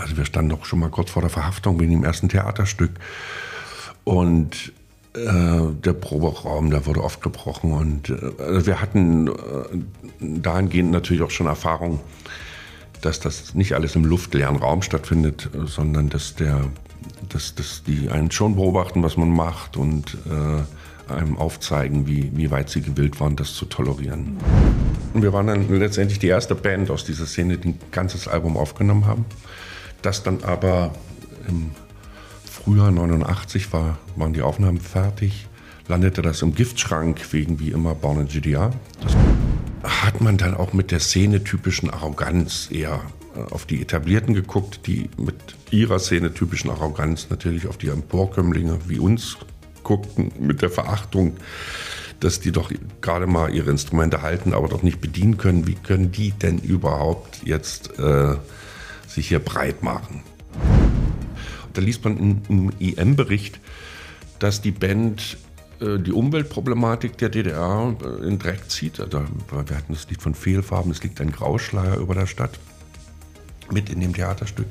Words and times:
Also 0.00 0.16
wir 0.16 0.24
standen 0.24 0.50
doch 0.50 0.64
schon 0.64 0.80
mal 0.80 0.90
kurz 0.90 1.10
vor 1.10 1.22
der 1.22 1.30
Verhaftung 1.30 1.80
wegen 1.80 1.92
dem 1.92 2.04
ersten 2.04 2.28
Theaterstück. 2.28 2.92
Und 4.04 4.72
äh, 5.14 5.72
der 5.84 5.92
Proberaum, 5.92 6.70
der 6.70 6.86
wurde 6.86 7.02
oft 7.02 7.22
gebrochen. 7.22 7.72
Und 7.72 8.10
äh, 8.10 8.42
also 8.42 8.66
wir 8.66 8.80
hatten 8.80 9.28
äh, 9.28 9.32
dahingehend 10.20 10.90
natürlich 10.90 11.22
auch 11.22 11.30
schon 11.30 11.46
Erfahrung, 11.46 12.00
dass 13.00 13.20
das 13.20 13.54
nicht 13.54 13.74
alles 13.74 13.96
im 13.96 14.04
luftleeren 14.04 14.56
Raum 14.56 14.82
stattfindet, 14.82 15.48
sondern 15.66 16.10
dass 16.10 16.34
der 16.34 16.64
dass, 17.28 17.54
dass 17.54 17.82
die 17.82 18.08
einen 18.10 18.30
schon 18.30 18.56
beobachten, 18.56 19.02
was 19.02 19.16
man 19.16 19.30
macht 19.30 19.76
und 19.76 20.18
äh, 20.26 21.12
einem 21.12 21.36
aufzeigen, 21.38 22.06
wie, 22.06 22.30
wie 22.34 22.50
weit 22.50 22.70
sie 22.70 22.82
gewillt 22.82 23.20
waren, 23.20 23.36
das 23.36 23.54
zu 23.54 23.64
tolerieren. 23.64 24.36
Und 25.12 25.22
wir 25.22 25.32
waren 25.32 25.46
dann 25.46 25.68
letztendlich 25.78 26.18
die 26.18 26.28
erste 26.28 26.54
Band 26.54 26.90
aus 26.90 27.04
dieser 27.04 27.26
Szene, 27.26 27.58
die 27.58 27.70
ein 27.70 27.78
ganzes 27.90 28.28
Album 28.28 28.56
aufgenommen 28.56 29.06
haben. 29.06 29.24
Das 30.02 30.22
dann 30.22 30.42
aber 30.42 30.92
im 31.48 31.70
Frühjahr 32.44 32.90
89 32.90 33.72
war, 33.72 33.98
waren 34.16 34.32
die 34.32 34.42
Aufnahmen 34.42 34.80
fertig, 34.80 35.46
landete 35.88 36.22
das 36.22 36.42
im 36.42 36.54
Giftschrank 36.54 37.32
wegen 37.32 37.58
wie 37.60 37.70
immer 37.70 37.94
Born 37.94 38.20
in 38.20 38.28
GDR. 38.28 38.72
Das 39.02 39.16
hat 39.82 40.20
man 40.20 40.36
dann 40.36 40.54
auch 40.54 40.72
mit 40.72 40.90
der 40.90 41.00
Szene 41.00 41.42
typischen 41.42 41.90
Arroganz 41.90 42.68
eher 42.70 43.00
äh, 43.34 43.52
auf 43.52 43.66
die 43.66 43.80
Etablierten 43.80 44.34
geguckt, 44.34 44.86
die 44.86 45.08
mit 45.16 45.36
ihrer 45.70 45.98
Szene 45.98 46.34
typischen 46.34 46.70
Arroganz 46.70 47.28
natürlich 47.30 47.66
auf 47.66 47.78
die 47.78 47.88
Emporkömmlinge 47.88 48.78
wie 48.88 48.98
uns 48.98 49.38
guckten, 49.82 50.32
mit 50.38 50.62
der 50.62 50.70
Verachtung, 50.70 51.36
dass 52.20 52.40
die 52.40 52.52
doch 52.52 52.70
gerade 53.00 53.26
mal 53.26 53.54
ihre 53.54 53.70
Instrumente 53.70 54.22
halten, 54.22 54.52
aber 54.52 54.68
doch 54.68 54.82
nicht 54.82 55.00
bedienen 55.00 55.38
können. 55.38 55.66
Wie 55.66 55.74
können 55.74 56.12
die 56.12 56.32
denn 56.32 56.58
überhaupt 56.58 57.40
jetzt 57.44 57.98
äh, 57.98 58.36
sich 59.10 59.28
hier 59.28 59.40
breit 59.40 59.82
machen? 59.82 60.22
Da 61.72 61.80
liest 61.80 62.04
man 62.04 62.42
im 62.48 62.72
IM-Bericht, 62.78 63.60
dass 64.38 64.60
die 64.60 64.72
Band 64.72 65.36
äh, 65.80 65.98
die 65.98 66.12
Umweltproblematik 66.12 67.16
der 67.18 67.28
DDR 67.28 67.94
äh, 68.02 68.26
in 68.26 68.38
Dreck 68.38 68.70
zieht. 68.70 69.00
Also, 69.00 69.22
wir 69.50 69.76
hatten 69.76 69.94
das 69.94 70.08
Lied 70.08 70.20
von 70.22 70.34
Fehlfarben, 70.34 70.90
es 70.90 71.02
liegt 71.02 71.20
ein 71.20 71.32
Grauschleier 71.32 71.96
über 71.96 72.14
der 72.14 72.26
Stadt 72.26 72.58
mit 73.70 73.88
in 73.88 74.00
dem 74.00 74.14
Theaterstück. 74.14 74.66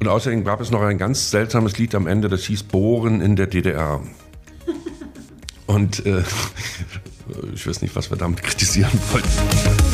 Und 0.00 0.08
außerdem 0.08 0.44
gab 0.44 0.60
es 0.60 0.70
noch 0.70 0.80
ein 0.80 0.96
ganz 0.96 1.30
seltsames 1.30 1.76
Lied 1.78 1.94
am 1.94 2.06
Ende, 2.06 2.28
das 2.28 2.44
hieß 2.44 2.62
Bohren 2.64 3.20
in 3.20 3.36
der 3.36 3.46
DDR. 3.46 4.00
Und 5.66 6.04
äh, 6.06 6.22
ich 7.54 7.66
weiß 7.66 7.82
nicht, 7.82 7.94
was 7.94 8.10
wir 8.10 8.16
damit 8.16 8.42
kritisieren 8.42 8.98
wollten. 9.12 9.89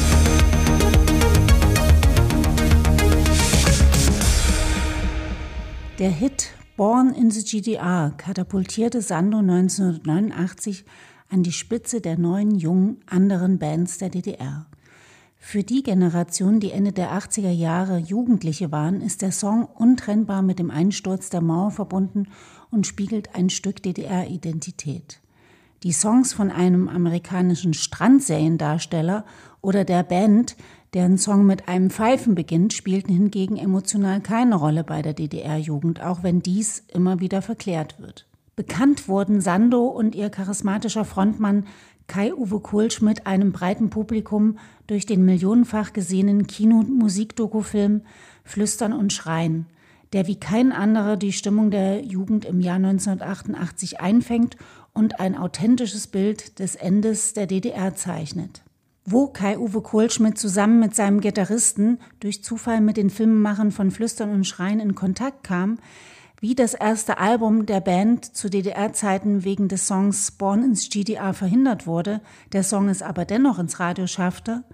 Der 5.99 6.11
Hit 6.11 6.53
Born 6.77 7.15
in 7.15 7.31
the 7.31 7.43
GDR 7.43 8.13
katapultierte 8.19 9.01
Sando 9.01 9.39
1989 9.39 10.85
an 11.31 11.43
die 11.43 11.53
Spitze 11.53 12.03
der 12.03 12.19
neuen, 12.19 12.55
jungen, 12.55 12.99
anderen 13.07 13.59
Bands 13.59 13.97
der 13.97 14.11
DDR. 14.11 14.67
Für 15.39 15.63
die 15.63 15.83
Generation, 15.83 16.61
die 16.61 16.71
Ende 16.71 16.93
der 16.93 17.13
80er 17.13 17.51
Jahre 17.51 17.97
Jugendliche 17.97 18.71
waren, 18.73 19.01
ist 19.01 19.23
der 19.23 19.33
Song 19.33 19.65
untrennbar 19.65 20.43
mit 20.43 20.59
dem 20.59 20.71
Einsturz 20.71 21.31
der 21.31 21.41
Mauer 21.41 21.71
verbunden 21.71 22.29
und 22.71 22.87
spiegelt 22.87 23.35
ein 23.35 23.49
Stück 23.49 23.83
DDR-Identität. 23.83 25.23
Die 25.83 25.93
Songs 25.93 26.35
von 26.35 26.51
einem 26.51 26.89
amerikanischen 26.89 27.73
Strandseriendarsteller 27.73 29.25
oder 29.63 29.85
der 29.85 30.03
Band, 30.03 30.57
deren 30.97 31.19
Song 31.19 31.45
mit 31.45 31.69
einem 31.69 31.91
Pfeifen 31.91 32.35
beginnt, 32.35 32.73
spielten 32.73 33.13
hingegen 33.13 33.59
emotional 33.59 34.23
keine 34.23 34.55
Rolle 34.55 34.83
bei 34.83 35.03
der 35.03 35.13
DDR-Jugend, 35.13 36.03
auch 36.03 36.23
wenn 36.23 36.41
dies 36.41 36.85
immer 36.89 37.21
wieder 37.21 37.43
verklärt 37.43 38.01
wird. 38.01 38.27
Bekannt 38.57 39.07
wurden 39.07 39.43
Sando 39.43 39.85
und 39.89 40.15
ihr 40.15 40.31
charismatischer 40.31 41.05
Frontmann 41.05 41.67
Kai-Uwe 42.07 42.61
Kohlschmidt 42.61 43.27
einem 43.27 43.53
breiten 43.53 43.91
Publikum 43.91 44.57
durch 44.87 45.05
den 45.05 45.27
millionenfach 45.27 45.93
gesehenen 45.93 46.47
Kino-Musikdokufilm 46.47 48.01
Flüstern 48.43 48.95
und 48.95 49.13
Schreien, 49.13 49.67
der 50.15 50.27
wie 50.27 50.41
kein 50.41 50.73
anderer 50.73 51.19
die 51.19 51.33
Stimmung 51.33 51.71
der 51.71 52.03
Jugend 52.03 52.47
im 52.47 52.61
Jahr 52.61 52.77
1988 52.77 54.01
einfängt 54.01 54.57
und 54.95 55.21
ein 55.21 55.37
authentisches 55.37 56.07
Bild 56.07 56.59
des 56.59 56.75
Endes 56.75 57.35
der 57.35 57.47
DDR 57.47 57.95
zeichnet. 57.95 58.63
Wo 59.09 59.29
Kai-Uwe 59.29 59.83
Kohlschmidt 59.83 60.37
zusammen 60.37 60.81
mit 60.81 60.97
seinem 60.97 61.21
Gitarristen 61.21 62.01
durch 62.19 62.43
Zufall 62.43 62.81
mit 62.81 62.97
den 62.97 63.09
Filmemachern 63.09 63.71
von 63.71 63.93
Flüstern 63.93 64.33
und 64.33 64.45
Schreien 64.45 64.81
in 64.81 64.97
Kontakt 64.97 65.45
kam, 65.45 65.79
wie 66.41 66.57
das 66.57 66.75
erste 66.75 67.19
Album 67.19 67.67
der 67.67 67.81
Band 67.81 68.25
zu 68.25 68.51
DDR-Zeiten 68.51 69.45
wegen 69.45 69.69
des 69.69 69.87
Songs 69.87 70.33
Born 70.33 70.65
ins 70.65 70.91
GDR 70.91 71.35
verhindert 71.35 71.87
wurde, 71.87 72.21
der 72.51 72.65
Song 72.65 72.89
es 72.89 73.01
aber 73.01 73.25
dennoch 73.25 73.61
ins 73.61 73.79
Radio 73.79 74.09
schaffte, 74.09 74.65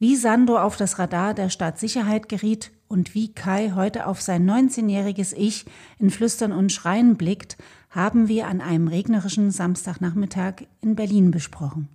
wie 0.00 0.16
Sando 0.16 0.58
auf 0.58 0.76
das 0.76 0.98
Radar 0.98 1.32
der 1.32 1.48
Staatssicherheit 1.48 2.28
geriet 2.28 2.72
und 2.88 3.14
wie 3.14 3.32
Kai 3.32 3.70
heute 3.76 4.08
auf 4.08 4.20
sein 4.20 4.50
19-jähriges 4.50 5.32
Ich 5.32 5.64
in 6.00 6.10
Flüstern 6.10 6.50
und 6.50 6.72
Schreien 6.72 7.16
blickt, 7.16 7.56
haben 7.88 8.26
wir 8.26 8.48
an 8.48 8.60
einem 8.60 8.88
regnerischen 8.88 9.52
Samstagnachmittag 9.52 10.64
in 10.80 10.96
Berlin 10.96 11.30
besprochen. 11.30 11.88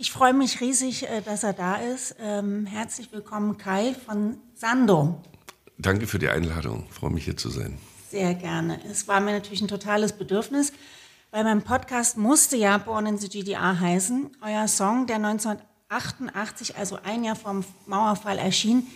Ich 0.00 0.12
freue 0.12 0.32
mich 0.32 0.60
riesig, 0.60 1.08
äh, 1.08 1.22
dass 1.22 1.42
er 1.42 1.52
da 1.52 1.74
ist. 1.74 2.14
Ähm, 2.20 2.66
herzlich 2.66 3.10
willkommen, 3.10 3.58
Kai 3.58 3.96
von 4.06 4.38
Sando. 4.54 5.20
Danke 5.76 6.06
für 6.06 6.20
die 6.20 6.28
Einladung. 6.28 6.86
Ich 6.88 6.94
freue 6.94 7.10
mich, 7.10 7.24
hier 7.24 7.36
zu 7.36 7.50
sein. 7.50 7.80
Sehr 8.08 8.34
gerne. 8.34 8.78
Es 8.88 9.08
war 9.08 9.18
mir 9.18 9.32
natürlich 9.32 9.60
ein 9.60 9.66
totales 9.66 10.12
Bedürfnis, 10.12 10.72
weil 11.32 11.42
mein 11.42 11.62
Podcast 11.62 12.16
musste 12.16 12.56
ja 12.56 12.78
Born 12.78 13.06
in 13.06 13.18
the 13.18 13.28
GDR 13.28 13.80
heißen. 13.80 14.30
Euer 14.40 14.68
Song, 14.68 15.08
der 15.08 15.16
1988, 15.16 16.76
also 16.76 16.96
ein 17.02 17.24
Jahr 17.24 17.34
vom 17.34 17.64
Mauerfall 17.86 18.38
erschien, 18.38 18.86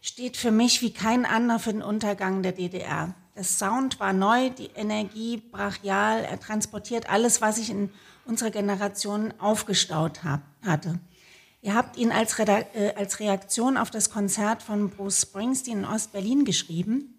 steht 0.00 0.38
für 0.38 0.52
mich 0.52 0.80
wie 0.80 0.90
kein 0.90 1.26
anderer 1.26 1.58
für 1.58 1.72
den 1.72 1.82
Untergang 1.82 2.42
der 2.42 2.52
DDR. 2.52 3.14
Der 3.36 3.44
Sound 3.44 4.00
war 4.00 4.14
neu, 4.14 4.48
die 4.48 4.70
Energie 4.74 5.36
brachial, 5.36 6.24
er 6.24 6.40
transportiert 6.40 7.10
alles, 7.10 7.42
was 7.42 7.58
ich 7.58 7.68
in 7.68 7.90
unserer 8.26 8.50
Generation 8.50 9.32
aufgestaut 9.38 10.24
hab, 10.24 10.42
hatte. 10.62 10.98
Ihr 11.62 11.74
habt 11.74 11.96
ihn 11.96 12.12
als, 12.12 12.38
äh, 12.38 12.92
als 12.96 13.18
Reaktion 13.18 13.76
auf 13.76 13.90
das 13.90 14.10
Konzert 14.10 14.62
von 14.62 14.90
Bruce 14.90 15.22
Springsteen 15.22 15.78
in 15.78 15.84
Ostberlin 15.84 16.44
geschrieben. 16.44 17.14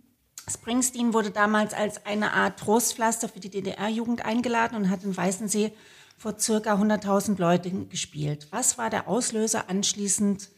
Springsteen 0.49 1.13
wurde 1.13 1.31
damals 1.31 1.73
als 1.73 2.05
eine 2.05 2.31
Art 2.33 2.59
Trostpflaster 2.59 3.27
für 3.27 3.41
die 3.41 3.49
DDR-Jugend 3.49 4.25
eingeladen 4.25 4.75
und 4.77 4.89
hat 4.89 5.03
in 5.03 5.15
Weißensee 5.15 5.73
vor 6.17 6.39
circa 6.39 6.75
100.000 6.75 7.37
Leuten 7.39 7.89
gespielt. 7.89 8.47
Was 8.51 8.77
war 8.77 8.89
der 8.89 9.07
Auslöser 9.07 9.69
anschließend, 9.69 10.49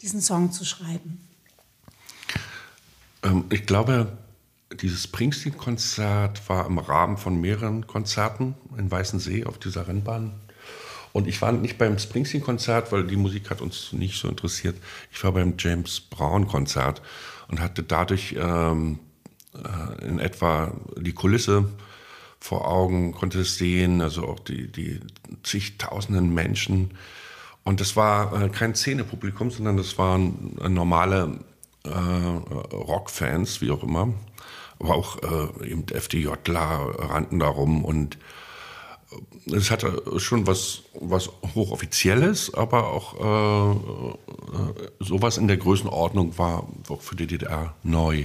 diesen 0.00 0.20
Song 0.20 0.50
zu 0.50 0.64
schreiben? 0.64 1.28
Ähm, 3.22 3.44
ich 3.50 3.66
glaube, 3.66 4.16
dieses 4.80 5.04
Springsteen-Konzert 5.04 6.48
war 6.48 6.66
im 6.66 6.78
Rahmen 6.78 7.16
von 7.16 7.40
mehreren 7.40 7.86
Konzerten 7.86 8.54
in 8.76 8.90
Weißensee 8.90 9.44
auf 9.44 9.58
dieser 9.58 9.88
Rennbahn. 9.88 10.32
Und 11.12 11.28
ich 11.28 11.40
war 11.40 11.52
nicht 11.52 11.78
beim 11.78 11.98
Springsteen-Konzert, 11.98 12.90
weil 12.90 13.04
die 13.04 13.16
Musik 13.16 13.50
hat 13.50 13.60
uns 13.60 13.92
nicht 13.92 14.20
so 14.20 14.28
interessiert. 14.28 14.76
Ich 15.12 15.22
war 15.22 15.32
beim 15.32 15.54
James 15.58 16.00
Brown-Konzert 16.00 17.02
und 17.48 17.60
hatte 17.60 17.84
dadurch 17.84 18.34
ähm, 18.36 18.98
äh, 19.54 20.06
in 20.06 20.18
etwa 20.18 20.72
die 20.96 21.12
Kulisse 21.12 21.68
vor 22.40 22.66
Augen, 22.66 23.12
konnte 23.12 23.40
es 23.40 23.56
sehen, 23.56 24.00
also 24.00 24.26
auch 24.26 24.40
die, 24.40 24.70
die 24.70 25.00
zigtausenden 25.44 26.34
Menschen. 26.34 26.90
Und 27.62 27.80
das 27.80 27.94
war 27.94 28.42
äh, 28.42 28.48
kein 28.48 28.74
Szenepublikum, 28.74 29.50
sondern 29.50 29.76
das 29.76 29.96
waren 29.98 30.58
äh, 30.60 30.68
normale 30.68 31.38
Rockfans, 31.86 33.60
wie 33.60 33.70
auch 33.70 33.82
immer. 33.82 34.08
Aber 34.78 34.94
auch 34.94 35.18
äh, 35.22 35.70
eben 35.70 35.86
FDJler 35.88 36.94
rannten 36.98 37.38
da 37.38 37.48
rum 37.48 37.84
und 37.84 38.18
äh, 39.46 39.54
es 39.54 39.70
hatte 39.70 40.02
schon 40.18 40.46
was, 40.46 40.82
was 40.94 41.30
Hochoffizielles, 41.54 42.54
aber 42.54 42.88
auch 42.88 43.14
äh, 43.14 44.14
sowas 45.00 45.38
in 45.38 45.48
der 45.48 45.56
Größenordnung 45.56 46.38
war 46.38 46.66
auch 46.88 47.02
für 47.02 47.16
die 47.16 47.26
DDR 47.26 47.74
neu. 47.82 48.24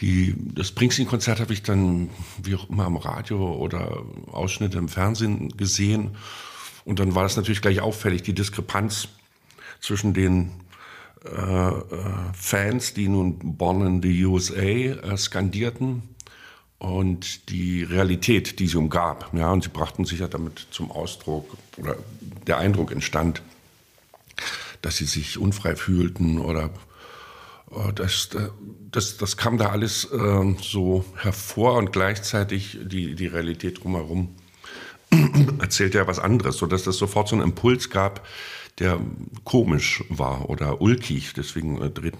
Die, 0.00 0.34
das 0.54 0.68
Springsteen-Konzert 0.68 1.40
habe 1.40 1.52
ich 1.52 1.62
dann, 1.62 2.08
wie 2.42 2.54
auch 2.54 2.68
immer, 2.70 2.86
am 2.86 2.96
Radio 2.96 3.54
oder 3.54 4.02
Ausschnitte 4.32 4.78
im 4.78 4.88
Fernsehen 4.88 5.56
gesehen. 5.56 6.16
Und 6.86 6.98
dann 6.98 7.14
war 7.14 7.22
das 7.22 7.36
natürlich 7.36 7.60
gleich 7.60 7.80
auffällig, 7.80 8.22
die 8.22 8.34
Diskrepanz 8.34 9.08
zwischen 9.80 10.14
den 10.14 10.46
äh, 10.46 10.48
äh, 10.48 10.69
Fans, 12.34 12.94
die 12.94 13.08
nun 13.08 13.38
Born 13.56 13.86
in 13.86 14.02
the 14.02 14.24
USA 14.24 14.62
äh, 14.62 15.16
skandierten, 15.16 16.02
und 16.78 17.50
die 17.50 17.82
Realität, 17.82 18.58
die 18.58 18.66
sie 18.66 18.78
umgab. 18.78 19.30
Ja, 19.34 19.52
und 19.52 19.62
sie 19.62 19.68
brachten 19.68 20.06
sich 20.06 20.20
ja 20.20 20.28
damit 20.28 20.66
zum 20.70 20.90
Ausdruck, 20.90 21.56
oder 21.76 21.96
der 22.46 22.56
Eindruck 22.56 22.90
entstand, 22.90 23.42
dass 24.80 24.96
sie 24.96 25.04
sich 25.04 25.36
unfrei 25.36 25.76
fühlten 25.76 26.38
oder 26.38 26.70
Oh, 27.72 27.92
das, 27.94 28.30
das, 28.90 29.16
das 29.16 29.36
kam 29.36 29.56
da 29.56 29.68
alles 29.68 30.04
äh, 30.06 30.54
so 30.60 31.04
hervor 31.14 31.74
und 31.74 31.92
gleichzeitig 31.92 32.78
die, 32.82 33.14
die 33.14 33.28
Realität 33.28 33.84
drumherum 33.84 34.34
erzählte 35.60 35.98
ja 35.98 36.06
was 36.08 36.18
anderes, 36.18 36.56
sodass 36.56 36.82
das 36.82 36.96
sofort 36.96 37.28
so 37.28 37.36
einen 37.36 37.44
Impuls 37.44 37.88
gab, 37.88 38.26
der 38.80 39.00
komisch 39.44 40.02
war 40.08 40.50
oder 40.50 40.80
ulkig. 40.80 41.34
Deswegen 41.34 41.80
äh, 41.80 41.90
dreht, 41.90 42.14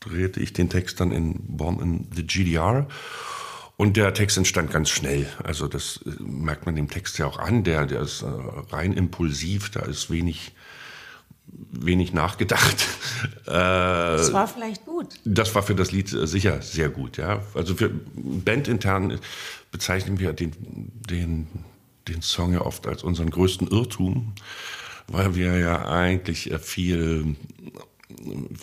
drehte 0.00 0.40
ich 0.40 0.52
den 0.52 0.70
Text 0.70 1.00
dann 1.00 1.12
in 1.12 1.56
Born 1.56 1.80
in 1.80 2.06
the 2.14 2.26
GDR. 2.26 2.86
Und 3.76 3.98
der 3.98 4.14
Text 4.14 4.38
entstand 4.38 4.70
ganz 4.70 4.88
schnell. 4.88 5.28
Also 5.42 5.68
das 5.68 6.00
äh, 6.06 6.22
merkt 6.22 6.64
man 6.64 6.76
dem 6.76 6.88
Text 6.88 7.18
ja 7.18 7.26
auch 7.26 7.38
an. 7.38 7.64
Der, 7.64 7.86
der 7.86 8.00
ist 8.00 8.22
äh, 8.22 8.26
rein 8.70 8.92
impulsiv, 8.92 9.70
da 9.70 9.80
ist 9.80 10.10
wenig 10.10 10.52
wenig 11.48 12.12
nachgedacht. 12.12 12.86
das 13.46 14.32
war 14.32 14.48
vielleicht 14.48 14.84
gut. 14.84 15.14
Das 15.24 15.54
war 15.54 15.62
für 15.62 15.74
das 15.74 15.92
Lied 15.92 16.08
sicher 16.08 16.60
sehr 16.60 16.88
gut, 16.88 17.16
ja. 17.18 17.40
Also 17.54 17.74
für 17.76 17.88
bandintern 18.14 19.20
bezeichnen 19.70 20.18
wir 20.18 20.32
den, 20.32 20.52
den, 21.08 21.46
den 22.08 22.22
Song 22.22 22.52
ja 22.52 22.62
oft 22.62 22.86
als 22.86 23.02
unseren 23.02 23.30
größten 23.30 23.68
Irrtum, 23.68 24.32
weil 25.08 25.34
wir 25.34 25.58
ja 25.58 25.88
eigentlich 25.88 26.52
viel 26.60 27.36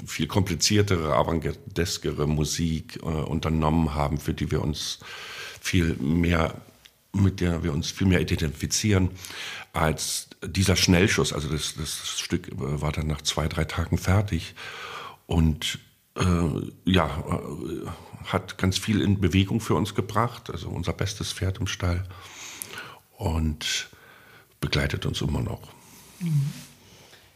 viel 0.08 0.28
kompliziertere, 0.28 1.14
avantgardeskere 1.14 2.28
Musik 2.28 2.98
äh, 3.02 3.06
unternommen 3.06 3.94
haben, 3.94 4.18
für 4.18 4.34
die 4.34 4.50
wir 4.52 4.62
uns 4.62 5.00
viel 5.62 5.96
mehr, 5.96 6.56
mit 7.14 7.40
der 7.40 7.64
wir 7.64 7.74
uns 7.74 7.92
viel 7.92 8.08
mehr 8.08 8.22
identifizieren 8.22 9.12
als 9.74 10.30
dieser 10.46 10.76
Schnellschuss, 10.76 11.34
also 11.34 11.50
das, 11.50 11.74
das 11.76 12.20
Stück 12.20 12.48
war 12.52 12.92
dann 12.92 13.08
nach 13.08 13.22
zwei, 13.24 13.48
drei 13.48 13.66
Tagen 13.66 13.98
fertig. 13.98 14.54
Und 15.26 15.80
äh, 16.16 16.24
ja, 16.86 17.24
äh, 17.28 18.26
hat 18.26 18.58
ganz 18.58 18.78
viel 18.78 19.02
in 19.02 19.20
Bewegung 19.20 19.60
für 19.60 19.76
uns 19.76 19.96
gebracht, 19.96 20.50
also 20.50 20.70
unser 20.70 20.94
bestes 20.94 21.34
Pferd 21.34 21.60
im 21.60 21.68
Stall. 21.68 22.08
Und 23.18 23.90
begleitet 24.62 25.06
uns 25.06 25.22
immer 25.22 25.42
noch. 25.42 25.62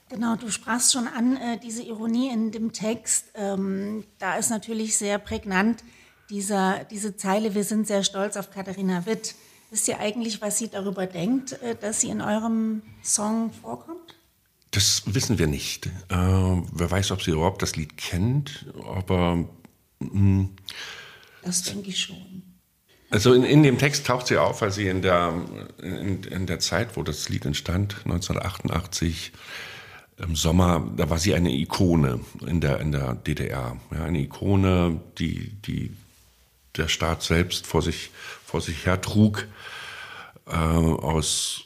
Genau, 0.10 0.36
du 0.36 0.50
sprachst 0.50 0.94
schon 0.94 1.08
an, 1.08 1.36
äh, 1.36 1.60
diese 1.60 1.84
Ironie 1.84 2.30
in 2.30 2.52
dem 2.52 2.72
Text. 2.72 3.26
Ähm, 3.36 4.06
da 4.20 4.38
ist 4.38 4.50
natürlich 4.50 4.98
sehr 4.98 5.20
prägnant 5.20 5.84
dieser, 6.30 6.84
diese 6.86 7.18
Zeile, 7.18 7.56
wir 7.56 7.64
sind 7.64 7.88
sehr 7.88 8.04
stolz 8.04 8.38
auf 8.38 8.52
Katharina 8.52 9.06
Witt. 9.06 9.36
Wisst 9.70 9.88
ihr 9.90 10.00
eigentlich, 10.00 10.42
was 10.42 10.58
sie 10.58 10.70
darüber 10.70 11.08
denkt, 11.08 11.54
äh, 11.62 11.76
dass 11.76 12.02
sie 12.02 12.10
in 12.10 12.22
eurem 12.22 12.84
Song 13.04 13.52
vorkommt? 13.52 14.16
Das 14.72 15.04
wissen 15.06 15.40
wir 15.40 15.48
nicht. 15.48 15.88
Äh, 15.88 15.92
wer 16.10 16.92
weiß, 16.92 17.12
ob 17.12 17.22
sie 17.22 17.32
überhaupt 17.32 17.62
das 17.62 17.76
Lied 17.76 17.98
kennt, 17.98 18.66
aber. 18.86 19.46
Mh, 20.00 20.12
hm. 20.12 20.50
das 21.42 21.64
denke 21.64 21.90
ich 21.90 22.00
schon. 22.00 22.44
Also 23.10 23.34
in, 23.34 23.44
in 23.44 23.64
dem 23.64 23.78
Text 23.78 24.06
taucht 24.06 24.28
sie 24.28 24.38
auf, 24.38 24.62
weil 24.62 24.72
sie 24.72 24.88
in 24.88 25.02
der, 25.02 25.34
in, 25.82 26.24
in 26.24 26.46
der 26.46 26.60
Zeit, 26.60 26.98
wo 26.98 27.04
das 27.04 27.30
Lied 27.30 27.46
entstand, 27.46 27.98
1988, 28.04 29.32
im 30.18 30.36
Sommer, 30.36 30.90
da 30.98 31.10
war 31.10 31.20
sie 31.20 31.36
eine 31.36 31.52
Ikone 31.52 32.20
in 32.46 32.60
der, 32.60 32.80
in 32.80 32.92
der 32.92 33.14
DDR. 33.14 33.78
Ja, 33.92 34.04
eine 34.04 34.20
Ikone, 34.20 35.00
die, 35.20 35.52
die 35.66 35.96
der 36.76 36.88
Staat 36.88 37.24
selbst 37.24 37.68
vor 37.68 37.82
sich, 37.82 38.12
vor 38.44 38.62
sich 38.62 38.86
hertrug, 38.86 39.48
äh, 40.48 40.52
aus, 40.52 41.66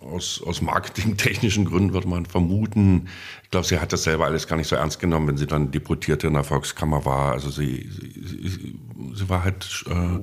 aus, 0.00 0.42
aus 0.44 0.62
marketingtechnischen 0.62 1.66
Gründen 1.66 1.92
würde 1.92 2.08
man 2.08 2.24
vermuten. 2.24 3.08
Ich 3.44 3.50
glaube, 3.50 3.66
sie 3.66 3.78
hat 3.78 3.92
das 3.92 4.04
selber 4.04 4.24
alles 4.24 4.46
gar 4.46 4.56
nicht 4.56 4.68
so 4.68 4.76
ernst 4.76 4.98
genommen, 4.98 5.28
wenn 5.28 5.36
sie 5.36 5.46
dann 5.46 5.70
Deputierte 5.70 6.26
in 6.26 6.32
der 6.32 6.44
Volkskammer 6.44 7.04
war. 7.04 7.32
Also 7.32 7.50
sie, 7.50 7.88
sie, 7.90 8.48
sie 8.48 8.78
war 8.98 9.44
halt 9.44 9.84
äh, 9.88 10.20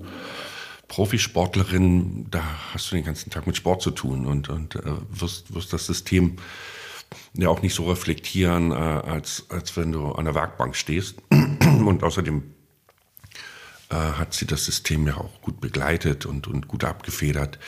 Profisportlerin, 0.87 2.27
da 2.29 2.43
hast 2.73 2.91
du 2.91 2.95
den 2.95 3.05
ganzen 3.05 3.29
Tag 3.31 3.47
mit 3.47 3.57
Sport 3.57 3.81
zu 3.81 3.91
tun 3.91 4.25
und, 4.25 4.49
und 4.49 4.75
äh, 4.75 4.81
wirst, 5.09 5.53
wirst 5.53 5.73
das 5.73 5.85
System 5.85 6.37
ja 7.33 7.49
auch 7.49 7.61
nicht 7.61 7.73
so 7.73 7.89
reflektieren, 7.89 8.71
äh, 8.71 8.75
als, 8.75 9.45
als 9.49 9.75
wenn 9.77 9.91
du 9.91 10.11
an 10.11 10.25
der 10.25 10.35
Werkbank 10.35 10.75
stehst. 10.75 11.17
Und 11.29 12.03
außerdem 12.03 12.43
äh, 13.89 13.95
hat 13.95 14.33
sie 14.33 14.47
das 14.47 14.65
System 14.65 15.07
ja 15.07 15.17
auch 15.17 15.41
gut 15.41 15.61
begleitet 15.61 16.25
und, 16.25 16.47
und 16.47 16.67
gut 16.67 16.83
abgefedert. 16.83 17.59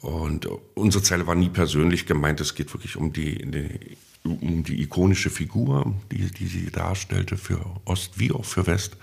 Und 0.00 0.46
unsere 0.74 1.02
Zeile 1.02 1.26
war 1.26 1.34
nie 1.34 1.48
persönlich 1.48 2.06
gemeint, 2.06 2.40
es 2.40 2.54
geht 2.54 2.72
wirklich 2.74 2.96
um 2.96 3.12
die, 3.12 3.38
die, 3.50 3.96
um 4.22 4.62
die 4.62 4.82
ikonische 4.82 5.30
Figur, 5.30 5.94
die, 6.12 6.30
die 6.30 6.46
sie 6.46 6.70
darstellte 6.70 7.36
für 7.36 7.64
Ost 7.84 8.18
wie 8.18 8.30
auch 8.30 8.44
für 8.44 8.66
West. 8.66 8.96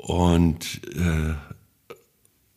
Und, 0.00 0.80
äh, 0.96 1.34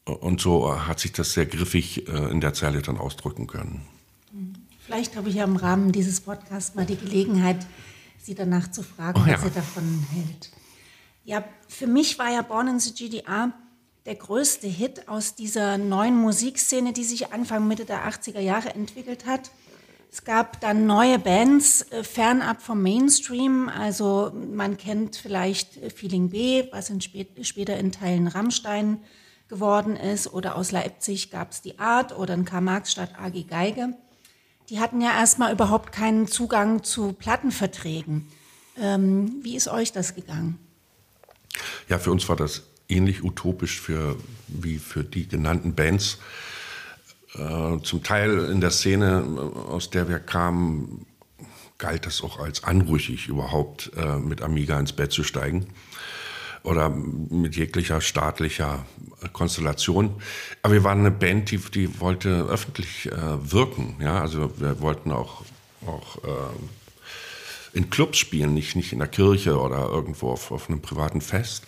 und 0.10 0.40
so 0.40 0.88
hat 0.88 1.00
sich 1.00 1.12
das 1.12 1.34
sehr 1.34 1.45
griffig 1.45 2.07
äh, 2.07 2.31
in 2.31 2.40
der 2.40 2.54
Zeile 2.54 2.81
dann 2.81 2.98
ausdrücken 2.98 3.48
können. 3.48 3.86
Vielleicht 4.86 5.16
habe 5.16 5.30
ich 5.30 5.36
ja 5.36 5.44
im 5.44 5.56
Rahmen 5.56 5.92
dieses 5.92 6.22
Podcasts 6.22 6.75
mal 6.75 6.86
die 6.86 6.98
Gelegenheit, 6.98 7.66
Sie 8.24 8.36
danach 8.36 8.72
zu 8.72 8.84
fragen, 8.84 9.22
oh 9.22 9.28
ja. 9.28 9.34
was 9.34 9.44
sie 9.44 9.51
davon 9.51 10.07
hält. 10.13 10.51
Ja, 11.25 11.44
für 11.68 11.88
mich 11.88 12.18
war 12.18 12.31
ja 12.31 12.42
Born 12.42 12.69
in 12.69 12.80
the 12.80 12.94
GDR 12.94 13.51
der 14.06 14.16
größte 14.16 14.68
Hit 14.68 15.10
aus 15.10 15.36
dieser 15.36 15.78
neuen 15.78 16.16
Musikszene, 16.16 16.94
die 16.94 17.04
sich 17.04 17.34
Anfang, 17.34 17.68
Mitte 17.68 17.84
der 17.84 18.10
80er 18.10 18.40
Jahre 18.40 18.74
entwickelt 18.75 19.25
hat. 19.25 19.51
Es 20.13 20.24
gab 20.24 20.62
dann 20.62 20.86
neue 20.86 21.18
Bands 21.18 21.92
äh, 21.92 22.04
fernab 22.04 22.62
vom 22.62 22.83
Mainstream. 22.83 23.68
Also 23.68 24.31
man 24.31 24.77
kennt 24.77 25.15
vielleicht 25.15 25.92
Feeling 25.92 26.30
B, 26.30 26.65
was 26.71 26.92
in 26.92 27.01
spät, 27.01 27.30
später 27.42 27.77
in 27.77 27.92
Teilen 27.92 28.27
Rammstein 28.27 29.00
geworden 29.48 29.95
ist. 29.95 30.31
Oder 30.31 30.56
aus 30.56 30.71
Leipzig 30.71 31.31
gab 31.31 31.50
es 31.50 31.63
die 31.63 31.80
Art 31.80 32.15
oder 32.15 32.36
in 32.36 32.45
Karl-Marx-Stadt 32.45 33.18
AG 33.19 33.48
Geige. 33.50 33.95
Die 34.69 34.80
hatten 34.80 35.01
ja 35.01 35.18
erstmal 35.18 35.51
überhaupt 35.51 35.92
keinen 35.92 36.27
Zugang 36.27 36.83
zu 36.83 37.13
Plattenverträgen. 37.13 38.27
Ähm, 38.77 39.39
wie 39.42 39.56
ist 39.56 39.68
euch 39.68 39.94
das 39.94 40.13
gegangen? 40.13 40.59
Ja, 41.89 41.98
für 41.98 42.12
uns 42.12 42.30
war 42.30 42.36
das 42.36 42.62
ähnlich 42.88 43.24
utopisch 43.24 43.81
für, 43.81 44.16
wie 44.48 44.77
für 44.77 45.04
die 45.04 45.27
genannten 45.27 45.74
Bands. 45.74 46.19
Äh, 47.35 47.81
zum 47.83 48.03
Teil 48.03 48.45
in 48.45 48.62
der 48.62 48.71
Szene, 48.71 49.24
aus 49.69 49.89
der 49.89 50.07
wir 50.07 50.19
kamen, 50.19 51.06
galt 51.77 52.06
das 52.06 52.21
auch 52.21 52.39
als 52.39 52.63
anrüchig, 52.63 53.27
überhaupt 53.27 53.91
äh, 53.97 54.18
mit 54.18 54.41
Amiga 54.41 54.80
ins 54.80 54.94
Bett 54.94 55.12
zu 55.12 55.24
steigen 55.24 55.68
oder 56.63 56.89
mit 56.89 57.56
jeglicher 57.56 57.99
staatlicher 57.99 58.85
Konstellation. 59.33 60.21
Aber 60.61 60.73
wir 60.73 60.83
waren 60.83 60.99
eine 60.99 61.11
Band, 61.11 61.52
die, 61.52 61.57
die 61.57 61.99
wollte 61.99 62.30
öffentlich 62.44 63.11
äh, 63.11 63.52
wirken. 63.52 63.97
Ja? 63.99 64.21
Also 64.21 64.52
wir 64.59 64.80
wollten 64.80 65.11
auch, 65.11 65.44
auch 65.85 66.23
äh, 66.23 67.78
in 67.78 67.90
Clubs 67.90 68.18
spielen, 68.18 68.54
nicht, 68.54 68.75
nicht 68.75 68.94
in 68.94 68.99
der 68.99 69.07
Kirche 69.07 69.59
oder 69.59 69.90
irgendwo 69.90 70.30
auf, 70.30 70.52
auf 70.52 70.69
einem 70.69 70.81
privaten 70.81 71.21
Fest. 71.21 71.66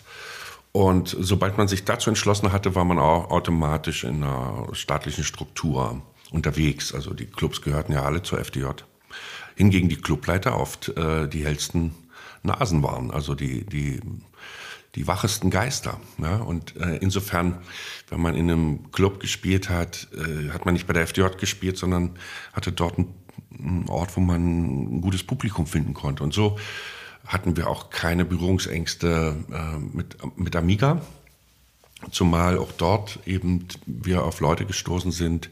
Und 0.75 1.15
sobald 1.17 1.57
man 1.57 1.69
sich 1.69 1.85
dazu 1.85 2.09
entschlossen 2.09 2.51
hatte, 2.51 2.75
war 2.75 2.83
man 2.83 2.99
auch 2.99 3.31
automatisch 3.31 4.03
in 4.03 4.21
einer 4.21 4.67
staatlichen 4.73 5.23
Struktur 5.23 6.01
unterwegs. 6.31 6.93
Also 6.93 7.13
die 7.13 7.27
Clubs 7.27 7.61
gehörten 7.61 7.93
ja 7.93 8.03
alle 8.03 8.23
zur 8.23 8.39
FDJ. 8.39 8.65
Hingegen 9.55 9.87
die 9.87 9.95
Clubleiter 9.95 10.59
oft 10.59 10.89
äh, 10.89 11.29
die 11.29 11.45
hellsten 11.45 11.95
Nasen 12.43 12.83
waren. 12.83 13.09
Also 13.09 13.35
die, 13.35 13.65
die, 13.65 14.01
die 14.95 15.07
wachesten 15.07 15.49
Geister. 15.49 15.97
Ja? 16.17 16.39
Und 16.39 16.75
äh, 16.75 16.97
insofern, 16.97 17.59
wenn 18.09 18.19
man 18.19 18.35
in 18.35 18.51
einem 18.51 18.91
Club 18.91 19.21
gespielt 19.21 19.69
hat, 19.69 20.09
äh, 20.13 20.49
hat 20.49 20.65
man 20.65 20.73
nicht 20.73 20.87
bei 20.87 20.93
der 20.93 21.03
FDJ 21.03 21.37
gespielt, 21.39 21.77
sondern 21.77 22.19
hatte 22.51 22.73
dort 22.73 22.97
einen, 22.97 23.13
einen 23.57 23.87
Ort, 23.87 24.17
wo 24.17 24.19
man 24.19 24.97
ein 24.97 24.99
gutes 24.99 25.23
Publikum 25.23 25.67
finden 25.67 25.93
konnte. 25.93 26.21
Und 26.21 26.33
so 26.33 26.57
hatten 27.25 27.57
wir 27.57 27.67
auch 27.67 27.89
keine 27.89 28.25
Berührungsängste 28.25 29.35
äh, 29.51 29.77
mit, 29.77 30.17
mit 30.37 30.55
Amiga, 30.55 31.01
zumal 32.11 32.57
auch 32.57 32.71
dort 32.71 33.19
eben 33.25 33.67
wir 33.85 34.23
auf 34.23 34.39
Leute 34.39 34.65
gestoßen 34.65 35.11
sind, 35.11 35.49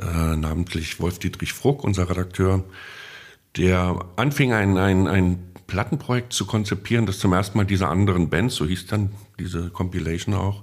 äh, 0.00 0.36
namentlich 0.36 1.00
Wolf-Dietrich 1.00 1.52
Fruck, 1.52 1.84
unser 1.84 2.08
Redakteur, 2.10 2.64
der 3.56 4.04
anfing 4.16 4.52
ein, 4.52 4.76
ein, 4.76 5.06
ein 5.06 5.38
Plattenprojekt 5.66 6.32
zu 6.32 6.46
konzipieren, 6.46 7.06
das 7.06 7.18
zum 7.18 7.32
ersten 7.32 7.56
Mal 7.56 7.64
diese 7.64 7.88
anderen 7.88 8.28
Bands, 8.28 8.56
so 8.56 8.66
hieß 8.66 8.86
dann 8.86 9.10
diese 9.38 9.70
Compilation 9.70 10.34
auch, 10.34 10.62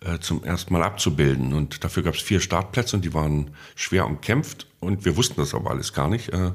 äh, 0.00 0.18
zum 0.18 0.44
ersten 0.44 0.72
Mal 0.72 0.82
abzubilden. 0.82 1.52
Und 1.52 1.82
dafür 1.82 2.02
gab 2.02 2.14
es 2.14 2.20
vier 2.20 2.40
Startplätze 2.40 2.96
und 2.96 3.04
die 3.04 3.14
waren 3.14 3.50
schwer 3.74 4.06
umkämpft 4.06 4.66
und 4.80 5.04
wir 5.04 5.16
wussten 5.16 5.40
das 5.40 5.54
aber 5.54 5.70
alles 5.70 5.92
gar 5.92 6.08
nicht. 6.08 6.28
Äh, 6.28 6.52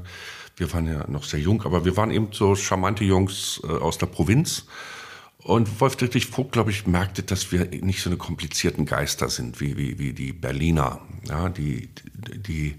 wir 0.56 0.72
waren 0.74 0.88
ja 0.88 1.06
noch 1.10 1.24
sehr 1.24 1.40
jung, 1.40 1.64
aber 1.64 1.86
wir 1.86 1.98
waren 1.98 2.12
eben 2.12 2.30
so 2.32 2.56
charmante 2.56 3.04
Jungs 3.04 3.62
äh, 3.64 3.68
aus 3.68 3.98
der 3.98 4.06
Provinz 4.08 4.66
Und 5.44 5.82
Wolf 5.82 5.98
Dietrich 5.98 6.28
Vogt, 6.28 6.54
glaube 6.54 6.72
ich, 6.72 6.88
merkte, 6.88 7.22
dass 7.22 7.52
wir 7.52 7.66
nicht 7.66 8.02
so 8.02 8.10
eine 8.10 8.18
komplizierten 8.18 8.86
Geister 8.86 9.30
sind 9.30 9.60
wie, 9.60 9.78
wie, 9.78 10.00
wie 10.00 10.14
die 10.14 10.32
Berliner, 10.32 11.02
ja, 11.28 11.50
die, 11.50 11.90
die 12.16 12.76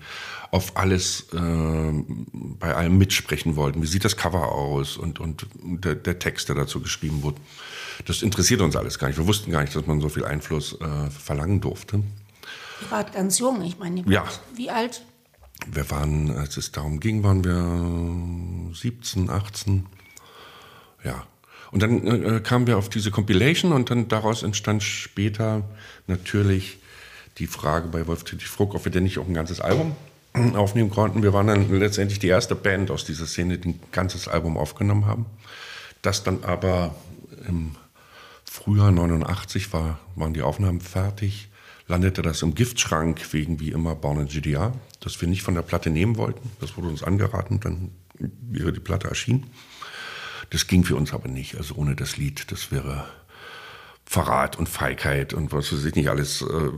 auf 0.51 0.77
alles, 0.77 1.27
äh, 1.35 1.93
bei 2.33 2.75
allem 2.75 2.97
mitsprechen 2.97 3.57
wollten. 3.57 3.83
Wie 3.83 3.87
sieht 3.87 4.05
das 4.05 4.17
Cover 4.17 4.53
aus 4.53 4.97
und, 4.97 5.21
und 5.21 5.47
der, 5.63 5.95
der, 5.95 6.19
Text, 6.19 6.49
der 6.49 6.57
dazu 6.57 6.81
geschrieben 6.81 7.23
wurde. 7.23 7.37
Das 8.07 8.23
interessiert 8.23 8.61
uns 8.63 8.77
alles 8.77 8.99
gar 8.99 9.09
nicht. 9.09 9.19
Wir 9.19 9.27
wussten 9.27 9.51
gar 9.51 9.61
nicht, 9.61 9.77
dass 9.77 9.87
man 9.87 10.01
so 10.01 10.09
viel 10.09 10.25
Einfluss 10.25 10.81
äh, 10.81 11.11
verlangen 11.11 11.61
durfte. 11.61 11.97
Ihr 12.81 12.91
wart 12.91 13.13
ganz 13.13 13.39
jung, 13.39 13.63
ich 13.63 13.79
meine, 13.79 14.05
ja. 14.07 14.25
wie 14.55 14.71
alt? 14.71 15.05
Wir 15.67 15.91
waren, 15.91 16.31
als 16.37 16.57
es 16.57 16.73
darum 16.73 17.01
ging, 17.01 17.23
waren 17.23 17.45
wir 17.45 18.75
17, 18.75 19.31
18. 19.31 19.87
Ja, 21.05 21.27
und 21.71 21.83
dann 21.83 22.07
äh, 22.07 22.41
kamen 22.41 22.67
wir 22.67 22.79
auf 22.79 22.89
diese 22.89 23.11
Compilation 23.11 23.73
und 23.73 23.91
dann 23.91 24.09
daraus 24.09 24.43
entstand 24.43 24.83
später 24.83 25.65
natürlich 26.07 26.79
die 27.39 27.47
Frage 27.47 27.89
bei 27.89 28.07
Wolf 28.07 28.25
Dietrich 28.25 28.47
Fruck, 28.47 28.75
ob 28.75 28.85
wir 28.85 28.93
denn 28.93 29.03
nicht 29.03 29.19
auch 29.19 29.27
ein 29.27 29.35
ganzes 29.35 29.61
Album 29.61 29.97
aufnehmen 30.55 30.91
konnten. 30.91 31.23
Wir 31.23 31.33
waren 31.33 31.49
dann 31.49 31.77
letztendlich 31.77 32.19
die 32.19 32.29
erste 32.29 32.55
Band 32.55 32.91
aus 32.91 33.05
dieser 33.05 33.27
Szene, 33.27 33.59
die 33.59 33.71
ein 33.71 33.81
ganzes 33.91 34.29
Album 34.29 34.57
aufgenommen 34.57 35.07
haben. 35.07 35.27
Das 36.03 36.23
dann 36.23 36.45
aber 36.45 36.95
im 37.49 37.73
Frühjahr 38.45 38.93
89 38.93 39.73
war, 39.73 39.99
waren 40.15 40.33
die 40.33 40.43
Aufnahmen 40.43 40.81
fertig, 40.81 41.49
landete 41.89 42.23
das 42.23 42.41
im 42.43 42.55
Giftschrank 42.55 43.33
wegen 43.33 43.59
wie 43.59 43.73
immer 43.73 43.97
Born 43.97 44.21
in 44.21 44.29
GDR, 44.29 44.73
das 45.05 45.21
wir 45.21 45.29
nicht 45.29 45.43
von 45.43 45.55
der 45.55 45.63
Platte 45.63 45.91
nehmen 45.91 46.17
wollten. 46.17 46.51
Das 46.61 46.77
wurde 46.77 46.89
uns 46.89 47.03
angeraten, 47.03 47.61
dann 47.61 47.91
wäre 48.19 48.73
die 48.73 48.81
Platte 48.81 49.09
erschienen. 49.09 49.51
Das 50.51 50.67
ging 50.67 50.85
für 50.85 50.97
uns 50.97 51.13
aber 51.13 51.29
nicht. 51.29 51.57
Also 51.57 51.75
ohne 51.75 51.95
das 51.95 52.17
Lied, 52.17 52.51
das 52.51 52.71
wäre 52.73 53.07
Verrat 54.07 54.57
und 54.57 54.69
Feigheit 54.69 55.33
und 55.33 55.53
was 55.53 55.73
weiß 55.73 55.85
ich 55.85 55.95
nicht 55.95 56.11
alles 56.11 56.43
äh, 56.43 56.71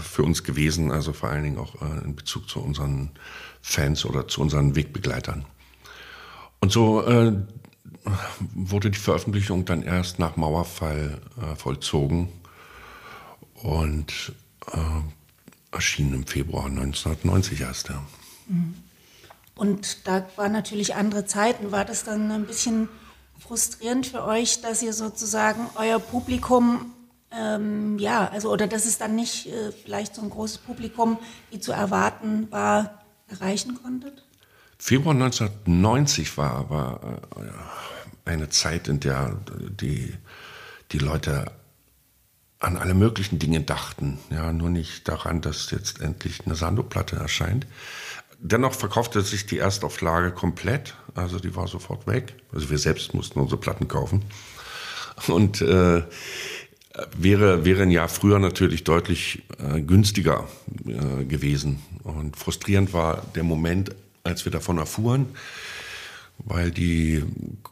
für 0.00 0.22
uns 0.22 0.42
gewesen. 0.44 0.90
Also 0.90 1.12
vor 1.12 1.30
allen 1.30 1.44
Dingen 1.44 1.58
auch 1.58 1.80
äh, 1.80 2.04
in 2.04 2.16
Bezug 2.16 2.48
zu 2.48 2.60
unseren 2.60 3.10
Fans 3.62 4.04
oder 4.04 4.28
zu 4.28 4.40
unseren 4.40 4.74
Wegbegleitern. 4.74 5.44
Und 6.60 6.72
so 6.72 7.02
äh, 7.06 7.32
wurde 8.54 8.90
die 8.90 8.98
Veröffentlichung 8.98 9.64
dann 9.64 9.82
erst 9.82 10.18
nach 10.18 10.36
Mauerfall 10.36 11.20
äh, 11.40 11.56
vollzogen 11.56 12.28
und 13.54 14.32
äh, 15.76 15.78
erschien 15.78 16.14
im 16.14 16.26
Februar 16.26 16.66
1990 16.66 17.60
erst. 17.60 17.88
Ja. 17.88 18.02
Mhm. 18.48 18.74
Und 19.54 20.06
da 20.06 20.26
waren 20.36 20.52
natürlich 20.52 20.94
andere 20.94 21.24
Zeiten. 21.24 21.72
War 21.72 21.84
das 21.84 22.04
dann 22.04 22.30
ein 22.30 22.46
bisschen 22.46 22.88
frustrierend 23.38 24.06
für 24.06 24.24
euch, 24.24 24.60
dass 24.60 24.82
ihr 24.82 24.92
sozusagen 24.92 25.66
euer 25.76 25.98
Publikum, 25.98 26.92
ähm, 27.30 27.98
ja, 27.98 28.28
also 28.28 28.52
oder 28.52 28.66
dass 28.66 28.86
es 28.86 28.98
dann 28.98 29.14
nicht 29.14 29.46
äh, 29.46 29.72
vielleicht 29.72 30.14
so 30.14 30.22
ein 30.22 30.30
großes 30.30 30.58
Publikum, 30.58 31.18
wie 31.50 31.60
zu 31.60 31.72
erwarten 31.72 32.48
war, 32.50 33.02
erreichen 33.28 33.78
konntet? 33.82 34.24
Februar 34.78 35.14
1990 35.14 36.36
war 36.36 36.52
aber 36.52 37.20
äh, 37.36 38.30
eine 38.30 38.50
Zeit, 38.50 38.88
in 38.88 39.00
der 39.00 39.36
die, 39.80 40.12
die 40.92 40.98
Leute 40.98 41.46
an 42.58 42.76
alle 42.76 42.94
möglichen 42.94 43.38
Dinge 43.38 43.60
dachten, 43.60 44.18
ja, 44.30 44.52
nur 44.52 44.70
nicht 44.70 45.08
daran, 45.08 45.40
dass 45.40 45.70
jetzt 45.70 46.00
endlich 46.00 46.46
eine 46.46 46.54
Sando-Platte 46.54 47.16
erscheint. 47.16 47.66
Dennoch 48.38 48.74
verkaufte 48.74 49.22
sich 49.22 49.46
die 49.46 49.58
Erstauflage 49.58 50.30
komplett, 50.30 50.94
also 51.14 51.38
die 51.38 51.54
war 51.54 51.68
sofort 51.68 52.06
weg. 52.06 52.34
Also 52.52 52.70
wir 52.70 52.78
selbst 52.78 53.14
mussten 53.14 53.40
unsere 53.40 53.60
Platten 53.60 53.88
kaufen. 53.88 54.22
Und 55.28 55.60
äh, 55.62 56.02
wäre, 57.16 57.64
wäre 57.64 57.82
ein 57.82 57.90
Jahr 57.90 58.08
früher 58.08 58.38
natürlich 58.38 58.84
deutlich 58.84 59.42
äh, 59.58 59.80
günstiger 59.80 60.46
äh, 60.86 61.24
gewesen. 61.24 61.82
Und 62.04 62.36
frustrierend 62.36 62.92
war 62.92 63.22
der 63.34 63.42
Moment, 63.42 63.94
als 64.24 64.44
wir 64.44 64.52
davon 64.52 64.78
erfuhren, 64.78 65.26
weil 66.38 66.70
die 66.70 67.24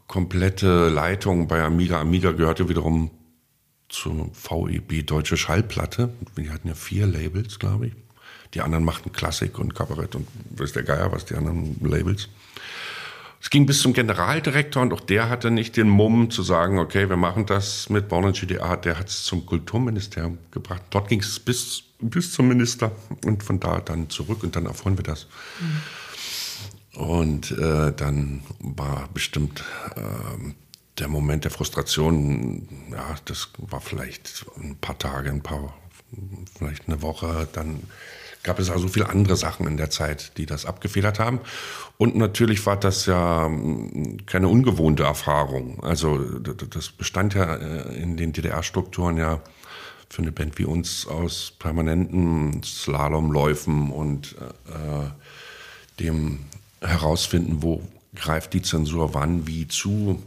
komplette 0.06 0.88
Leitung 0.88 1.48
bei 1.48 1.62
Amiga, 1.62 2.00
Amiga 2.00 2.32
gehörte 2.32 2.68
wiederum 2.68 3.10
zur 3.94 4.30
VEB 4.34 5.06
Deutsche 5.06 5.36
Schallplatte. 5.36 6.12
Wir 6.34 6.52
hatten 6.52 6.68
ja 6.68 6.74
vier 6.74 7.06
Labels, 7.06 7.58
glaube 7.58 7.88
ich. 7.88 7.92
Die 8.54 8.60
anderen 8.60 8.84
machten 8.84 9.12
Klassik 9.12 9.58
und 9.58 9.74
Kabarett 9.74 10.14
und 10.14 10.28
weiß 10.50 10.72
der 10.72 10.82
Geier, 10.82 11.10
was 11.12 11.24
die 11.24 11.34
anderen 11.34 11.76
Labels. 11.80 12.28
Es 13.40 13.50
ging 13.50 13.66
bis 13.66 13.80
zum 13.80 13.92
Generaldirektor 13.92 14.82
und 14.82 14.92
auch 14.92 15.00
der 15.00 15.28
hatte 15.28 15.50
nicht 15.50 15.76
den 15.76 15.88
Mumm 15.88 16.30
zu 16.30 16.42
sagen, 16.42 16.78
okay, 16.78 17.08
wir 17.10 17.16
machen 17.16 17.46
das 17.46 17.90
mit 17.90 18.08
Born 18.08 18.32
GDA. 18.32 18.76
Der 18.76 18.98
hat 18.98 19.08
es 19.08 19.24
zum 19.24 19.44
Kulturministerium 19.44 20.38
gebracht. 20.50 20.82
Dort 20.90 21.08
ging 21.08 21.20
es 21.20 21.38
bis, 21.38 21.82
bis 22.00 22.32
zum 22.32 22.48
Minister 22.48 22.92
und 23.24 23.42
von 23.42 23.60
da 23.60 23.80
dann 23.80 24.08
zurück 24.08 24.42
und 24.44 24.56
dann 24.56 24.66
erfuhren 24.66 24.96
wir 24.96 25.04
das. 25.04 25.26
Mhm. 25.60 27.00
Und 27.02 27.50
äh, 27.50 27.92
dann 27.92 28.42
war 28.60 29.08
bestimmt 29.12 29.62
äh, 29.96 30.54
der 30.98 31.08
Moment 31.08 31.44
der 31.44 31.50
Frustration, 31.50 32.68
ja, 32.90 33.16
das 33.24 33.50
war 33.58 33.80
vielleicht 33.80 34.46
ein 34.56 34.76
paar 34.76 34.98
Tage, 34.98 35.30
ein 35.30 35.42
paar, 35.42 35.74
vielleicht 36.56 36.88
eine 36.88 37.02
Woche, 37.02 37.48
dann 37.52 37.82
gab 38.44 38.58
es 38.58 38.70
also 38.70 38.88
viele 38.88 39.08
andere 39.08 39.36
Sachen 39.36 39.66
in 39.66 39.76
der 39.76 39.90
Zeit, 39.90 40.36
die 40.36 40.46
das 40.46 40.66
abgefedert 40.66 41.18
haben. 41.18 41.40
Und 41.96 42.14
natürlich 42.14 42.64
war 42.66 42.78
das 42.78 43.06
ja 43.06 43.46
hm, 43.46 44.26
keine 44.26 44.48
ungewohnte 44.48 45.02
Erfahrung. 45.02 45.82
Also 45.82 46.18
das 46.18 46.90
bestand 46.90 47.34
ja 47.34 47.56
äh, 47.56 47.96
in 47.96 48.16
den 48.16 48.32
DDR-Strukturen 48.32 49.16
ja 49.16 49.40
für 50.08 50.22
eine 50.22 50.32
Band 50.32 50.58
wie 50.58 50.64
uns 50.64 51.06
aus 51.08 51.54
permanenten 51.58 52.62
Slalomläufen 52.62 53.90
und 53.90 54.36
äh, 54.68 56.00
dem 56.00 56.40
herausfinden, 56.80 57.62
wo 57.62 57.82
greift 58.14 58.52
die 58.52 58.62
Zensur 58.62 59.14
wann, 59.14 59.46
wie 59.46 59.66
zu. 59.66 60.22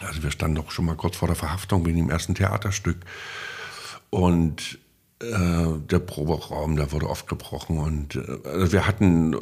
Also 0.00 0.22
wir 0.22 0.30
standen 0.30 0.56
doch 0.56 0.70
schon 0.70 0.84
mal 0.84 0.96
kurz 0.96 1.16
vor 1.16 1.28
der 1.28 1.36
Verhaftung 1.36 1.86
wegen 1.86 1.96
dem 1.96 2.10
ersten 2.10 2.34
Theaterstück. 2.34 2.98
Und 4.10 4.78
äh, 5.20 5.78
der 5.90 5.98
Proberaum, 5.98 6.76
der 6.76 6.92
wurde 6.92 7.08
oft 7.08 7.26
gebrochen 7.26 7.78
und 7.78 8.16
äh, 8.16 8.48
also 8.48 8.72
wir 8.72 8.86
hatten 8.86 9.32
äh, 9.32 9.38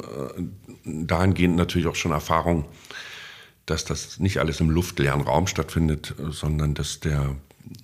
dahingehend 0.85 1.57
natürlich 1.57 1.87
auch 1.87 1.95
schon 1.95 2.13
Erfahrung, 2.13 2.65
dass 3.65 3.83
das 3.83 4.19
nicht 4.19 4.39
alles 4.39 4.61
im 4.61 4.69
luftleeren 4.69 5.21
Raum 5.21 5.47
stattfindet, 5.47 6.15
sondern 6.29 6.75
dass 6.75 7.01
der, 7.01 7.35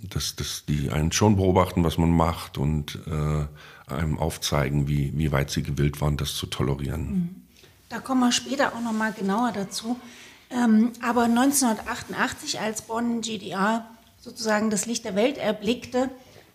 dass, 0.04 0.38
dass 0.38 0.64
die 0.66 0.90
einen 0.90 1.12
schon 1.12 1.36
beobachten, 1.36 1.84
was 1.84 1.98
man 1.98 2.12
macht 2.12 2.58
und 2.58 3.00
äh, 3.08 3.92
einem 3.92 4.18
aufzeigen, 4.20 4.88
wie, 4.88 5.12
wie 5.18 5.34
weit 5.34 5.50
sie 5.50 5.64
gewillt 5.64 6.00
waren, 6.00 6.16
das 6.16 6.36
zu 6.36 6.46
tolerieren. 6.46 7.10
Mhm. 7.10 7.36
Da 7.90 8.00
kommen 8.00 8.22
wir 8.22 8.32
später 8.32 8.74
auch 8.74 8.80
noch 8.82 8.94
mal 8.94 9.12
genauer 9.12 9.52
dazu. 9.54 10.00
Ähm, 10.52 10.92
aber 11.02 11.24
1988, 11.24 12.60
als 12.60 12.82
Bonn 12.82 13.22
GDR 13.22 13.86
sozusagen 14.20 14.70
das 14.70 14.86
Licht 14.86 15.06
der 15.06 15.16
Welt 15.16 15.38
erblickte, 15.38 16.10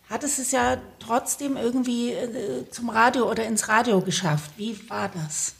hat 0.09 0.23
es 0.23 0.39
es 0.39 0.53
ja 0.53 0.77
trotzdem 1.01 1.57
irgendwie 1.57 2.13
äh, 2.13 2.69
zum 2.71 2.91
Radio 2.91 3.31
oder 3.31 3.45
ins 3.45 3.69
Radio 3.69 4.01
geschafft. 4.01 4.53
Wie 4.57 4.79
war 4.89 5.11
das? 5.13 5.55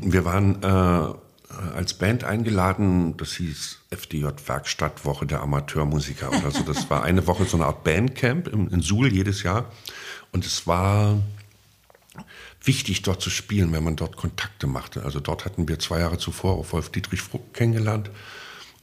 Wir 0.00 0.24
waren 0.24 0.62
äh, 0.62 1.14
als 1.74 1.94
Band 1.94 2.24
eingeladen, 2.24 3.16
das 3.16 3.32
hieß 3.32 3.78
FDJ 3.90 4.26
Werkstattwoche 4.46 5.26
der 5.26 5.40
Amateurmusiker. 5.40 6.30
Also 6.44 6.62
das 6.62 6.88
war 6.88 7.02
eine 7.02 7.26
Woche 7.26 7.44
so 7.44 7.56
eine 7.56 7.66
Art 7.66 7.84
Bandcamp 7.84 8.48
in, 8.48 8.68
in 8.68 8.80
Suhl 8.80 9.12
jedes 9.12 9.42
Jahr. 9.42 9.66
Und 10.32 10.46
es 10.46 10.66
war 10.66 11.18
wichtig, 12.68 13.02
dort 13.02 13.20
zu 13.20 13.30
spielen, 13.30 13.72
wenn 13.72 13.82
man 13.82 13.96
dort 13.96 14.16
Kontakte 14.16 14.68
machte. 14.68 15.02
Also 15.02 15.18
dort 15.18 15.44
hatten 15.44 15.66
wir 15.66 15.80
zwei 15.80 15.98
Jahre 15.98 16.18
zuvor 16.18 16.52
auf 16.52 16.72
Wolf 16.72 16.90
Dietrich 16.90 17.20
Fruck 17.20 17.52
kennengelernt 17.52 18.10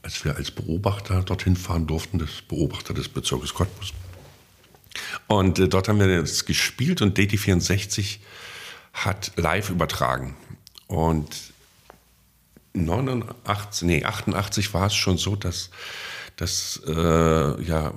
als 0.06 0.24
wir 0.24 0.36
als 0.36 0.52
Beobachter 0.52 1.20
dorthin 1.22 1.56
fahren 1.56 1.88
durften, 1.88 2.20
das 2.20 2.40
Beobachter 2.40 2.94
des 2.94 3.08
Bezirkes 3.08 3.52
Cottbus. 3.52 3.92
Und 5.26 5.58
äh, 5.58 5.68
dort 5.68 5.88
haben 5.88 5.98
wir 5.98 6.20
das 6.20 6.44
gespielt 6.44 7.02
und 7.02 7.18
DT64 7.18 8.18
hat 8.92 9.32
live 9.34 9.68
übertragen. 9.68 10.36
Und 10.86 11.52
89, 12.74 13.82
nee, 13.82 14.04
88 14.04 14.72
war 14.74 14.86
es 14.86 14.94
schon 14.94 15.18
so, 15.18 15.34
dass, 15.34 15.70
dass 16.36 16.80
äh, 16.86 17.62
ja, 17.64 17.92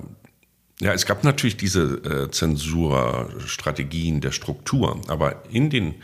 ja, 0.80 0.94
es 0.94 1.04
gab 1.04 1.24
natürlich 1.24 1.58
diese 1.58 1.82
äh, 2.04 2.30
Zensurstrategien 2.30 4.20
der 4.22 4.32
Struktur, 4.32 5.00
aber 5.08 5.44
in 5.50 5.68
den, 5.68 5.96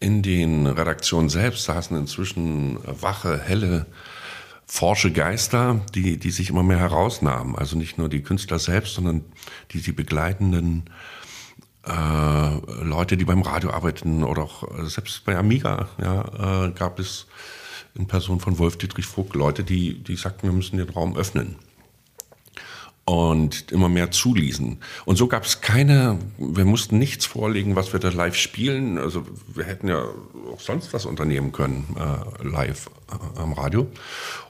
in 0.00 0.22
den 0.22 0.66
Redaktionen 0.66 1.28
selbst 1.28 1.64
saßen 1.64 1.96
inzwischen 1.96 2.78
wache, 2.84 3.40
helle 3.40 3.86
forsche 4.66 5.12
Geister, 5.12 5.80
die, 5.94 6.16
die 6.16 6.30
sich 6.30 6.50
immer 6.50 6.64
mehr 6.64 6.78
herausnahmen. 6.78 7.54
Also 7.56 7.76
nicht 7.76 7.96
nur 7.96 8.08
die 8.08 8.22
Künstler 8.22 8.58
selbst, 8.58 8.94
sondern 8.94 9.24
die 9.70 9.80
die 9.80 9.92
begleitenden 9.92 10.84
äh, 11.86 12.82
Leute, 12.82 13.16
die 13.16 13.24
beim 13.24 13.42
Radio 13.42 13.70
arbeiten 13.70 14.24
oder 14.24 14.42
auch 14.42 14.78
äh, 14.78 14.86
selbst 14.86 15.24
bei 15.24 15.36
Amiga 15.36 15.88
ja, 16.00 16.66
äh, 16.66 16.70
gab 16.72 16.98
es 16.98 17.26
in 17.94 18.06
Person 18.08 18.40
von 18.40 18.58
Wolf 18.58 18.78
Dietrich 18.78 19.06
Vogt 19.06 19.36
Leute, 19.36 19.62
die, 19.62 20.02
die 20.02 20.16
sagten, 20.16 20.48
wir 20.48 20.52
müssen 20.52 20.78
den 20.78 20.88
Raum 20.88 21.16
öffnen 21.16 21.56
und 23.04 23.72
immer 23.72 23.88
mehr 23.88 24.10
zuließen. 24.10 24.78
Und 25.04 25.16
so 25.16 25.26
gab 25.26 25.44
es 25.44 25.60
keine, 25.60 26.18
wir 26.38 26.64
mussten 26.64 26.98
nichts 26.98 27.26
vorlegen, 27.26 27.74
was 27.74 27.92
wir 27.92 28.00
da 28.00 28.10
live 28.10 28.36
spielen. 28.36 28.98
Also 28.98 29.26
wir 29.48 29.64
hätten 29.64 29.88
ja 29.88 30.04
auch 30.52 30.60
sonst 30.60 30.92
was 30.92 31.04
unternehmen 31.04 31.52
können, 31.52 31.96
äh, 31.98 32.46
live 32.46 32.90
äh, 33.10 33.40
am 33.40 33.54
Radio. 33.54 33.88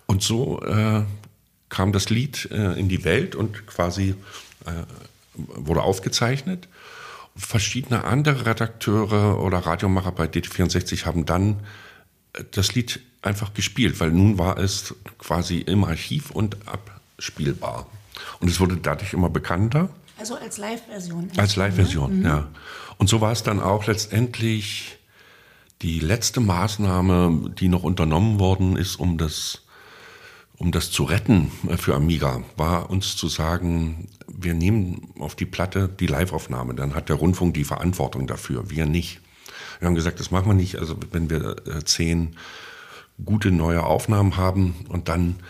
Und 0.07 0.23
so 0.23 0.61
äh, 0.63 1.03
kam 1.71 1.93
das 1.93 2.11
Lied 2.11 2.51
äh, 2.51 2.79
in 2.79 2.89
die 2.89 3.05
Welt 3.05 3.35
und 3.35 3.67
quasi 3.67 4.15
äh, 4.67 4.73
wurde 5.35 5.83
aufgezeichnet. 5.83 6.69
Verschiedene 7.35 8.05
andere 8.05 8.45
Redakteure 8.45 9.43
oder 9.43 9.59
Radiomacher 9.61 10.13
bei 10.13 10.27
DT64 10.27 11.07
haben 11.07 11.25
dann 11.25 11.61
äh, 12.35 12.45
das 12.51 12.75
Lied 12.75 13.01
einfach 13.23 13.55
gespielt, 13.55 14.01
weil 14.01 14.11
nun 14.11 14.39
war 14.39 14.59
es 14.59 14.95
quasi 15.17 15.59
im 15.59 15.85
Archiv 15.85 16.31
und 16.31 16.59
abspielbar. 16.67 17.87
Und 18.41 18.49
es 18.49 18.61
wurde 18.61 18.77
dadurch 18.77 19.13
immer 19.13 19.31
bekannter. 19.31 19.89
Also 20.19 20.37
als 20.37 20.59
Live-Version. 20.59 21.31
Als 21.37 21.57
Live-Version, 21.57 22.19
mhm. 22.19 22.25
ja. 22.25 22.49
Und 22.99 23.09
so 23.09 23.21
war 23.21 23.33
es 23.33 23.43
dann 23.43 23.61
auch 23.61 23.87
letztendlich 23.87 24.99
die 25.83 25.99
letzte 25.99 26.41
Maßnahme, 26.41 27.51
die 27.59 27.69
noch 27.69 27.83
unternommen 27.83 28.39
worden 28.39 28.77
ist, 28.77 28.97
um 28.97 29.19
das, 29.19 29.63
um 30.57 30.71
das 30.71 30.91
zu 30.91 31.05
retten 31.05 31.51
für 31.77 31.97
Amiga, 31.97 32.43
war 32.57 32.91
uns 32.91 33.17
zu 33.17 33.29
sagen, 33.29 34.09
wir 34.29 34.55
nehmen 34.55 35.13
auf 35.19 35.35
die 35.35 35.47
Platte 35.47 35.89
die 35.89 36.07
Live-Aufnahme. 36.07 36.75
Dann 36.75 36.95
hat 36.95 37.09
der 37.09 37.17
Rundfunk 37.17 37.55
die 37.55 37.65
Verantwortung 37.65 38.27
dafür, 38.27 38.71
wir 38.71 38.87
nicht. 38.87 39.21
Wir 39.81 39.89
haben 39.89 39.97
gesagt, 39.97 40.21
das 40.21 40.31
machen 40.31 40.47
wir 40.47 40.55
nicht. 40.55 40.79
Also 40.79 40.97
wenn 41.11 41.29
wir 41.29 41.57
äh, 41.67 41.85
zehn 41.85 42.37
gute 43.25 43.51
neue 43.51 43.83
Aufnahmen 43.83 44.37
haben 44.37 44.87
und 44.89 45.09
dann 45.09 45.31
äh, 45.31 45.43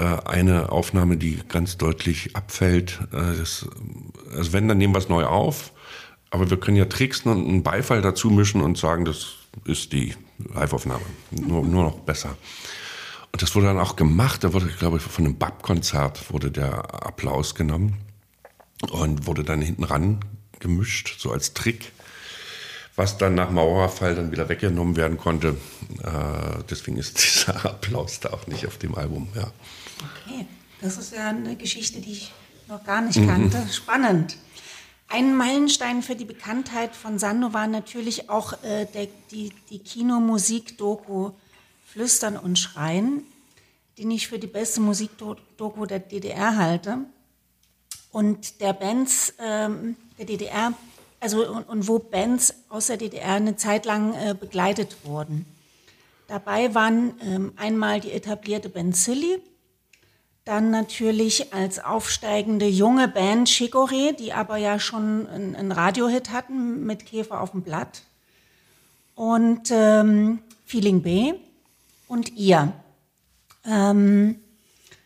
eine 0.00 0.70
Aufnahme, 0.70 1.16
die 1.16 1.40
ganz 1.48 1.76
deutlich 1.76 2.36
abfällt. 2.36 2.98
Äh, 3.12 3.36
das, 3.38 3.68
also 4.34 4.52
wenn, 4.52 4.68
dann 4.68 4.78
nehmen 4.78 4.94
wir 4.94 4.98
es 4.98 5.08
neu 5.08 5.24
auf. 5.24 5.72
Aber 6.30 6.50
wir 6.50 6.58
können 6.58 6.76
ja 6.76 6.86
tricksen 6.86 7.30
und 7.30 7.48
einen 7.48 7.62
Beifall 7.62 8.02
dazu 8.02 8.30
mischen 8.30 8.60
und 8.60 8.76
sagen, 8.76 9.04
das 9.04 9.34
ist 9.64 9.92
die 9.92 10.14
Live-Aufnahme. 10.38 11.04
Nur, 11.30 11.64
nur 11.64 11.84
noch 11.84 11.98
besser. 12.00 12.36
Und 13.32 13.42
das 13.42 13.54
wurde 13.54 13.66
dann 13.66 13.78
auch 13.78 13.96
gemacht. 13.96 14.44
Da 14.44 14.52
wurde, 14.52 14.66
glaube 14.66 14.96
ich, 14.96 15.02
von 15.02 15.24
einem 15.24 15.38
BAP-Konzert 15.38 16.32
wurde 16.32 16.50
der 16.50 17.06
Applaus 17.06 17.54
genommen 17.54 17.96
und 18.90 19.26
wurde 19.26 19.44
dann 19.44 19.62
hinten 19.62 19.84
ran 19.84 20.20
gemischt, 20.58 21.16
so 21.18 21.30
als 21.30 21.54
Trick 21.54 21.92
was 22.96 23.18
dann 23.18 23.34
nach 23.34 23.50
Mauerfall 23.50 24.14
dann 24.14 24.32
wieder 24.32 24.48
weggenommen 24.48 24.96
werden 24.96 25.18
konnte. 25.18 25.56
Äh, 26.02 26.62
deswegen 26.68 26.96
ist 26.96 27.18
dieser 27.22 27.64
Applaus 27.64 28.20
da 28.20 28.30
auch 28.30 28.46
nicht 28.46 28.66
auf 28.66 28.78
dem 28.78 28.94
Album. 28.94 29.28
Ja. 29.34 29.52
Okay, 30.00 30.46
das 30.80 30.98
ist 30.98 31.12
ja 31.12 31.28
eine 31.28 31.56
Geschichte, 31.56 32.00
die 32.00 32.12
ich 32.12 32.32
noch 32.68 32.84
gar 32.84 33.00
nicht 33.00 33.24
kannte. 33.26 33.58
Mhm. 33.58 33.68
Spannend. 33.68 34.36
Ein 35.08 35.36
Meilenstein 35.36 36.02
für 36.02 36.16
die 36.16 36.24
Bekanntheit 36.24 36.96
von 36.96 37.18
Sando 37.18 37.52
war 37.52 37.66
natürlich 37.66 38.28
auch 38.28 38.52
äh, 38.64 38.86
der, 38.86 39.08
die, 39.30 39.52
die 39.70 39.78
Kinomusik-Doku 39.78 41.30
Flüstern 41.86 42.36
und 42.36 42.58
Schreien, 42.58 43.22
den 43.98 44.10
ich 44.10 44.28
für 44.28 44.38
die 44.38 44.48
beste 44.48 44.80
Musikdoku 44.80 45.86
der 45.86 46.00
DDR 46.00 46.56
halte. 46.56 46.98
Und 48.10 48.60
der 48.60 48.72
Bands 48.72 49.32
ähm, 49.38 49.96
der 50.18 50.26
DDR 50.26 50.74
also 51.20 51.50
und, 51.50 51.68
und, 51.68 51.88
wo 51.88 51.98
Bands 51.98 52.54
aus 52.68 52.88
der 52.88 52.96
DDR 52.96 53.34
eine 53.34 53.56
Zeit 53.56 53.86
lang 53.86 54.14
äh, 54.14 54.34
begleitet 54.34 54.96
wurden. 55.04 55.46
Dabei 56.28 56.74
waren 56.74 57.14
ähm, 57.22 57.52
einmal 57.56 58.00
die 58.00 58.12
etablierte 58.12 58.68
Band 58.68 58.96
Silly, 58.96 59.40
dann 60.46 60.70
natürlich 60.70 61.52
als 61.52 61.80
aufsteigende 61.80 62.66
junge 62.66 63.08
Band 63.08 63.48
Chicorée, 63.48 64.12
die 64.12 64.32
aber 64.32 64.56
ja 64.56 64.78
schon 64.78 65.26
einen, 65.26 65.72
Radiohit 65.72 66.30
hatten 66.30 66.86
mit 66.86 67.04
Käfer 67.04 67.40
auf 67.40 67.50
dem 67.50 67.62
Blatt 67.62 68.02
und 69.16 69.70
ähm, 69.72 70.38
Feeling 70.64 71.02
B 71.02 71.34
und 72.06 72.32
ihr. 72.36 72.72
Ähm, 73.64 74.38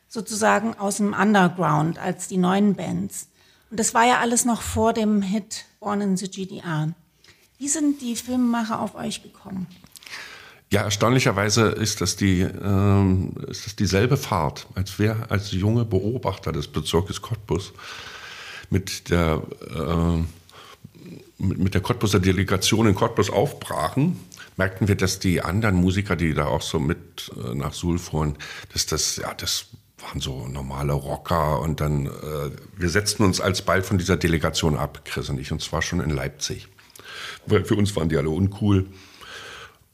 sozusagen 0.08 0.74
aus 0.74 0.98
dem 0.98 1.14
Underground 1.14 1.98
als 1.98 2.28
die 2.28 2.36
neuen 2.36 2.74
Bands. 2.74 3.28
Und 3.70 3.80
das 3.80 3.94
war 3.94 4.04
ja 4.04 4.18
alles 4.18 4.44
noch 4.44 4.60
vor 4.60 4.92
dem 4.92 5.22
Hit 5.22 5.64
Born 5.78 6.02
in 6.02 6.16
the 6.18 6.28
GDR. 6.28 6.92
Wie 7.56 7.68
sind 7.68 8.02
die 8.02 8.16
Filmemacher 8.16 8.80
auf 8.80 8.94
euch 8.94 9.22
gekommen? 9.22 9.66
Ja, 10.72 10.82
erstaunlicherweise 10.82 11.66
ist 11.66 12.00
das, 12.00 12.14
die, 12.14 12.42
ähm, 12.42 13.32
ist 13.48 13.66
das 13.66 13.74
dieselbe 13.74 14.16
Fahrt, 14.16 14.68
als 14.76 15.00
wir 15.00 15.26
als 15.28 15.50
junge 15.50 15.84
Beobachter 15.84 16.52
des 16.52 16.68
Bezirkes 16.68 17.20
Cottbus 17.20 17.72
mit 18.70 19.10
der, 19.10 19.42
äh, 19.74 21.42
mit, 21.42 21.58
mit 21.58 21.74
der 21.74 21.80
Cottbuser 21.80 22.20
Delegation 22.20 22.86
in 22.86 22.94
Cottbus 22.94 23.30
aufbrachen, 23.30 24.20
merkten 24.56 24.86
wir, 24.86 24.94
dass 24.94 25.18
die 25.18 25.42
anderen 25.42 25.74
Musiker, 25.74 26.14
die 26.14 26.34
da 26.34 26.46
auch 26.46 26.62
so 26.62 26.78
mit 26.78 27.32
äh, 27.36 27.52
nach 27.52 27.72
Suhl 27.72 27.98
fuhren, 27.98 28.36
dass 28.72 28.86
das, 28.86 29.16
ja, 29.16 29.34
das 29.34 29.66
waren 29.98 30.20
so 30.20 30.46
normale 30.46 30.92
Rocker 30.92 31.60
und 31.62 31.80
dann, 31.80 32.06
äh, 32.06 32.50
wir 32.76 32.90
setzten 32.90 33.24
uns 33.24 33.40
alsbald 33.40 33.86
von 33.86 33.98
dieser 33.98 34.16
Delegation 34.16 34.76
ab, 34.76 35.04
Chris 35.04 35.30
und 35.30 35.40
ich, 35.40 35.50
und 35.50 35.62
zwar 35.62 35.82
schon 35.82 35.98
in 35.98 36.10
Leipzig. 36.10 36.68
Weil 37.46 37.64
für 37.64 37.74
uns 37.74 37.96
waren 37.96 38.08
die 38.08 38.16
alle 38.16 38.30
uncool 38.30 38.86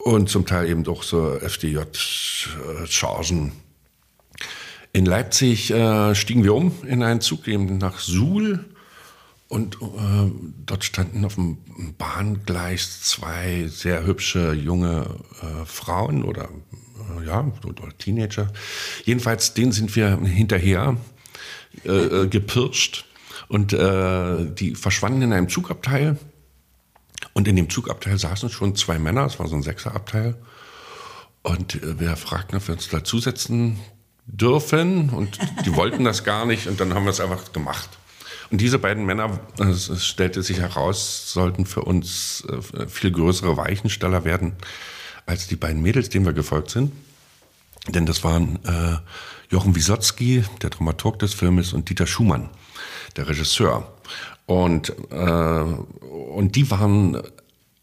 und 0.07 0.29
zum 0.29 0.45
Teil 0.45 0.69
eben 0.69 0.85
doch 0.85 1.03
so 1.03 1.37
FDJ-Chargen. 1.37 3.51
In 4.93 5.05
Leipzig 5.05 5.69
äh, 5.71 6.15
stiegen 6.15 6.45
wir 6.45 6.53
um 6.53 6.71
in 6.85 7.03
einen 7.03 7.19
Zug 7.19 7.49
eben 7.49 7.77
nach 7.77 7.99
Suhl 7.99 8.63
und 9.49 9.75
äh, 9.75 10.31
dort 10.65 10.85
standen 10.85 11.25
auf 11.25 11.35
dem 11.35 11.57
Bahngleis 11.97 13.01
zwei 13.01 13.67
sehr 13.67 14.05
hübsche 14.05 14.53
junge 14.53 15.17
äh, 15.41 15.65
Frauen 15.65 16.23
oder 16.23 16.47
ja, 17.25 17.51
oder 17.65 17.89
Teenager. 17.97 18.47
Jedenfalls, 19.03 19.55
denen 19.55 19.73
sind 19.73 19.93
wir 19.97 20.21
hinterher 20.21 20.95
äh, 21.83 21.89
äh, 21.89 22.27
gepirscht 22.27 23.03
und 23.49 23.73
äh, 23.73 24.45
die 24.53 24.75
verschwanden 24.75 25.23
in 25.23 25.33
einem 25.33 25.49
Zugabteil. 25.49 26.15
Und 27.33 27.47
in 27.47 27.55
dem 27.55 27.69
Zugabteil 27.69 28.17
saßen 28.17 28.49
schon 28.49 28.75
zwei 28.75 28.99
Männer, 28.99 29.25
es 29.25 29.39
war 29.39 29.47
so 29.47 29.55
ein 29.55 29.63
Sechserabteil. 29.63 30.35
Und 31.43 31.75
äh, 31.75 31.99
wir 31.99 32.15
fragten, 32.15 32.57
ob 32.57 32.67
wir 32.67 32.75
uns 32.75 32.89
dazusetzen 32.89 33.79
dürfen. 34.25 35.09
Und 35.09 35.39
die 35.65 35.75
wollten 35.75 36.03
das 36.03 36.23
gar 36.23 36.45
nicht. 36.45 36.67
Und 36.67 36.79
dann 36.79 36.93
haben 36.93 37.05
wir 37.05 37.11
es 37.11 37.19
einfach 37.19 37.53
gemacht. 37.53 37.89
Und 38.49 38.61
diese 38.61 38.79
beiden 38.79 39.05
Männer, 39.05 39.39
es 39.59 40.05
stellte 40.05 40.41
sich 40.41 40.59
heraus, 40.59 41.33
sollten 41.33 41.65
für 41.65 41.81
uns 41.81 42.45
äh, 42.49 42.87
viel 42.87 43.11
größere 43.11 43.57
Weichensteller 43.57 44.23
werden 44.23 44.53
als 45.25 45.47
die 45.47 45.57
beiden 45.57 45.81
Mädels, 45.81 46.09
denen 46.09 46.25
wir 46.25 46.33
gefolgt 46.33 46.69
sind. 46.69 46.93
Denn 47.89 48.05
das 48.05 48.23
waren 48.23 48.59
äh, 48.65 48.97
Jochen 49.49 49.75
Wisotzki, 49.75 50.43
der 50.61 50.69
Dramaturg 50.69 51.19
des 51.19 51.33
Filmes, 51.33 51.73
und 51.73 51.89
Dieter 51.89 52.07
Schumann, 52.07 52.49
der 53.15 53.27
Regisseur. 53.27 53.93
Und, 54.47 54.93
äh, 55.11 55.63
und 56.33 56.55
die 56.55 56.71
waren 56.71 57.21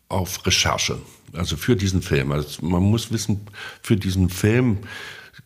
auf 0.09 0.45
Recherche, 0.47 0.99
also 1.35 1.57
für 1.57 1.77
diesen 1.77 2.03
Film. 2.03 2.33
Also 2.33 2.65
man 2.65 2.83
muss 2.83 3.13
wissen, 3.13 3.47
für 3.83 3.97
diesen 3.97 4.31
Film 4.31 4.79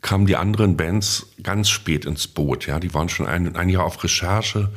kamen 0.01 0.27
die 0.27 0.37
anderen 0.37 0.77
Bands 0.77 1.27
ganz 1.43 1.69
spät 1.69 2.05
ins 2.05 2.29
Boot. 2.29 2.67
Ja, 2.67 2.79
die 2.79 2.95
waren 2.95 3.09
schon 3.09 3.27
ein, 3.27 3.57
ein 3.57 3.69
Jahr 3.69 3.85
auf 3.85 4.03
Recherche. 4.03 4.71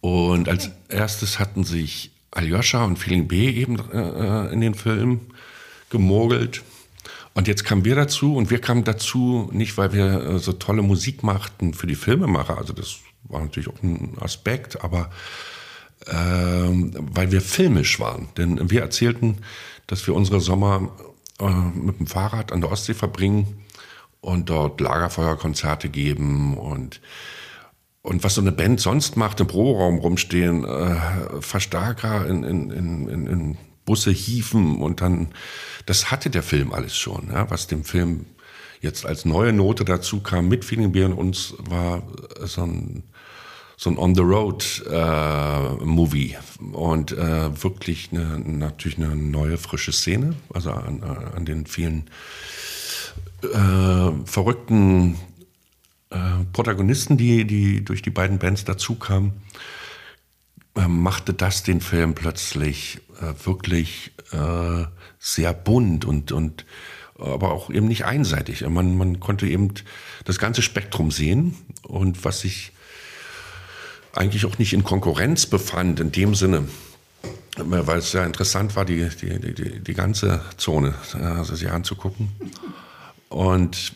Und 0.00 0.48
als 0.48 0.70
erstes 0.88 1.38
hatten 1.38 1.64
sich 1.64 2.12
Aljoscha 2.30 2.84
und 2.84 2.98
Feeling 2.98 3.28
B 3.28 3.50
eben 3.50 3.78
äh, 3.92 4.52
in 4.52 4.62
den 4.62 4.74
Film 4.74 5.20
gemogelt. 5.90 6.62
Und 7.34 7.46
jetzt 7.46 7.64
kamen 7.64 7.84
wir 7.84 7.94
dazu 7.94 8.36
und 8.36 8.50
wir 8.50 8.60
kamen 8.60 8.84
dazu 8.84 9.50
nicht, 9.52 9.76
weil 9.76 9.92
wir 9.92 10.22
äh, 10.22 10.38
so 10.38 10.54
tolle 10.54 10.82
Musik 10.82 11.22
machten 11.22 11.74
für 11.74 11.86
die 11.86 11.94
Filmemacher, 11.94 12.56
also 12.56 12.72
das 12.72 12.96
war 13.24 13.40
natürlich 13.40 13.68
auch 13.68 13.82
ein 13.82 14.16
Aspekt, 14.20 14.82
aber 14.82 15.10
ähm, 16.10 16.94
weil 17.12 17.32
wir 17.32 17.40
filmisch 17.40 18.00
waren. 18.00 18.28
Denn 18.36 18.70
wir 18.70 18.82
erzählten, 18.82 19.38
dass 19.86 20.06
wir 20.06 20.14
unsere 20.14 20.40
Sommer 20.40 20.90
äh, 21.40 21.50
mit 21.50 21.98
dem 21.98 22.06
Fahrrad 22.06 22.52
an 22.52 22.60
der 22.60 22.70
Ostsee 22.70 22.94
verbringen 22.94 23.64
und 24.20 24.50
dort 24.50 24.80
Lagerfeuerkonzerte 24.80 25.88
geben 25.88 26.56
und 26.56 27.00
und 28.00 28.24
was 28.24 28.36
so 28.36 28.40
eine 28.40 28.52
Band 28.52 28.80
sonst 28.80 29.16
macht, 29.16 29.40
im 29.40 29.48
Proberaum 29.48 29.98
rumstehen, 29.98 30.64
äh, 30.64 30.96
Verstärker 31.40 32.26
in, 32.26 32.42
in, 32.42 32.70
in, 32.70 33.26
in 33.26 33.58
Busse 33.84 34.10
hieven 34.10 34.80
und 34.80 35.00
dann, 35.00 35.28
das 35.84 36.10
hatte 36.10 36.30
der 36.30 36.42
Film 36.42 36.72
alles 36.72 36.96
schon, 36.96 37.28
ja, 37.30 37.50
was 37.50 37.66
dem 37.66 37.84
Film 37.84 38.24
jetzt 38.80 39.04
als 39.04 39.24
neue 39.24 39.52
Note 39.52 39.84
dazu 39.84 40.20
kam 40.20 40.48
mit 40.48 40.64
Feeling 40.64 40.92
Beer 40.92 41.06
und 41.06 41.14
uns 41.14 41.54
war 41.58 42.02
so 42.44 42.62
ein, 42.62 43.02
so 43.80 43.90
ein 43.90 43.96
On-the-Road-Movie 43.96 46.32
äh, 46.32 46.38
und 46.74 47.12
äh, 47.12 47.62
wirklich 47.62 48.08
eine, 48.10 48.40
natürlich 48.40 48.98
eine 48.98 49.14
neue, 49.14 49.56
frische 49.56 49.92
Szene, 49.92 50.34
also 50.52 50.72
an, 50.72 51.00
an 51.04 51.44
den 51.44 51.64
vielen 51.64 52.10
äh, 53.42 54.10
verrückten 54.24 55.14
äh, 56.10 56.18
Protagonisten, 56.52 57.16
die, 57.16 57.46
die 57.46 57.84
durch 57.84 58.02
die 58.02 58.10
beiden 58.10 58.40
Bands 58.40 58.64
dazukamen, 58.64 59.34
äh, 60.74 60.88
machte 60.88 61.32
das 61.32 61.62
den 61.62 61.80
Film 61.80 62.16
plötzlich 62.16 62.98
äh, 63.20 63.32
wirklich 63.46 64.10
äh, 64.32 64.86
sehr 65.20 65.54
bunt 65.54 66.04
und, 66.04 66.32
und 66.32 66.66
aber 67.16 67.52
auch 67.52 67.70
eben 67.70 67.86
nicht 67.86 68.04
einseitig. 68.04 68.68
Man, 68.68 68.96
man 68.96 69.20
konnte 69.20 69.46
eben 69.46 69.72
das 70.24 70.40
ganze 70.40 70.62
Spektrum 70.62 71.10
sehen. 71.10 71.56
Und 71.82 72.24
was 72.24 72.40
sich 72.40 72.72
eigentlich 74.14 74.46
auch 74.46 74.58
nicht 74.58 74.72
in 74.72 74.84
Konkurrenz 74.84 75.46
befand 75.46 76.00
in 76.00 76.12
dem 76.12 76.34
Sinne, 76.34 76.68
weil 77.56 77.98
es 77.98 78.12
ja 78.12 78.24
interessant 78.24 78.76
war, 78.76 78.84
die, 78.84 79.08
die, 79.08 79.54
die, 79.54 79.80
die 79.80 79.94
ganze 79.94 80.40
Zone 80.56 80.94
also 81.14 81.54
sich 81.54 81.70
anzugucken. 81.70 82.28
Und 83.28 83.92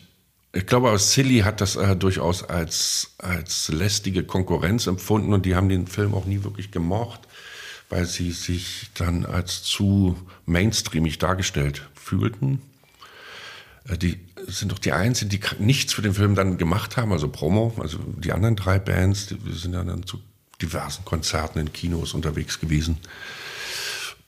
ich 0.55 0.67
glaube, 0.67 0.91
auch 0.91 0.99
Silly 0.99 1.39
hat 1.39 1.61
das 1.61 1.75
äh, 1.75 1.95
durchaus 1.95 2.43
als, 2.43 3.15
als 3.17 3.69
lästige 3.69 4.23
Konkurrenz 4.23 4.85
empfunden 4.85 5.33
und 5.33 5.47
die 5.47 5.55
haben 5.55 5.67
den 5.67 5.87
Film 5.87 6.13
auch 6.13 6.25
nie 6.25 6.43
wirklich 6.43 6.69
gemocht, 6.69 7.21
weil 7.89 8.05
sie 8.05 8.31
sich 8.31 8.91
dann 8.93 9.25
als 9.25 9.63
zu 9.63 10.15
mainstreamig 10.45 11.17
dargestellt 11.17 11.89
fühlten. 11.95 12.61
Äh, 13.89 13.97
die 13.97 14.19
sind 14.47 14.71
doch 14.71 14.79
die 14.79 14.91
Einzigen, 14.91 15.29
die 15.29 15.39
nichts 15.59 15.93
für 15.93 16.01
den 16.01 16.13
Film 16.13 16.35
dann 16.35 16.57
gemacht 16.57 16.97
haben, 16.97 17.11
also 17.11 17.27
Promo. 17.27 17.73
Also 17.79 17.99
die 17.99 18.31
anderen 18.31 18.55
drei 18.55 18.79
Bands, 18.79 19.27
die 19.27 19.37
sind 19.53 19.73
ja 19.73 19.83
dann 19.83 20.05
zu 20.05 20.19
diversen 20.61 21.05
Konzerten 21.05 21.59
in 21.59 21.73
Kinos 21.73 22.13
unterwegs 22.13 22.59
gewesen 22.59 22.97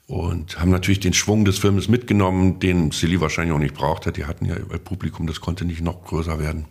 und 0.08 0.60
haben 0.60 0.71
natürlich 0.71 0.99
den 0.99 1.13
Schwung 1.13 1.45
des 1.45 1.58
Films 1.58 1.88
mitgenommen, 1.88 2.60
den 2.60 2.91
Silly 2.91 3.19
wahrscheinlich 3.21 3.56
auch 3.56 3.60
nicht 3.60 3.73
brauchte. 3.73 4.12
Die 4.12 4.25
hatten 4.25 4.45
ja 4.45 4.56
Publikum, 4.84 5.25
das 5.25 5.41
konnte 5.41 5.65
nicht 5.65 5.82
noch 5.82 6.04
größer 6.06 6.39
werden. 6.39 6.65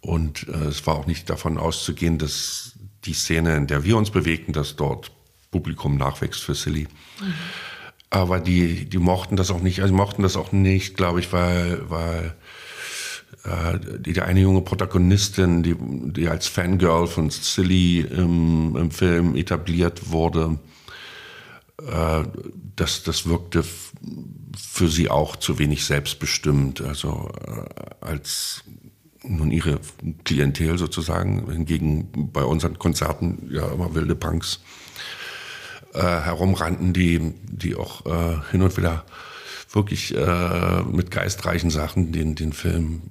Und 0.00 0.48
äh, 0.48 0.68
es 0.68 0.86
war 0.86 0.96
auch 0.96 1.06
nicht 1.06 1.28
davon 1.28 1.58
auszugehen, 1.58 2.16
dass 2.16 2.72
die 3.04 3.12
Szene, 3.12 3.56
in 3.56 3.66
der 3.66 3.84
wir 3.84 3.96
uns 3.96 4.10
bewegten, 4.10 4.52
dass 4.52 4.76
dort 4.76 5.12
Publikum 5.50 5.98
nachwächst 5.98 6.40
für 6.40 6.54
Silly. 6.54 6.88
Mhm. 7.20 7.34
Aber 8.08 8.40
die, 8.40 8.86
die 8.86 8.98
mochten 8.98 9.36
das 9.36 9.50
auch 9.50 9.60
nicht, 9.60 9.82
also 9.82 9.94
mochten 9.94 10.22
das 10.22 10.36
auch 10.36 10.52
nicht, 10.52 10.96
glaube 10.96 11.20
ich, 11.20 11.32
weil, 11.32 11.88
weil 11.90 12.34
die, 13.98 14.12
die 14.12 14.20
eine 14.20 14.40
junge 14.40 14.60
Protagonistin, 14.60 15.62
die, 15.62 15.74
die 15.78 16.28
als 16.28 16.46
Fangirl 16.46 17.06
von 17.06 17.30
Silly 17.30 18.00
im, 18.00 18.76
im 18.76 18.90
Film 18.90 19.34
etabliert 19.34 20.10
wurde, 20.10 20.58
äh, 21.86 22.24
das, 22.76 23.02
das 23.02 23.26
wirkte 23.26 23.64
für 24.56 24.88
sie 24.88 25.10
auch 25.10 25.36
zu 25.36 25.58
wenig 25.58 25.84
selbstbestimmt. 25.84 26.80
Also 26.80 27.30
äh, 27.46 28.04
als 28.04 28.64
nun 29.22 29.50
ihre 29.50 29.80
Klientel 30.24 30.78
sozusagen, 30.78 31.50
hingegen 31.50 32.30
bei 32.32 32.42
unseren 32.42 32.78
Konzerten 32.78 33.48
ja 33.50 33.70
immer 33.70 33.94
wilde 33.94 34.14
Punks 34.14 34.60
äh, 35.92 36.00
herumrannten, 36.00 36.92
die, 36.92 37.34
die 37.44 37.74
auch 37.74 38.06
äh, 38.06 38.40
hin 38.50 38.62
und 38.62 38.76
wieder 38.76 39.04
wirklich 39.72 40.16
äh, 40.16 40.82
mit 40.82 41.10
geistreichen 41.10 41.70
Sachen 41.70 42.12
den, 42.12 42.34
den 42.34 42.52
Film 42.52 43.02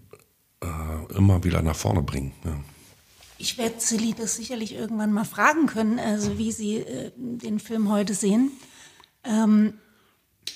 äh, 0.62 1.14
immer 1.16 1.44
wieder 1.44 1.62
nach 1.62 1.76
vorne 1.76 2.02
bringen. 2.02 2.34
Ja. 2.44 2.58
Ich 3.38 3.58
werde 3.58 3.76
Silly 3.80 4.14
das 4.14 4.36
sicherlich 4.36 4.76
irgendwann 4.76 5.14
mal 5.14 5.24
fragen 5.24 5.66
können, 5.66 5.98
also 5.98 6.38
wie 6.38 6.52
Sie 6.52 6.78
äh, 6.78 7.12
den 7.16 7.60
Film 7.60 7.90
heute 7.90 8.14
sehen. 8.14 8.52
Ähm, 9.24 9.76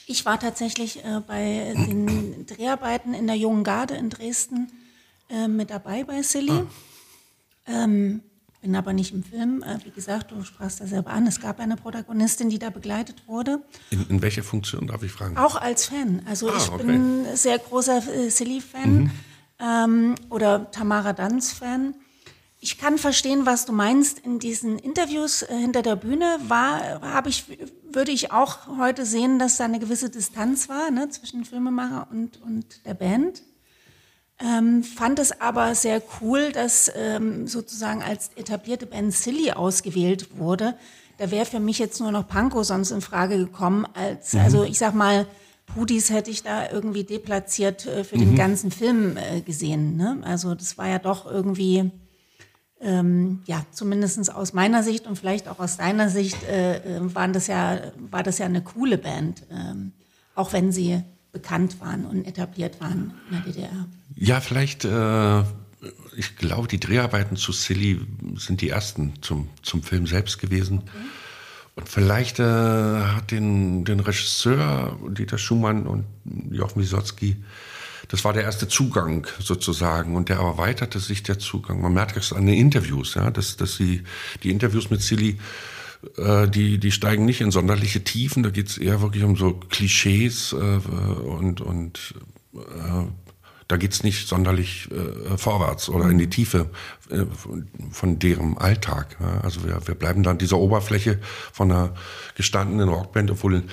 ich 0.05 0.25
war 0.25 0.39
tatsächlich 0.39 1.03
äh, 1.03 1.21
bei 1.25 1.73
den 1.75 2.45
Dreharbeiten 2.45 3.13
in 3.13 3.27
der 3.27 3.37
Jungen 3.37 3.63
Garde 3.63 3.95
in 3.95 4.09
Dresden 4.09 4.69
äh, 5.29 5.47
mit 5.47 5.69
dabei 5.69 6.03
bei 6.03 6.21
Silly. 6.21 6.51
Ah. 6.51 6.65
Ähm, 7.65 8.21
bin 8.61 8.75
aber 8.75 8.93
nicht 8.93 9.13
im 9.13 9.23
Film. 9.23 9.63
Äh, 9.63 9.77
wie 9.85 9.91
gesagt, 9.91 10.31
du 10.31 10.43
sprachst 10.43 10.81
da 10.81 10.87
selber 10.87 11.11
an. 11.11 11.25
Es 11.27 11.39
gab 11.39 11.59
eine 11.59 11.77
Protagonistin, 11.77 12.49
die 12.49 12.59
da 12.59 12.69
begleitet 12.69 13.27
wurde. 13.27 13.61
In, 13.91 14.07
in 14.09 14.21
welcher 14.21 14.43
Funktion 14.43 14.87
darf 14.87 15.03
ich 15.03 15.11
fragen? 15.11 15.37
Auch 15.37 15.55
als 15.55 15.85
Fan. 15.85 16.21
Also 16.25 16.49
ah, 16.49 16.57
ich 16.57 16.69
okay. 16.69 16.83
bin 16.83 17.25
sehr 17.35 17.59
großer 17.59 17.97
äh, 18.13 18.29
Silly-Fan 18.29 19.03
mhm. 19.03 19.11
Ähm, 19.59 20.15
oder 20.29 20.71
Tamara 20.71 21.13
Danz-Fan. 21.13 21.95
Ich 22.59 22.77
kann 22.77 22.97
verstehen, 22.97 23.45
was 23.45 23.65
du 23.65 23.73
meinst. 23.73 24.19
In 24.19 24.39
diesen 24.39 24.79
Interviews 24.79 25.41
äh, 25.41 25.53
hinter 25.57 25.81
der 25.81 25.97
Bühne 25.97 26.37
war, 26.47 27.01
habe 27.01 27.29
ich, 27.29 27.45
würde 27.91 28.11
ich 28.11 28.31
auch 28.31 28.67
heute 28.77 29.05
sehen, 29.05 29.37
dass 29.37 29.57
da 29.57 29.65
eine 29.65 29.79
gewisse 29.79 30.09
Distanz 30.09 30.69
war 30.69 30.89
ne, 30.89 31.09
zwischen 31.09 31.43
Filmemacher 31.43 32.07
und, 32.09 32.41
und 32.41 32.85
der 32.85 32.93
Band. 32.93 33.43
Ähm, 34.39 34.83
fand 34.83 35.19
es 35.19 35.39
aber 35.39 35.75
sehr 35.75 36.01
cool, 36.21 36.51
dass 36.51 36.91
ähm, 36.95 37.47
sozusagen 37.47 38.01
als 38.01 38.31
etablierte 38.35 38.85
Band 38.85 39.13
Silly 39.13 39.51
ausgewählt 39.51 40.37
wurde. 40.37 40.75
Da 41.17 41.31
wäre 41.31 41.45
für 41.45 41.59
mich 41.59 41.79
jetzt 41.79 41.99
nur 41.99 42.11
noch 42.11 42.27
Panko 42.27 42.63
sonst 42.63 42.91
in 42.91 43.01
Frage 43.01 43.37
gekommen. 43.37 43.85
Als, 43.93 44.33
mhm. 44.33 44.39
Also 44.39 44.63
ich 44.63 44.77
sag 44.77 44.95
mal, 44.95 45.27
Pudis 45.73 46.09
hätte 46.09 46.31
ich 46.31 46.43
da 46.43 46.69
irgendwie 46.71 47.03
deplatziert 47.03 47.85
äh, 47.85 48.03
für 48.03 48.17
mhm. 48.17 48.21
den 48.21 48.35
ganzen 48.35 48.71
Film 48.71 49.17
äh, 49.17 49.41
gesehen. 49.41 49.97
Ne? 49.97 50.19
Also 50.23 50.55
das 50.55 50.77
war 50.77 50.87
ja 50.87 50.99
doch 50.99 51.29
irgendwie, 51.29 51.91
ähm, 52.79 53.41
ja, 53.45 53.65
zumindest 53.71 54.33
aus 54.33 54.53
meiner 54.53 54.83
Sicht 54.83 55.07
und 55.07 55.17
vielleicht 55.17 55.47
auch 55.47 55.59
aus 55.59 55.77
deiner 55.77 56.09
Sicht, 56.09 56.43
äh, 56.43 56.97
äh, 56.97 57.15
waren 57.15 57.33
das 57.33 57.47
ja, 57.47 57.79
war 58.11 58.23
das 58.23 58.37
ja 58.37 58.45
eine 58.45 58.61
coole 58.61 58.97
Band. 58.97 59.43
Ähm, 59.51 59.93
auch 60.35 60.53
wenn 60.53 60.71
sie 60.71 61.01
bekannt 61.31 61.79
waren 61.79 62.05
und 62.05 62.25
etabliert 62.25 62.79
waren 62.79 63.13
in 63.29 63.35
der 63.35 63.45
DDR. 63.45 63.87
Ja, 64.15 64.39
vielleicht, 64.39 64.85
äh, 64.85 65.41
ich 66.15 66.35
glaube, 66.37 66.67
die 66.67 66.79
Dreharbeiten 66.79 67.37
zu 67.37 67.51
Silly 67.51 67.99
sind 68.37 68.61
die 68.61 68.69
ersten 68.69 69.13
zum, 69.21 69.49
zum 69.63 69.83
Film 69.83 70.07
selbst 70.07 70.39
gewesen. 70.39 70.79
Okay. 70.79 70.91
Und 71.75 71.89
vielleicht 71.89 72.39
äh, 72.39 72.43
hat 72.43 73.31
den, 73.31 73.83
den 73.83 73.99
Regisseur 73.99 74.97
Dieter 75.09 75.37
Schumann 75.37 75.87
und 75.87 76.05
Jochen 76.51 76.81
Wisotzki, 76.81 77.37
das 78.09 78.23
war 78.23 78.33
der 78.33 78.43
erste 78.43 78.67
Zugang 78.67 79.25
sozusagen 79.39 80.15
und 80.15 80.29
der 80.29 80.37
erweiterte 80.37 80.99
sich 80.99 81.23
der 81.23 81.39
Zugang. 81.39 81.81
Man 81.81 81.93
merkt 81.93 82.15
es 82.17 82.31
an 82.31 82.45
den 82.45 82.55
Interviews, 82.55 83.15
ja, 83.15 83.31
dass, 83.31 83.57
dass 83.57 83.75
sie 83.75 84.03
die 84.43 84.51
Interviews 84.51 84.91
mit 84.91 85.01
Silly 85.01 85.39
äh, 86.17 86.47
die, 86.47 86.77
die 86.77 86.91
steigen 86.91 87.25
nicht 87.25 87.41
in 87.41 87.49
sonderliche 87.51 88.03
Tiefen, 88.03 88.43
da 88.43 88.49
geht 88.49 88.67
es 88.69 88.77
eher 88.77 89.01
wirklich 89.01 89.23
um 89.23 89.35
so 89.35 89.53
Klischees 89.53 90.53
äh, 90.53 90.55
und, 90.55 91.61
und 91.61 92.13
äh, 92.53 93.22
da 93.73 93.77
geht 93.77 93.93
es 93.93 94.03
nicht 94.03 94.27
sonderlich 94.27 94.87
äh, 94.91 95.35
vorwärts 95.35 95.89
oder 95.89 96.07
in 96.07 96.19
die 96.19 96.29
Tiefe 96.29 96.69
äh, 97.09 97.25
von 97.91 98.19
deren 98.19 98.55
Alltag. 98.59 99.17
Ja. 99.19 99.41
Also 99.41 99.65
wir, 99.65 99.87
wir 99.87 99.95
bleiben 99.95 100.21
da 100.21 100.29
an 100.29 100.37
dieser 100.37 100.59
Oberfläche 100.59 101.17
von 101.51 101.71
einer 101.71 101.95
gestandenen 102.35 102.87
Rockband, 102.87 103.31
obwohl 103.31 103.63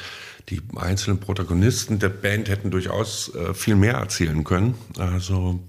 die 0.48 0.62
einzelnen 0.74 1.20
Protagonisten 1.20 1.98
der 1.98 2.08
Band 2.08 2.48
hätten 2.48 2.70
durchaus 2.70 3.34
äh, 3.34 3.52
viel 3.52 3.76
mehr 3.76 3.96
erzählen 3.96 4.42
können. 4.42 4.74
Also 4.96 5.60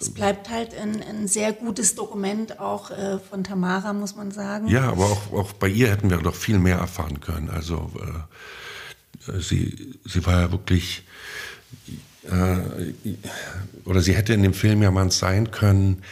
es 0.00 0.08
bleibt 0.08 0.48
halt 0.48 0.74
ein, 0.74 1.02
ein, 1.02 1.28
sehr 1.28 1.52
gutes 1.52 1.94
Dokument 1.94 2.60
auch 2.60 2.90
äh, 2.90 3.18
von 3.18 3.44
Tamara, 3.44 3.92
muss 3.92 4.16
man 4.16 4.30
sagen. 4.30 4.66
Ja, 4.68 4.88
aber 4.88 5.04
auch, 5.04 5.30
auch 5.34 5.52
bei 5.52 5.68
ihr 5.68 5.90
hätten 5.90 6.08
wir 6.08 6.16
doch 6.16 6.34
viel 6.34 6.58
mehr 6.58 6.78
erfahren 6.78 7.20
können. 7.20 7.50
Also 7.50 7.92
äh, 9.28 9.40
sie, 9.40 9.94
sie 10.06 10.24
war 10.24 10.40
ja 10.40 10.52
wirklich, 10.52 11.02
oder 13.84 14.00
sie 14.00 14.14
hätte 14.14 14.32
in 14.32 14.42
dem 14.42 14.54
Film 14.54 14.82
ja 14.82 14.90
mal 14.90 15.10
sein 15.10 15.50
können, 15.50 16.02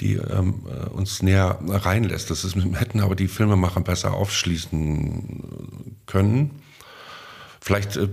die 0.00 0.14
ähm, 0.14 0.62
äh, 0.68 0.88
uns 0.88 1.22
näher 1.22 1.58
reinlässt. 1.66 2.30
Das 2.30 2.44
ist, 2.44 2.56
hätten 2.74 3.00
aber 3.00 3.14
die 3.14 3.28
Filmemacher 3.28 3.80
besser 3.80 4.14
aufschließen 4.14 6.00
können. 6.06 6.62
Vielleicht, 7.60 7.96
äh, 7.96 8.08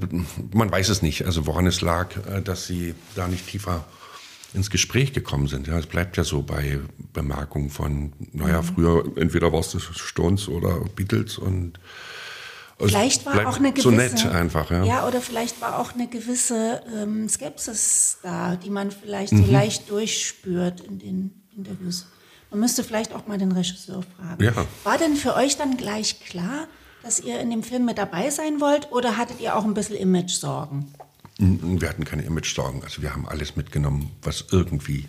man 0.54 0.72
weiß 0.72 0.89
es 0.89 1.02
nicht, 1.02 1.26
also 1.26 1.46
woran 1.46 1.67
es 1.67 1.82
lag, 1.82 2.15
äh, 2.28 2.41
dass 2.41 2.67
sie 2.67 2.96
da 3.15 3.28
nicht 3.28 3.48
tiefer 3.48 3.86
ins 4.54 4.70
Gespräch 4.70 5.13
gekommen 5.13 5.48
sind. 5.48 5.67
Ja, 5.67 5.78
es 5.80 5.88
bleibt 5.88 6.17
ja 6.17 6.24
so 6.24 6.41
bei 6.41 6.80
Bemerkungen 7.13 7.70
von, 7.70 8.13
naja, 8.34 8.62
mhm. 8.62 8.65
früher 8.65 9.06
entweder 9.15 9.54
war 9.54 9.62
es 9.62 9.78
Stones 9.96 10.50
oder 10.50 10.82
Beatles 10.96 11.38
und 11.38 11.80
Vielleicht 12.88 13.26
war 13.26 13.48
auch 13.48 13.58
eine 13.58 13.72
gewisse, 13.72 13.89
so 13.89 13.91
nett 13.91 14.26
einfach, 14.26 14.72
ja. 14.72 14.84
Ja, 14.84 15.08
oder 15.08 15.22
vielleicht 15.22 15.62
war 15.62 15.80
auch 15.80 15.94
eine 15.94 16.08
gewisse 16.08 16.82
ähm, 16.96 17.28
Skepsis 17.30 18.17
da, 18.24 18.56
die 18.56 18.70
man 18.70 18.91
vielleicht 18.91 19.34
mhm. 19.34 19.46
so 19.46 19.52
leicht 19.52 19.89
durchspürt 19.89 20.82
in 20.82 21.00
den 21.00 21.41
Interviews. 21.56 22.08
Man 22.50 22.60
müsste 22.60 22.84
vielleicht 22.84 23.13
auch 23.13 23.28
mal 23.28 23.38
den 23.38 23.52
Regisseur 23.52 24.04
fragen. 24.17 24.44
Ja. 24.44 24.54
War 24.84 24.98
denn 24.98 25.15
für 25.15 25.36
euch 25.36 25.58
dann 25.58 25.78
gleich 25.78 26.20
klar, 26.20 26.67
dass 27.04 27.20
ihr 27.20 27.39
in 27.39 27.50
dem 27.50 27.63
Film 27.63 27.86
mit 27.86 27.98
dabei 27.98 28.30
sein 28.30 28.60
wollt 28.60 28.91
oder 28.91 29.17
hattet 29.17 29.39
ihr 29.39 29.56
auch 29.56 29.63
ein 29.63 29.74
bisschen 29.74 29.96
Image-Sorgen? 29.96 30.94
Wir 31.38 31.89
hatten 31.89 32.06
keine 32.06 32.24
Image-Sorgen. 32.24 32.84
Also 32.84 33.02
wir 33.02 33.13
haben 33.13 33.28
alles 33.28 33.56
mitgenommen, 33.56 34.12
was 34.22 34.46
irgendwie 34.52 35.08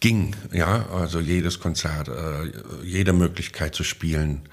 ging. 0.00 0.34
Ja, 0.52 0.86
also 0.90 1.20
jedes 1.20 1.60
Konzert, 1.60 2.08
äh, 2.08 2.50
jede 2.82 3.12
Möglichkeit 3.12 3.74
zu 3.74 3.84
spielen. 3.84 4.48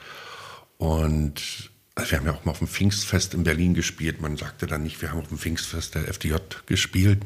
Und 0.78 1.72
also 1.96 2.12
wir 2.12 2.18
haben 2.20 2.26
ja 2.26 2.34
auch 2.34 2.44
mal 2.44 2.52
auf 2.52 2.60
dem 2.60 2.68
Pfingstfest 2.68 3.34
in 3.34 3.44
Berlin 3.44 3.74
gespielt. 3.74 4.22
Man 4.22 4.36
sagte 4.36 4.68
dann 4.68 4.84
nicht, 4.84 5.02
wir 5.02 5.12
haben 5.12 5.20
auf 5.20 5.30
dem 5.30 5.38
Pfingstfest 5.38 5.96
der 5.96 6.10
FDJ 6.10 6.36
gespielt. 6.66 7.22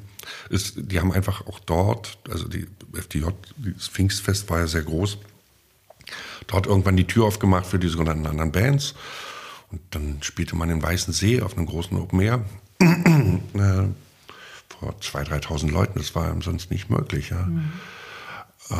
Es, 0.52 0.74
die 0.76 1.00
haben 1.00 1.12
einfach 1.12 1.48
auch 1.48 1.60
dort, 1.60 2.20
also 2.30 2.48
die 2.48 2.68
FDJ, 2.94 3.30
das 3.58 3.88
Pfingstfest 3.88 4.48
war 4.50 4.60
ja 4.60 4.68
sehr 4.68 4.84
groß, 4.84 5.18
dort 6.46 6.68
irgendwann 6.68 6.98
die 6.98 7.08
Tür 7.08 7.26
aufgemacht 7.26 7.66
für 7.66 7.80
die 7.80 7.88
sogenannten 7.88 8.28
anderen 8.28 8.52
Bands. 8.52 8.94
Und 9.72 9.82
dann 9.92 10.18
spielte 10.22 10.56
man 10.56 10.70
in 10.70 10.82
Weißen 10.82 11.14
See 11.14 11.42
auf 11.42 11.58
einem 11.58 11.66
großen 11.66 11.98
Open 11.98 12.20
Air 12.22 12.46
äh, 12.80 12.86
vor 14.70 14.96
2.000, 15.02 15.46
3.000 15.46 15.72
Leuten. 15.72 16.00
Das 16.00 16.14
war 16.16 16.36
sonst 16.42 16.70
nicht 16.70 16.90
möglich. 16.90 17.30
Ja. 17.30 17.44
Mhm. 17.44 17.72
Äh, 18.70 18.76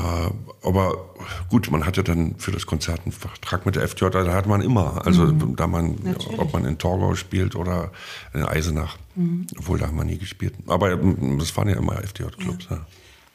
aber 0.62 1.16
gut, 1.50 1.72
man 1.72 1.86
hatte 1.86 2.04
dann 2.04 2.36
für 2.38 2.52
das 2.52 2.66
Konzert 2.66 3.02
einen 3.04 3.12
Vertrag 3.12 3.66
mit 3.66 3.76
der 3.76 3.88
FTJ, 3.88 4.10
da 4.10 4.34
hat 4.34 4.46
man 4.46 4.62
immer. 4.62 5.06
Also 5.06 5.26
mhm. 5.26 5.56
da 5.56 5.68
man, 5.68 5.96
Natürlich. 6.04 6.40
ob 6.40 6.54
man 6.54 6.66
in 6.66 6.78
Torgau 6.78 7.16
spielt 7.16 7.56
oder 7.56 7.92
in 8.34 8.44
Eisenach, 8.44 8.98
mhm. 9.16 9.48
obwohl 9.58 9.80
da 9.80 9.88
haben 9.88 9.98
wir 9.98 10.04
nie 10.04 10.18
gespielt. 10.18 10.54
Aber 10.68 10.96
das 10.96 11.58
waren 11.58 11.70
ja 11.70 11.78
immer 11.78 11.96
FTJ-Clubs. 12.04 12.68
Ja. 12.70 12.76
Ja. 12.76 12.86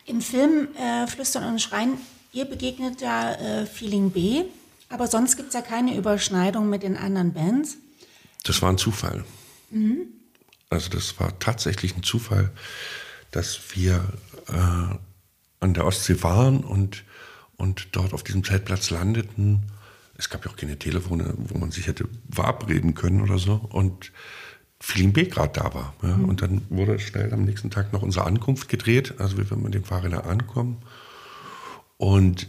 Im 0.06 0.20
Film 0.20 0.68
äh, 0.76 1.06
Flüstern 1.08 1.52
und 1.52 1.60
Schreien, 1.60 1.94
ihr 2.32 2.44
begegnet 2.44 3.00
ja 3.00 3.32
äh, 3.32 3.66
Feeling 3.66 4.10
B, 4.10 4.44
aber 4.90 5.08
sonst 5.08 5.36
gibt 5.36 5.48
es 5.48 5.54
ja 5.54 5.62
keine 5.62 5.96
Überschneidung 5.96 6.70
mit 6.70 6.84
den 6.84 6.96
anderen 6.96 7.32
Bands. 7.32 7.78
Das 8.44 8.62
war 8.62 8.70
ein 8.70 8.78
Zufall. 8.78 9.24
Mhm. 9.70 10.06
Also 10.70 10.90
das 10.90 11.18
war 11.18 11.36
tatsächlich 11.38 11.96
ein 11.96 12.02
Zufall, 12.02 12.50
dass 13.30 13.58
wir 13.74 14.04
äh, 14.48 14.94
an 15.64 15.74
der 15.74 15.86
Ostsee 15.86 16.22
waren 16.22 16.62
und, 16.62 17.04
und 17.56 17.88
dort 17.92 18.12
auf 18.12 18.22
diesem 18.22 18.44
Zeltplatz 18.44 18.90
landeten. 18.90 19.62
Es 20.16 20.30
gab 20.30 20.44
ja 20.44 20.50
auch 20.50 20.56
keine 20.56 20.78
Telefone, 20.78 21.34
wo 21.36 21.58
man 21.58 21.72
sich 21.72 21.86
hätte 21.88 22.08
verabreden 22.30 22.94
können 22.94 23.20
oder 23.20 23.38
so. 23.38 23.54
Und 23.70 24.12
Feeling 24.78 25.12
B 25.12 25.24
gerade 25.24 25.52
da 25.58 25.74
war. 25.74 25.94
Ja. 26.02 26.16
Mhm. 26.16 26.24
Und 26.26 26.42
dann 26.42 26.62
wurde 26.68 26.98
schnell 27.00 27.32
am 27.32 27.44
nächsten 27.44 27.70
Tag 27.70 27.92
noch 27.92 28.02
unsere 28.02 28.26
Ankunft 28.26 28.68
gedreht, 28.68 29.14
also 29.18 29.38
wie 29.38 29.48
wir 29.48 29.56
mit 29.56 29.74
dem 29.74 29.84
Fahrräder 29.84 30.26
ankommen. 30.26 30.82
Und 31.96 32.48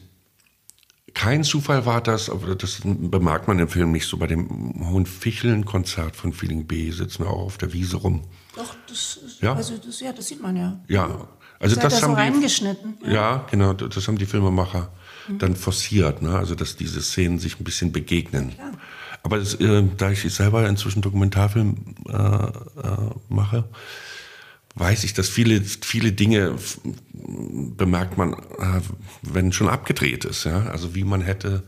kein 1.14 1.46
Zufall 1.46 1.86
war 1.86 2.02
das, 2.02 2.30
aber 2.30 2.56
das 2.56 2.82
bemerkt 2.84 3.48
man 3.48 3.58
im 3.60 3.70
Film 3.70 3.94
nicht 3.94 4.06
so. 4.06 4.18
Bei 4.18 4.28
dem 4.28 4.90
Hohen 4.90 5.06
Ficheln-Konzert 5.06 6.18
von 6.18 6.34
Feeling 6.34 6.68
B 6.68 6.92
sitzen 6.92 7.24
wir 7.24 7.30
auch 7.30 7.46
auf 7.46 7.58
der 7.58 7.72
Wiese 7.72 7.98
rum. 7.98 8.24
Doch, 8.56 8.76
das, 8.90 9.20
ja? 9.40 9.54
Also 9.54 9.78
das, 9.78 10.02
ja, 10.02 10.12
das 10.12 10.28
sieht 10.28 10.42
man 10.42 10.58
ja. 10.58 10.84
Ja, 10.90 11.30
also 11.60 11.76
das, 11.76 11.94
das 11.94 12.04
haben 12.04 12.12
so 12.12 12.18
reingeschnitten. 12.18 12.98
Die, 13.02 13.08
ja. 13.08 13.14
ja. 13.14 13.46
genau, 13.50 13.74
das 13.74 14.08
haben 14.08 14.18
die 14.18 14.26
Filmemacher 14.26 14.90
mhm. 15.28 15.40
dann 15.40 15.56
forciert, 15.56 16.22
ne? 16.22 16.38
also 16.38 16.56
dass 16.56 16.76
diese 16.76 17.02
Szenen 17.02 17.40
sich 17.40 17.60
ein 17.60 17.64
bisschen 17.64 17.92
begegnen. 17.92 18.54
Ja, 18.58 18.72
Aber 19.24 19.40
das, 19.40 19.56
äh, 19.56 19.84
da 19.98 20.12
ich 20.12 20.22
selber 20.34 20.68
inzwischen 20.68 21.02
Dokumentarfilm 21.02 21.78
äh, 22.08 22.14
äh, 22.14 22.52
mache, 23.30 23.66
weiß 24.76 25.06
ich, 25.06 25.14
dass 25.14 25.30
viele, 25.30 25.62
viele 25.62 26.12
Dinge 26.12 26.56
bemerkt 27.14 28.18
man, 28.18 28.34
äh, 28.34 28.82
wenn 29.22 29.52
schon 29.52 29.70
abgedreht 29.70 30.26
ist. 30.26 30.44
Ja? 30.44 30.66
Also 30.66 30.96
wie 30.96 31.04
man 31.04 31.22
hätte 31.22 31.64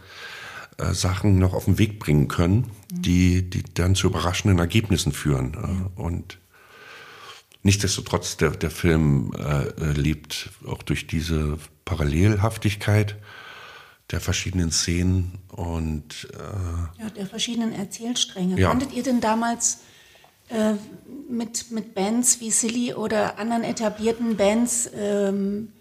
äh, 0.77 0.93
Sachen 0.93 1.39
noch 1.39 1.53
auf 1.53 1.65
den 1.65 1.79
Weg 1.79 1.99
bringen 1.99 2.27
können, 2.27 2.71
mhm. 2.91 3.01
die, 3.01 3.49
die 3.49 3.63
dann 3.73 3.95
zu 3.95 4.07
überraschenden 4.07 4.59
Ergebnissen 4.59 5.11
führen. 5.11 5.89
Äh, 5.97 5.99
und 6.01 6.37
Nichtsdestotrotz, 7.67 8.37
der, 8.37 8.51
der 8.51 8.71
Film 8.71 9.33
äh, 9.37 9.91
lebt 9.91 10.51
auch 10.65 10.83
durch 10.83 11.05
diese 11.05 11.57
Parallelhaftigkeit 11.83 13.17
der 14.09 14.21
verschiedenen 14.21 14.71
Szenen 14.71 15.37
und 15.49 16.29
äh, 16.31 17.03
ja, 17.03 17.09
der 17.09 17.27
verschiedenen 17.27 17.73
Erzählstränge. 17.73 18.57
Ja. 18.57 18.69
Fandet 18.69 18.93
ihr 18.93 19.03
denn 19.03 19.19
damals 19.19 19.79
äh, 20.47 20.75
mit, 21.29 21.69
mit 21.71 21.93
Bands 21.93 22.39
wie 22.39 22.51
Silly 22.51 22.93
oder 22.93 23.37
anderen 23.37 23.65
etablierten 23.65 24.37
Bands, 24.37 24.89
ähm, 24.95 25.73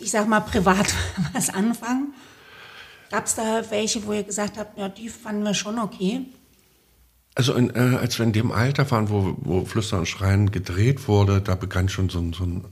ich 0.00 0.10
sag 0.10 0.28
mal 0.28 0.40
privat, 0.40 0.92
was 1.32 1.48
anfangen? 1.48 2.12
Gab 3.10 3.24
es 3.24 3.36
da 3.36 3.62
welche, 3.70 4.06
wo 4.06 4.12
ihr 4.12 4.24
gesagt 4.24 4.58
habt, 4.58 4.76
ja, 4.76 4.90
die 4.90 5.08
fanden 5.08 5.44
wir 5.44 5.54
schon 5.54 5.78
okay? 5.78 6.26
Also 7.40 7.54
in, 7.54 7.74
äh, 7.74 7.96
als 7.96 8.18
wir 8.18 8.26
in 8.26 8.34
dem 8.34 8.52
Alter 8.52 8.90
waren, 8.90 9.08
wo, 9.08 9.34
wo 9.38 9.64
Flüstern 9.64 10.00
und 10.00 10.06
Schreien 10.06 10.50
gedreht 10.50 11.08
wurde, 11.08 11.40
da 11.40 11.54
begann 11.54 11.88
schon 11.88 12.10
so 12.10 12.18
ein, 12.18 12.34
so 12.34 12.44
ein 12.44 12.66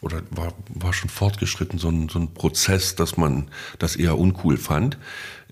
oder 0.00 0.22
war, 0.30 0.54
war 0.68 0.94
schon 0.94 1.10
fortgeschritten 1.10 1.78
so 1.78 1.90
ein, 1.90 2.08
so 2.08 2.18
ein 2.18 2.32
Prozess, 2.32 2.94
dass 2.94 3.18
man 3.18 3.50
das 3.78 3.96
eher 3.96 4.16
uncool 4.16 4.56
fand. 4.56 4.96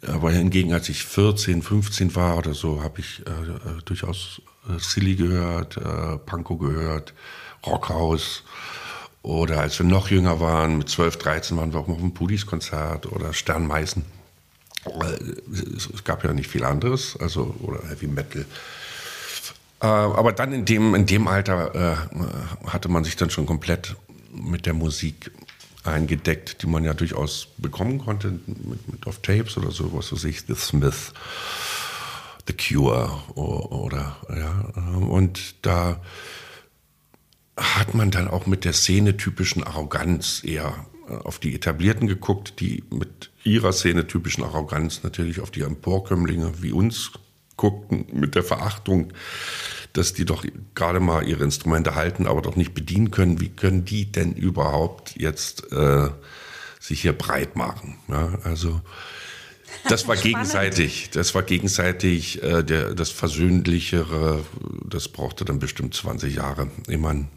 Aber 0.06 0.30
hingegen, 0.30 0.72
als 0.72 0.88
ich 0.88 1.04
14, 1.04 1.60
15 1.60 2.16
war 2.16 2.38
oder 2.38 2.54
so, 2.54 2.82
habe 2.82 3.00
ich 3.00 3.20
äh, 3.26 3.30
äh, 3.30 3.82
durchaus 3.84 4.40
äh, 4.70 4.78
Silly 4.78 5.16
gehört, 5.16 5.76
äh, 5.76 6.16
Panko 6.24 6.56
gehört, 6.56 7.12
Rockhaus. 7.66 8.44
Oder 9.20 9.60
als 9.60 9.78
wir 9.78 9.84
noch 9.84 10.08
jünger 10.08 10.40
waren, 10.40 10.78
mit 10.78 10.88
12, 10.88 11.18
13 11.18 11.58
waren 11.58 11.74
wir 11.74 11.80
auch 11.80 11.88
noch 11.88 11.96
auf 11.96 12.00
einem 12.00 12.14
Pudis-Konzert 12.14 13.04
oder 13.12 13.34
Sternmeißen. 13.34 14.02
Es 15.76 16.04
gab 16.04 16.24
ja 16.24 16.32
nicht 16.32 16.48
viel 16.48 16.64
anderes, 16.64 17.16
also 17.20 17.54
oder 17.60 17.86
Heavy 17.88 18.06
Metal. 18.06 18.44
Äh, 19.80 19.86
aber 19.86 20.32
dann 20.32 20.52
in 20.52 20.64
dem, 20.64 20.94
in 20.94 21.06
dem 21.06 21.28
Alter 21.28 21.74
äh, 21.74 22.66
hatte 22.66 22.88
man 22.88 23.04
sich 23.04 23.16
dann 23.16 23.30
schon 23.30 23.46
komplett 23.46 23.96
mit 24.32 24.66
der 24.66 24.74
Musik 24.74 25.30
eingedeckt, 25.84 26.62
die 26.62 26.66
man 26.66 26.84
ja 26.84 26.94
durchaus 26.94 27.48
bekommen 27.56 27.98
konnte 27.98 28.30
mit, 28.46 28.88
mit 28.88 29.06
auf 29.06 29.20
Tapes 29.22 29.56
oder 29.56 29.70
so, 29.70 29.92
was 29.94 30.12
weiß 30.12 30.24
ich, 30.24 30.42
The 30.46 30.54
Smith, 30.54 31.12
The 32.46 32.52
Cure 32.52 33.10
oder, 33.34 34.16
ja. 34.28 34.82
Und 34.98 35.54
da 35.62 36.00
hat 37.56 37.94
man 37.94 38.10
dann 38.10 38.28
auch 38.28 38.46
mit 38.46 38.64
der 38.64 38.72
Szene 38.72 39.16
typischen 39.16 39.64
Arroganz 39.64 40.42
eher 40.44 40.74
auf 41.24 41.38
die 41.38 41.54
Etablierten 41.54 42.06
geguckt, 42.06 42.60
die 42.60 42.84
mit 42.90 43.30
ihrer 43.44 43.72
Szene 43.72 44.06
typischen 44.06 44.44
Arroganz 44.44 45.02
natürlich 45.02 45.40
auf 45.40 45.50
die 45.50 45.62
Emporkömmlinge 45.62 46.62
wie 46.62 46.72
uns 46.72 47.12
guckten, 47.56 48.06
mit 48.12 48.34
der 48.34 48.42
Verachtung, 48.42 49.12
dass 49.92 50.14
die 50.14 50.24
doch 50.24 50.44
gerade 50.74 51.00
mal 51.00 51.26
ihre 51.26 51.44
Instrumente 51.44 51.94
halten, 51.94 52.26
aber 52.26 52.42
doch 52.42 52.56
nicht 52.56 52.74
bedienen 52.74 53.10
können. 53.10 53.40
Wie 53.40 53.50
können 53.50 53.84
die 53.84 54.10
denn 54.10 54.32
überhaupt 54.32 55.14
jetzt 55.16 55.70
äh, 55.72 56.08
sich 56.78 57.02
hier 57.02 57.12
breit 57.12 57.56
machen? 57.56 57.98
Ja, 58.08 58.38
also 58.44 58.80
das 59.88 60.08
war 60.08 60.16
gegenseitig. 60.16 61.10
Das 61.10 61.34
war 61.34 61.42
gegenseitig 61.42 62.42
äh, 62.42 62.62
der, 62.62 62.94
das 62.94 63.10
Versöhnlichere. 63.10 64.44
Das 64.88 65.08
brauchte 65.08 65.44
dann 65.44 65.58
bestimmt 65.58 65.94
20 65.94 66.34
Jahre. 66.34 66.70
Ich 66.88 66.98
meine, 66.98 67.28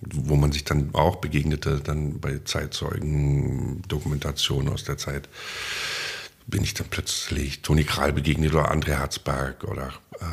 wo 0.00 0.36
man 0.36 0.52
sich 0.52 0.64
dann 0.64 0.90
auch 0.94 1.16
begegnete, 1.16 1.80
dann 1.80 2.20
bei 2.20 2.40
Zeitzeugen, 2.44 3.82
Dokumentationen 3.88 4.72
aus 4.72 4.84
der 4.84 4.96
Zeit, 4.96 5.28
bin 6.46 6.64
ich 6.64 6.74
dann 6.74 6.88
plötzlich 6.88 7.62
Toni 7.62 7.84
Kral 7.84 8.12
begegnet 8.12 8.52
oder 8.52 8.72
André 8.72 8.98
Herzberg 8.98 9.64
oder 9.64 9.92
äh, 10.20 10.24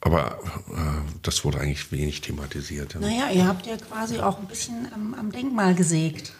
aber 0.00 0.38
äh, 0.70 0.74
das 1.22 1.46
wurde 1.46 1.60
eigentlich 1.60 1.90
wenig 1.90 2.20
thematisiert. 2.20 2.92
Ja. 2.92 3.00
Naja, 3.00 3.30
ihr 3.30 3.46
habt 3.46 3.66
ja 3.66 3.78
quasi 3.78 4.20
auch 4.20 4.38
ein 4.38 4.46
bisschen 4.46 4.86
am, 4.92 5.14
am, 5.14 5.32
Denkmal 5.32 5.74
gesägt. 5.74 6.34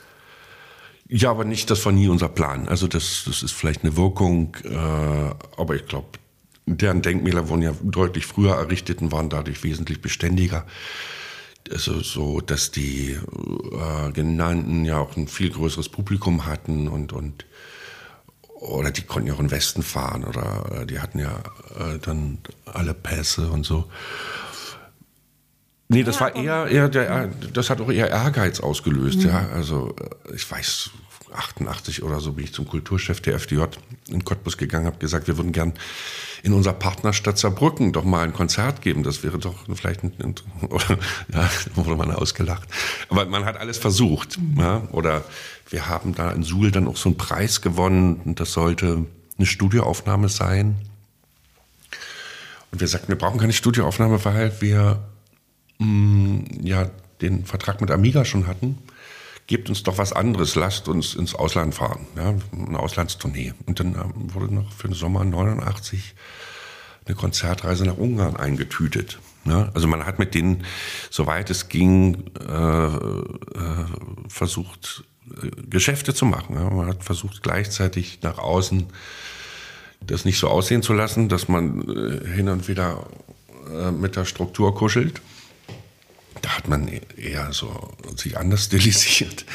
Ja, 1.08 1.30
aber 1.30 1.46
nicht, 1.46 1.70
das 1.70 1.82
war 1.86 1.92
nie 1.92 2.08
unser 2.08 2.28
Plan. 2.28 2.68
Also 2.68 2.88
das, 2.88 3.22
das 3.24 3.42
ist 3.42 3.52
vielleicht 3.52 3.82
eine 3.82 3.96
Wirkung, 3.96 4.54
äh, 4.64 4.76
aber 4.76 5.76
ich 5.76 5.86
glaube, 5.86 6.08
deren 6.66 7.00
Denkmäler 7.00 7.48
wurden 7.48 7.62
ja 7.62 7.72
deutlich 7.82 8.26
früher 8.26 8.54
errichtet 8.54 9.00
und 9.00 9.12
waren 9.12 9.30
dadurch 9.30 9.64
wesentlich 9.64 10.02
beständiger 10.02 10.66
also 11.70 12.00
so, 12.00 12.40
dass 12.40 12.70
die 12.70 13.12
äh, 13.12 14.12
genannten 14.12 14.84
ja 14.84 14.98
auch 14.98 15.16
ein 15.16 15.28
viel 15.28 15.50
größeres 15.50 15.88
Publikum 15.88 16.46
hatten 16.46 16.88
und 16.88 17.12
und 17.12 17.46
oder 18.46 18.90
die 18.90 19.02
konnten 19.02 19.28
ja 19.28 19.34
auch 19.34 19.40
in 19.40 19.46
den 19.46 19.52
Westen 19.52 19.82
fahren 19.82 20.24
oder 20.24 20.82
äh, 20.82 20.86
die 20.86 21.00
hatten 21.00 21.18
ja 21.18 21.38
äh, 21.78 21.98
dann 22.00 22.38
alle 22.64 22.94
Pässe 22.94 23.50
und 23.50 23.64
so. 23.64 23.90
Nee, 25.88 26.02
das 26.02 26.20
war 26.20 26.34
eher, 26.34 26.66
eher 26.66 26.88
der, 26.88 27.28
das 27.52 27.68
hat 27.68 27.80
auch 27.80 27.90
eher 27.90 28.10
Ehrgeiz 28.10 28.58
ausgelöst, 28.60 29.18
mhm. 29.18 29.28
ja. 29.28 29.48
Also 29.54 29.94
äh, 30.00 30.34
ich 30.34 30.50
weiß, 30.50 30.90
88 31.34 32.02
oder 32.02 32.20
so 32.20 32.32
bin 32.32 32.44
ich 32.44 32.52
zum 32.52 32.66
Kulturchef 32.66 33.20
der 33.20 33.34
FDJ 33.34 33.64
in 34.08 34.24
Cottbus 34.24 34.56
gegangen, 34.56 34.86
habe 34.86 34.98
gesagt, 34.98 35.26
wir 35.26 35.36
würden 35.36 35.52
gern 35.52 35.72
in 36.42 36.52
unserer 36.52 36.74
Partnerstadt 36.74 37.38
Saarbrücken 37.38 37.92
doch 37.92 38.04
mal 38.04 38.22
ein 38.22 38.32
Konzert 38.32 38.82
geben. 38.82 39.02
Das 39.02 39.22
wäre 39.22 39.38
doch 39.38 39.54
vielleicht 39.74 40.02
ein, 40.02 40.12
oder, 40.68 40.98
ja, 41.32 41.50
wurde 41.74 41.96
man 41.96 42.10
ausgelacht. 42.10 42.68
Aber 43.08 43.24
man 43.26 43.44
hat 43.44 43.56
alles 43.56 43.78
versucht. 43.78 44.38
Ja? 44.56 44.82
Oder 44.92 45.24
wir 45.70 45.88
haben 45.88 46.14
da 46.14 46.30
in 46.30 46.42
Suhl 46.42 46.70
dann 46.70 46.86
auch 46.86 46.96
so 46.96 47.08
einen 47.08 47.16
Preis 47.16 47.62
gewonnen. 47.62 48.34
Das 48.34 48.52
sollte 48.52 49.06
eine 49.38 49.46
Studioaufnahme 49.46 50.28
sein. 50.28 50.76
Und 52.70 52.80
wir 52.80 52.88
sagten, 52.88 53.08
wir 53.08 53.18
brauchen 53.18 53.40
keine 53.40 53.52
Studioaufnahme, 53.52 54.24
weil 54.24 54.60
wir 54.60 55.02
mh, 55.78 55.86
mm, 55.86 56.44
ja 56.62 56.90
den 57.20 57.46
Vertrag 57.46 57.80
mit 57.80 57.90
Amiga 57.90 58.24
schon 58.24 58.46
hatten 58.46 58.78
gebt 59.46 59.68
uns 59.68 59.82
doch 59.82 59.98
was 59.98 60.12
anderes, 60.12 60.54
lasst 60.54 60.88
uns 60.88 61.14
ins 61.14 61.34
Ausland 61.34 61.74
fahren, 61.74 62.06
ja, 62.16 62.34
eine 62.52 62.78
Auslandstournee. 62.78 63.52
Und 63.66 63.80
dann 63.80 63.94
ähm, 63.94 64.34
wurde 64.34 64.54
noch 64.54 64.72
für 64.72 64.88
den 64.88 64.94
Sommer 64.94 65.24
89 65.24 66.14
eine 67.06 67.14
Konzertreise 67.14 67.84
nach 67.84 67.98
Ungarn 67.98 68.36
eingetütet. 68.36 69.18
Ne? 69.44 69.70
Also 69.74 69.86
man 69.88 70.06
hat 70.06 70.18
mit 70.18 70.34
denen, 70.34 70.64
soweit 71.10 71.50
es 71.50 71.68
ging, 71.68 72.30
äh, 72.40 72.86
äh, 72.86 72.90
versucht, 74.28 75.04
äh, 75.42 75.50
Geschäfte 75.68 76.14
zu 76.14 76.24
machen. 76.24 76.56
Ja? 76.56 76.70
Man 76.70 76.86
hat 76.86 77.04
versucht, 77.04 77.42
gleichzeitig 77.42 78.20
nach 78.22 78.38
außen 78.38 78.86
das 80.00 80.24
nicht 80.24 80.38
so 80.38 80.48
aussehen 80.48 80.82
zu 80.82 80.92
lassen, 80.92 81.28
dass 81.28 81.48
man 81.48 81.82
äh, 81.82 82.26
hin 82.26 82.48
und 82.48 82.68
wieder 82.68 83.06
äh, 83.70 83.90
mit 83.90 84.16
der 84.16 84.24
Struktur 84.24 84.74
kuschelt. 84.74 85.20
Da 86.44 86.58
hat 86.58 86.68
man 86.68 86.88
eher 87.16 87.54
so 87.54 87.90
sich 88.16 88.36
anders 88.36 88.64
stilisiert. 88.66 89.46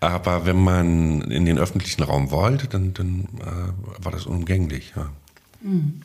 Aber 0.00 0.44
wenn 0.44 0.62
man 0.62 1.22
in 1.22 1.46
den 1.46 1.58
öffentlichen 1.58 2.02
Raum 2.02 2.30
wollte, 2.30 2.68
dann, 2.68 2.92
dann 2.92 3.26
äh, 3.40 4.04
war 4.04 4.12
das 4.12 4.26
unumgänglich. 4.26 4.92
Ja. 4.94 5.10
Mhm. 5.62 6.02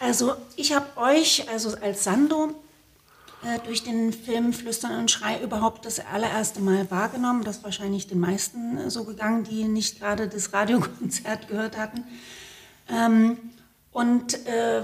Also 0.00 0.34
ich 0.56 0.72
habe 0.72 0.86
euch, 0.96 1.46
also 1.50 1.76
als 1.76 2.04
Sando, 2.04 2.54
äh, 3.44 3.58
durch 3.66 3.84
den 3.84 4.14
Film 4.14 4.54
Flüstern 4.54 4.98
und 4.98 5.10
Schrei 5.10 5.42
überhaupt 5.42 5.84
das 5.84 6.00
allererste 6.00 6.60
Mal 6.60 6.90
wahrgenommen. 6.90 7.44
Das 7.44 7.58
ist 7.58 7.64
wahrscheinlich 7.64 8.06
den 8.06 8.20
meisten 8.20 8.78
äh, 8.78 8.90
so 8.90 9.04
gegangen, 9.04 9.44
die 9.44 9.64
nicht 9.64 10.00
gerade 10.00 10.28
das 10.28 10.54
Radiokonzert 10.54 11.48
gehört 11.48 11.76
hatten. 11.76 12.04
Ähm, 12.88 13.36
und 13.92 14.46
äh, 14.46 14.82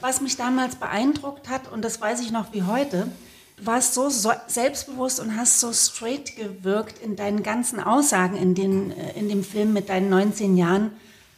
was 0.00 0.20
mich 0.20 0.36
damals 0.36 0.76
beeindruckt 0.76 1.48
hat, 1.48 1.72
und 1.72 1.82
das 1.82 2.00
weiß 2.00 2.20
ich 2.20 2.30
noch 2.30 2.52
wie 2.52 2.62
heute, 2.62 3.08
warst 3.62 3.94
so, 3.94 4.08
so 4.08 4.32
selbstbewusst 4.46 5.20
und 5.20 5.36
hast 5.36 5.60
so 5.60 5.72
straight 5.72 6.36
gewirkt 6.36 6.98
in 7.02 7.16
deinen 7.16 7.42
ganzen 7.42 7.80
Aussagen 7.80 8.36
in, 8.36 8.54
den, 8.54 8.90
äh, 8.90 9.18
in 9.18 9.28
dem 9.28 9.44
Film 9.44 9.72
mit 9.72 9.88
deinen 9.88 10.08
19 10.08 10.56
Jahren. 10.56 10.92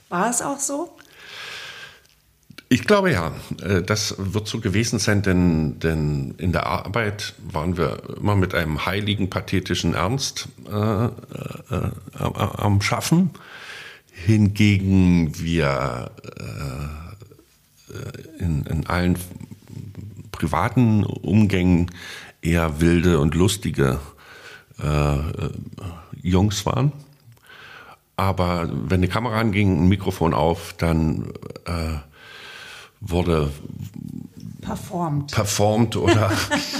War 0.08 0.30
es 0.30 0.42
auch 0.42 0.58
so? 0.58 0.90
Ich 2.68 2.84
glaube 2.84 3.12
ja, 3.12 3.32
äh, 3.62 3.82
das 3.82 4.14
wird 4.18 4.48
so 4.48 4.60
gewesen 4.60 4.98
sein, 4.98 5.22
denn, 5.22 5.78
denn 5.78 6.34
in 6.38 6.52
der 6.52 6.66
Arbeit 6.66 7.34
waren 7.38 7.76
wir 7.76 8.02
immer 8.16 8.34
mit 8.34 8.54
einem 8.54 8.86
heiligen, 8.86 9.28
pathetischen 9.28 9.94
Ernst 9.94 10.48
äh, 10.66 10.74
äh, 10.74 11.08
äh 11.08 11.90
am 12.18 12.80
Schaffen. 12.80 13.30
Hingegen 14.10 15.38
wir 15.38 16.10
äh, 16.24 18.42
in, 18.42 18.64
in 18.64 18.86
allen 18.86 19.18
privaten 20.32 21.04
Umgängen 21.04 21.90
eher 22.40 22.80
wilde 22.80 23.20
und 23.20 23.34
lustige 23.34 24.00
äh, 24.82 25.18
Jungs 26.20 26.66
waren. 26.66 26.92
Aber 28.16 28.68
wenn 28.72 29.02
die 29.02 29.08
Kamera 29.08 29.38
anging, 29.38 29.84
ein 29.84 29.88
Mikrofon 29.88 30.34
auf, 30.34 30.74
dann 30.78 31.32
äh, 31.64 31.98
wurde 33.00 33.50
performt, 34.60 35.32
performt 35.32 35.96
oder 35.96 36.30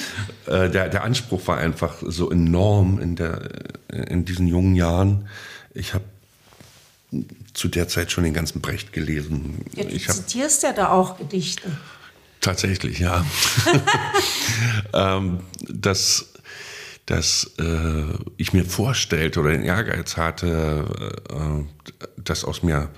äh, 0.46 0.70
der, 0.70 0.88
der 0.88 1.04
Anspruch 1.04 1.46
war 1.46 1.58
einfach 1.58 1.96
so 2.00 2.30
enorm 2.30 2.98
in, 2.98 3.16
der, 3.16 3.50
in 3.88 4.24
diesen 4.24 4.46
jungen 4.46 4.74
Jahren. 4.74 5.28
Ich 5.74 5.94
habe 5.94 6.04
zu 7.54 7.68
der 7.68 7.88
Zeit 7.88 8.10
schon 8.10 8.24
den 8.24 8.34
ganzen 8.34 8.60
Brecht 8.60 8.92
gelesen. 8.92 9.64
Ja, 9.74 9.84
du 9.84 9.90
ich 9.90 10.08
zitierst 10.08 10.62
ja 10.62 10.72
da 10.72 10.90
auch 10.90 11.18
Gedichte. 11.18 11.70
Tatsächlich, 12.42 12.98
ja. 12.98 13.24
ähm, 14.92 15.40
dass 15.68 16.28
dass 17.06 17.50
äh, 17.58 18.14
ich 18.36 18.52
mir 18.52 18.64
vorstellte 18.64 19.40
oder 19.40 19.50
den 19.50 19.64
Ehrgeiz 19.64 20.16
hatte, 20.16 20.86
äh, 21.30 22.02
dass 22.16 22.44
aus 22.44 22.62
mir 22.62 22.90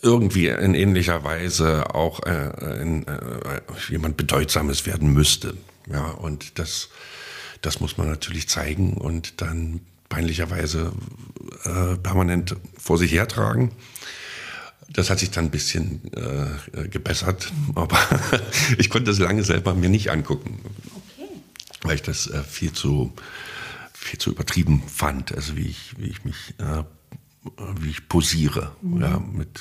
irgendwie 0.00 0.48
in 0.48 0.74
ähnlicher 0.74 1.24
Weise 1.24 1.94
auch 1.94 2.20
äh, 2.24 2.80
in, 2.80 3.06
äh, 3.06 3.60
jemand 3.90 4.16
Bedeutsames 4.16 4.86
werden 4.86 5.12
müsste. 5.12 5.54
Ja, 5.90 6.10
und 6.10 6.58
das, 6.58 6.88
das 7.60 7.80
muss 7.80 7.98
man 7.98 8.08
natürlich 8.08 8.48
zeigen 8.48 8.94
und 8.94 9.42
dann 9.42 9.80
peinlicherweise 10.08 10.92
äh, 11.64 11.96
permanent 11.96 12.56
vor 12.78 12.98
sich 12.98 13.12
hertragen. 13.12 13.72
Das 14.94 15.10
hat 15.10 15.18
sich 15.18 15.30
dann 15.30 15.46
ein 15.46 15.50
bisschen 15.50 16.00
äh, 16.14 16.88
gebessert, 16.88 17.52
aber 17.74 17.98
ich 18.78 18.90
konnte 18.90 19.10
das 19.10 19.18
lange 19.18 19.42
selber 19.42 19.74
mir 19.74 19.88
nicht 19.88 20.10
angucken, 20.10 20.60
okay. 20.64 21.28
weil 21.82 21.96
ich 21.96 22.02
das 22.02 22.28
äh, 22.28 22.42
viel 22.42 22.72
zu 22.72 23.12
viel 23.92 24.18
zu 24.18 24.30
übertrieben 24.30 24.82
fand, 24.86 25.34
also 25.34 25.56
wie 25.56 25.66
ich 25.66 25.94
wie 25.98 26.06
ich 26.06 26.24
mich 26.24 26.54
äh, 26.58 26.84
wie 27.80 27.90
ich 27.90 28.08
posiere. 28.08 28.72
Mhm. 28.82 29.02
Ja, 29.02 29.18
mit, 29.18 29.60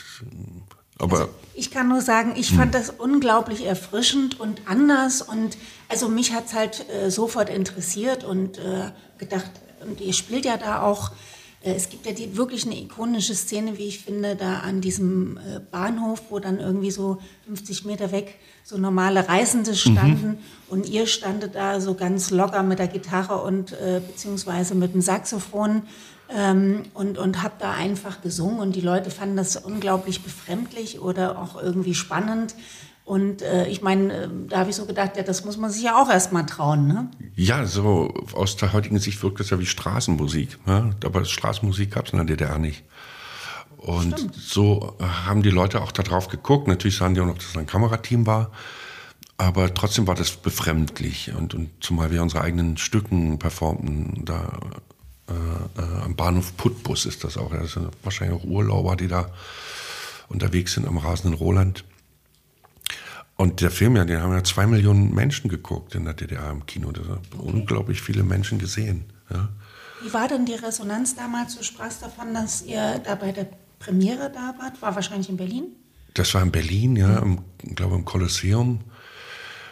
aber 1.00 1.20
also 1.22 1.30
ich 1.56 1.72
kann 1.72 1.90
nur 1.90 2.02
sagen, 2.02 2.34
ich 2.36 2.50
fand 2.50 2.74
hm. 2.74 2.82
das 2.82 2.90
unglaublich 2.92 3.66
erfrischend 3.66 4.40
und 4.40 4.62
anders 4.66 5.22
und 5.22 5.58
also 5.90 6.10
mich 6.10 6.34
hat 6.34 6.48
es 6.48 6.54
halt 6.54 6.90
äh, 6.90 7.10
sofort 7.10 7.50
interessiert 7.50 8.24
und 8.24 8.58
äh, 8.58 8.92
gedacht, 9.18 9.52
und 9.86 10.00
ihr 10.00 10.14
spielt 10.14 10.46
ja 10.46 10.58
da 10.58 10.82
auch, 10.82 11.12
äh, 11.12 11.14
es 11.72 11.90
gibt 11.90 12.06
ja 12.06 12.12
die, 12.12 12.36
wirklich 12.36 12.66
eine 12.66 12.78
ikonische 12.78 13.36
Szene, 13.36 13.78
wie 13.78 13.88
ich 13.88 14.00
finde, 14.00 14.36
da 14.36 14.60
an 14.60 14.82
diesem 14.82 15.38
äh, 15.38 15.60
Bahnhof, 15.72 16.22
wo 16.30 16.40
dann 16.40 16.60
irgendwie 16.60 16.92
so 16.92 17.20
50 17.48 17.86
Meter 17.86 18.12
weg 18.12 18.36
so 18.64 18.78
normale 18.78 19.28
Reisende 19.28 19.72
mhm. 19.72 19.76
standen 19.76 20.28
mhm. 20.28 20.38
und 20.70 20.90
ihr 20.90 21.08
standet 21.08 21.56
da 21.56 21.80
so 21.80 21.96
ganz 21.96 22.32
locker 22.32 22.64
mit 22.64 22.80
der 22.80 22.88
Gitarre 22.88 23.42
und 23.42 23.74
äh, 23.74 24.02
beziehungsweise 24.06 24.76
mit 24.76 24.94
dem 24.94 25.02
Saxophon 25.02 25.84
ähm, 26.30 26.84
und, 26.94 27.18
und 27.18 27.44
habe 27.44 27.56
da 27.60 27.72
einfach 27.72 28.22
gesungen 28.22 28.60
und 28.60 28.76
die 28.76 28.82
Leute 28.82 29.10
fanden 29.10 29.38
das 29.38 29.56
unglaublich 29.58 30.24
befremdlich 30.24 31.00
oder 31.00 31.40
auch 31.40 31.62
irgendwie 31.62 31.96
spannend. 31.96 32.56
Und 33.06 33.42
äh, 33.42 33.68
ich 33.68 33.82
meine, 33.82 34.14
äh, 34.14 34.30
da 34.48 34.60
habe 34.60 34.70
ich 34.70 34.76
so 34.76 34.86
gedacht, 34.86 35.18
ja, 35.18 35.24
das 35.24 35.44
muss 35.44 35.58
man 35.58 35.70
sich 35.70 35.84
ja 35.84 36.02
auch 36.02 36.10
erstmal 36.10 36.46
trauen. 36.46 36.88
Ne? 36.88 37.10
Ja, 37.36 37.66
so 37.66 38.14
aus 38.34 38.56
der 38.56 38.72
heutigen 38.72 39.00
Sicht 39.00 39.22
wirkt 39.24 39.40
das 39.40 39.50
ja 39.50 39.60
wie 39.60 39.66
Straßenmusik. 39.66 40.66
Ne? 40.66 40.96
Aber 41.04 41.26
Straßenmusik 41.26 41.92
gab 41.92 42.06
es 42.06 42.14
in 42.14 42.18
der 42.18 42.26
DDR 42.26 42.58
nicht. 42.58 42.84
Und 43.78 44.18
Stimmt. 44.18 44.36
so 44.36 44.96
haben 45.02 45.44
die 45.44 45.50
Leute 45.50 45.82
auch 45.82 45.92
darauf 45.92 46.30
geguckt. 46.30 46.70
Natürlich 46.70 46.96
sahen 46.96 47.14
die 47.14 47.20
auch 47.20 47.26
noch, 47.26 47.36
dass 47.36 47.48
es 47.48 47.58
ein 47.58 47.68
Kamerateam 47.68 48.26
war. 48.26 48.52
Aber 49.38 49.74
trotzdem 49.74 50.08
war 50.08 50.16
das 50.16 50.32
befremdlich. 50.32 51.34
Und, 51.38 51.54
und 51.54 51.70
zumal 51.82 52.10
wir 52.10 52.22
unsere 52.22 52.44
eigenen 52.44 52.78
Stücken 52.78 53.40
performten, 53.40 54.24
da 54.24 54.58
äh, 55.28 55.82
äh, 55.82 56.02
am 56.06 56.16
Bahnhof 56.16 56.56
Putbus 56.56 57.06
ist 57.06 57.26
das 57.26 57.38
auch. 57.38 57.52
Das 57.52 57.74
sind 57.74 57.90
wahrscheinlich 58.04 58.40
auch 58.40 58.46
Urlauber, 58.46 58.96
die 58.96 59.10
da 59.10 59.30
unterwegs 60.30 60.74
sind 60.74 60.88
am 60.88 60.98
rasenden 60.98 61.38
Roland. 61.38 61.84
Und 63.36 63.62
der 63.62 63.72
Film, 63.72 63.96
ja, 63.96 64.06
den 64.06 64.22
haben 64.22 64.32
ja 64.32 64.44
zwei 64.44 64.68
Millionen 64.68 65.14
Menschen 65.14 65.50
geguckt 65.50 65.96
in 65.96 66.06
der 66.06 66.14
DDR 66.14 66.52
im 66.52 66.66
Kino. 66.66 66.92
Da 66.92 67.02
haben 67.02 67.22
okay. 67.38 67.52
unglaublich 67.52 68.02
viele 68.02 68.24
Menschen 68.24 68.60
gesehen. 68.60 69.06
Ja. 69.30 69.50
Wie 70.04 70.14
war 70.14 70.28
denn 70.28 70.46
die 70.46 70.54
Resonanz 70.54 71.16
damals? 71.16 71.58
Du 71.58 71.64
sprachst 71.64 72.04
davon, 72.04 72.34
dass 72.34 72.62
ihr 72.62 73.00
da 73.04 73.16
bei 73.16 73.32
der 73.32 73.48
Premiere 73.80 74.32
da 74.32 74.54
wart. 74.60 74.82
War 74.82 74.96
wahrscheinlich 74.96 75.30
in 75.30 75.38
Berlin? 75.38 75.64
Das 76.14 76.34
war 76.36 76.44
in 76.44 76.52
Berlin, 76.52 76.96
ja, 76.96 77.18
im, 77.20 77.40
ich 77.64 77.76
glaube 77.76 77.96
im 77.96 78.06
Kolosseum. 78.06 78.82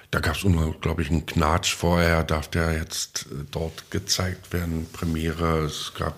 Da 0.10 0.19
gab 0.19 0.36
es 0.36 0.43
unglaublich 0.43 1.10
einen 1.10 1.26
Knatsch 1.26 1.74
vorher, 1.74 2.24
darf 2.24 2.47
der 2.47 2.74
jetzt 2.74 3.28
äh, 3.32 3.45
dort 3.52 3.91
gezeigt 3.91 4.52
werden, 4.52 4.88
Premiere. 4.91 5.65
Es 5.65 5.93
gab 5.97 6.15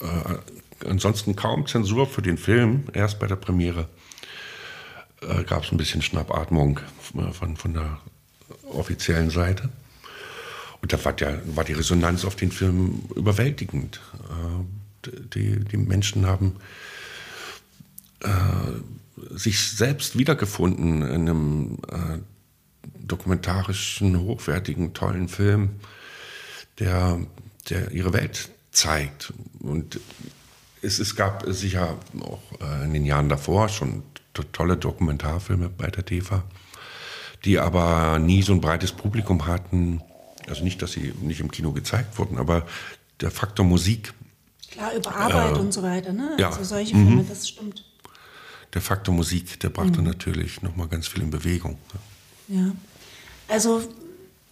äh, 0.00 0.86
ansonsten 0.88 1.36
kaum 1.36 1.66
Zensur 1.66 2.06
für 2.06 2.20
den 2.20 2.36
Film, 2.36 2.84
erst 2.92 3.20
bei 3.20 3.26
der 3.26 3.36
Premiere 3.36 3.88
äh, 5.22 5.44
gab 5.44 5.64
es 5.64 5.72
ein 5.72 5.78
bisschen 5.78 6.02
Schnappatmung 6.02 6.80
äh, 7.16 7.32
von, 7.32 7.56
von 7.56 7.74
der 7.74 7.98
offiziellen 8.72 9.30
Seite. 9.30 9.68
Und 10.82 10.92
da 10.92 11.04
war, 11.04 11.12
der, 11.12 11.40
war 11.56 11.64
die 11.64 11.74
Resonanz 11.74 12.24
auf 12.24 12.36
den 12.36 12.52
Film 12.52 13.02
überwältigend. 13.14 14.00
Äh, 14.30 15.08
die, 15.34 15.64
die 15.64 15.76
Menschen 15.76 16.26
haben 16.26 16.56
äh, 18.20 18.28
sich 19.30 19.60
selbst 19.60 20.18
wiedergefunden 20.18 21.02
in 21.02 21.28
einem 21.28 21.78
äh, 21.88 22.18
dokumentarischen, 23.06 24.20
hochwertigen, 24.20 24.94
tollen 24.94 25.28
Film, 25.28 25.80
der, 26.78 27.20
der 27.68 27.90
ihre 27.92 28.12
Welt 28.12 28.50
zeigt. 28.72 29.32
Und 29.60 30.00
es, 30.82 30.98
es 30.98 31.16
gab 31.16 31.44
sicher 31.46 31.98
auch 32.20 32.42
äh, 32.60 32.84
in 32.84 32.92
den 32.94 33.04
Jahren 33.04 33.28
davor 33.28 33.68
schon 33.68 34.02
tolle 34.32 34.76
Dokumentarfilme 34.76 35.68
bei 35.68 35.88
der 35.88 36.02
DEFA, 36.02 36.44
die 37.44 37.58
aber 37.58 38.18
nie 38.18 38.42
so 38.42 38.52
ein 38.52 38.60
breites 38.60 38.92
Publikum 38.92 39.46
hatten. 39.46 40.02
Also 40.48 40.64
nicht, 40.64 40.82
dass 40.82 40.92
sie 40.92 41.12
nicht 41.20 41.40
im 41.40 41.50
Kino 41.50 41.72
gezeigt 41.72 42.18
wurden, 42.18 42.38
aber 42.38 42.66
der 43.20 43.30
Faktor 43.30 43.64
Musik. 43.64 44.12
Klar, 44.70 44.94
über 44.94 45.14
Arbeit 45.14 45.56
äh, 45.56 45.60
und 45.60 45.72
so 45.72 45.82
weiter, 45.82 46.12
ne? 46.12 46.36
Ja. 46.38 46.48
Also 46.48 46.64
solche 46.64 46.94
Filme, 46.94 47.22
mhm. 47.22 47.28
das 47.28 47.48
stimmt. 47.48 47.84
Der 48.72 48.80
Faktor 48.80 49.14
Musik, 49.14 49.58
der 49.60 49.70
brachte 49.70 50.00
mhm. 50.00 50.06
natürlich 50.06 50.62
nochmal 50.62 50.88
ganz 50.88 51.08
viel 51.08 51.22
in 51.22 51.30
Bewegung. 51.30 51.76
Ja. 52.48 52.72
Also 53.48 53.82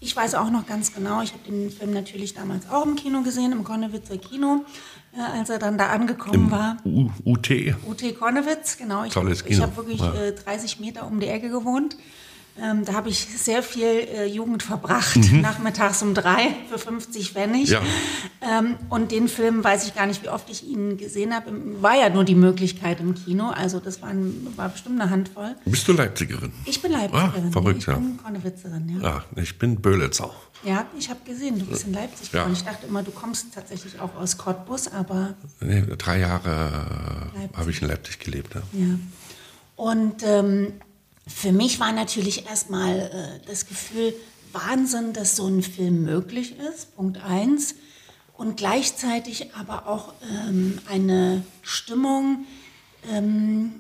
Ich 0.01 0.15
weiß 0.15 0.37
auch 0.37 0.51
noch 0.51 0.65
ganz 0.67 0.95
genau, 0.95 1.23
ich 1.23 1.33
habe 1.33 1.43
den 1.49 1.71
Film 1.71 1.93
natürlich 1.93 2.33
damals 2.33 2.69
auch 2.71 2.87
im 2.87 2.95
Kino 2.95 3.23
gesehen, 3.23 3.51
im 3.51 3.65
Konnewitzer 3.65 4.17
Kino, 4.17 4.65
äh, 5.13 5.21
als 5.39 5.51
er 5.51 5.59
dann 5.59 5.77
da 5.77 5.89
angekommen 5.89 6.35
Im 6.47 6.51
war. 6.53 6.77
U 6.85 7.11
UT. 7.25 7.51
UT 7.85 8.19
Konnewitz, 8.19 8.77
genau. 8.77 9.03
Ich, 9.05 9.13
Tolles 9.13 9.41
Ich 9.41 9.47
Kino. 9.47 9.63
habe 9.63 9.77
wirklich 9.77 9.99
Ja. 10.01 10.15
äh, 10.15 10.33
30 10.35 10.79
Meter 10.79 11.05
um 11.07 11.19
die 11.19 11.27
Ecke 11.27 11.49
gewohnt. 11.51 11.97
Ähm, 12.61 12.85
da 12.85 12.95
habe 12.95 13.09
ich 13.09 13.19
sehr 13.19 13.63
viel 13.63 13.85
äh, 13.85 14.27
Jugend 14.27 14.63
verbracht, 14.63 15.17
nachmittags 15.33 16.03
um 16.03 16.15
drei 16.15 16.55
für 16.71 16.79
50 16.79 17.33
Pfennig. 17.33 17.69
Mhm. 17.69 17.73
Ja. 17.73 17.83
Ähm, 18.41 18.77
und 18.89 19.13
den 19.13 19.29
Film 19.29 19.63
weiß 19.63 19.87
ich 19.87 19.95
gar 19.95 20.07
nicht, 20.07 20.23
wie 20.23 20.29
oft 20.29 20.51
ich 20.51 20.67
ihn 20.67 20.97
gesehen 20.97 21.35
habe. 21.35 21.53
War 21.81 21.97
ja 21.97 22.09
nur 22.09 22.25
die 22.25 22.35
Möglichkeit 22.35 23.01
im 23.01 23.15
Kino, 23.15 23.51
also 23.51 23.79
das 23.81 24.03
war, 24.03 24.09
ein, 24.09 24.47
war 24.57 24.69
bestimmt 24.71 25.01
eine 25.01 25.11
Handvoll. 25.11 25.55
Bist 25.65 25.87
du 25.87 25.93
Leipzigerin? 25.93 26.53
Ich 26.65 26.83
bin 26.83 26.93
Leipzigerin. 26.93 27.49
Ah, 27.49 27.53
verrückt, 27.53 27.79
ich 27.81 27.87
ja. 27.87 27.95
bin 27.95 28.17
Konnewitzerin, 28.17 29.01
ja. 29.01 29.09
Ja, 29.09 29.25
ich 29.43 29.59
bin 29.59 29.81
Böhlitzer. 29.81 30.31
Ja, 30.65 30.87
ich 30.99 31.09
habe 31.09 31.21
gesehen, 31.25 31.59
du 31.59 31.67
bist 31.67 31.87
in 31.87 31.93
Leipzig 31.93 32.33
Ja. 32.33 32.49
Ich 32.53 32.65
dachte 32.65 32.87
immer, 32.89 33.03
du 33.03 33.13
kommst 33.13 33.55
tatsächlich 33.55 34.01
auch 34.01 34.17
aus 34.17 34.37
Cottbus, 34.39 34.89
aber 34.89 35.35
Nee, 35.61 35.85
drei 35.97 36.19
Jahre 36.19 37.31
äh, 37.35 37.57
habe 37.57 37.71
ich 37.71 37.81
in 37.81 37.89
Leipzig 37.89 38.19
gelebt. 38.19 38.55
Ja. 38.55 38.63
ja. 38.73 38.99
Und 39.77 40.25
ähm, 40.25 40.73
für 41.29 41.53
mich 41.53 41.79
war 41.79 41.93
natürlich 41.93 42.47
erstmal 42.47 42.99
äh, 42.99 43.47
das 43.47 43.67
Gefühl, 43.67 44.15
Wahnsinn, 44.53 45.13
dass 45.13 45.37
so 45.37 45.47
ein 45.47 45.63
Film 45.63 46.03
möglich 46.03 46.55
ist, 46.59 46.97
Punkt 46.97 47.23
eins. 47.23 47.75
Und 48.37 48.57
gleichzeitig 48.57 49.55
aber 49.55 49.89
auch 49.89 50.15
ähm, 50.23 50.79
eine 50.89 51.43
Stimmung, 51.63 52.47
ähm, 53.13 53.73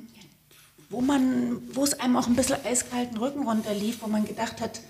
wo 0.90 1.00
man, 1.00 1.58
wo 1.72 1.84
es 1.84 1.98
einem 2.00 2.16
auch 2.16 2.26
ein 2.26 2.34
bisschen 2.34 2.56
eiskalten 2.64 3.16
Rücken 3.18 3.46
runterlief, 3.46 3.98
wo 4.02 4.08
man 4.08 4.24
gedacht 4.24 4.60
hat, 4.60 4.80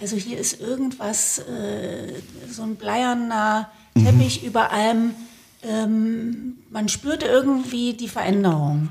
also 0.00 0.16
hier 0.16 0.38
ist 0.38 0.60
irgendwas, 0.60 1.38
äh, 1.38 2.20
so 2.50 2.62
ein 2.62 2.76
bleierner 2.76 3.70
Teppich 3.94 4.44
über 4.44 4.72
allem. 4.72 5.14
Ähm, 5.62 6.58
man 6.70 6.88
spürte 6.88 7.26
irgendwie 7.26 7.94
die 7.94 8.08
Veränderung. 8.08 8.88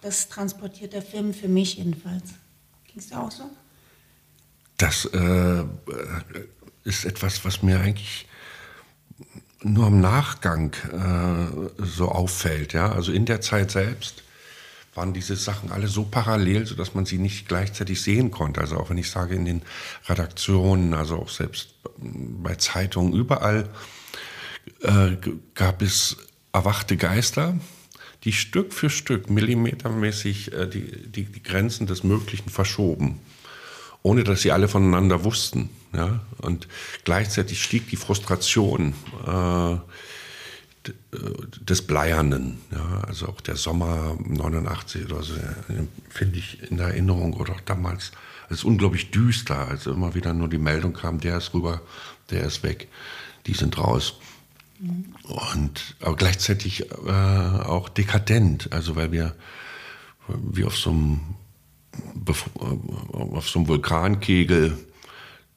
Das 0.00 0.28
transportiert 0.28 0.94
der 0.94 1.02
Film 1.02 1.34
für 1.34 1.48
mich 1.48 1.76
jedenfalls. 1.76 2.32
Ging 2.96 3.02
es 3.02 3.10
dir 3.10 3.20
auch 3.20 3.30
so? 3.30 3.44
Das 4.78 5.04
äh, 5.04 5.64
ist 6.84 7.04
etwas, 7.04 7.44
was 7.44 7.62
mir 7.62 7.78
eigentlich 7.78 8.26
nur 9.60 9.88
im 9.88 10.00
Nachgang 10.00 10.72
äh, 10.72 11.84
so 11.84 12.08
auffällt. 12.08 12.72
Ja? 12.72 12.90
Also 12.92 13.12
in 13.12 13.26
der 13.26 13.42
Zeit 13.42 13.70
selbst 13.70 14.22
waren 14.94 15.12
diese 15.12 15.36
Sachen 15.36 15.72
alle 15.72 15.88
so 15.88 16.04
parallel, 16.04 16.64
sodass 16.64 16.94
man 16.94 17.04
sie 17.04 17.18
nicht 17.18 17.48
gleichzeitig 17.48 18.00
sehen 18.00 18.30
konnte. 18.30 18.62
Also 18.62 18.78
auch 18.78 18.88
wenn 18.88 18.96
ich 18.96 19.10
sage, 19.10 19.34
in 19.34 19.44
den 19.44 19.60
Redaktionen, 20.08 20.94
also 20.94 21.18
auch 21.18 21.28
selbst 21.28 21.74
bei 21.98 22.54
Zeitungen, 22.54 23.12
überall 23.12 23.68
äh, 24.80 25.18
gab 25.52 25.82
es 25.82 26.16
erwachte 26.50 26.96
Geister, 26.96 27.58
die 28.26 28.34
Stück 28.34 28.74
für 28.74 28.90
Stück 28.90 29.30
millimetermäßig 29.30 30.52
äh, 30.52 30.66
die, 30.68 31.08
die, 31.08 31.24
die 31.24 31.42
Grenzen 31.42 31.86
des 31.86 32.04
Möglichen 32.04 32.50
verschoben 32.50 33.20
ohne 34.06 34.22
dass 34.22 34.42
sie 34.42 34.52
alle 34.52 34.68
voneinander 34.68 35.24
wussten. 35.24 35.68
Ja? 35.92 36.20
Und 36.38 36.68
gleichzeitig 37.02 37.60
stieg 37.60 37.90
die 37.90 37.96
Frustration 37.96 38.94
äh, 39.26 39.72
äh, 39.72 39.78
des 41.60 41.82
Bleiernen. 41.82 42.58
Ja? 42.70 43.02
Also 43.04 43.26
auch 43.26 43.40
der 43.40 43.56
Sommer 43.56 44.16
89 44.24 45.06
oder 45.06 45.24
so, 45.24 45.34
finde 46.08 46.38
ich 46.38 46.70
in 46.70 46.76
der 46.76 46.88
Erinnerung 46.88 47.34
oder 47.34 47.54
auch 47.54 47.60
damals 47.62 48.12
als 48.48 48.62
unglaublich 48.62 49.10
düster, 49.10 49.66
als 49.66 49.86
immer 49.86 50.14
wieder 50.14 50.32
nur 50.32 50.48
die 50.48 50.58
Meldung 50.58 50.92
kam, 50.92 51.18
der 51.18 51.38
ist 51.38 51.52
rüber, 51.52 51.80
der 52.30 52.44
ist 52.44 52.62
weg, 52.62 52.86
die 53.46 53.54
sind 53.54 53.76
raus. 53.76 54.20
Und 55.22 55.96
aber 56.00 56.16
gleichzeitig 56.16 56.90
äh, 56.90 57.10
auch 57.10 57.88
dekadent, 57.88 58.72
also 58.72 58.96
weil 58.96 59.12
wir 59.12 59.34
wie 60.28 60.64
auf 60.64 60.76
so 60.76 60.90
einem 60.90 61.20
äh, 62.26 62.32
auf 63.12 63.48
so 63.48 63.60
einem 63.60 63.68
Vulkankegel 63.68 64.76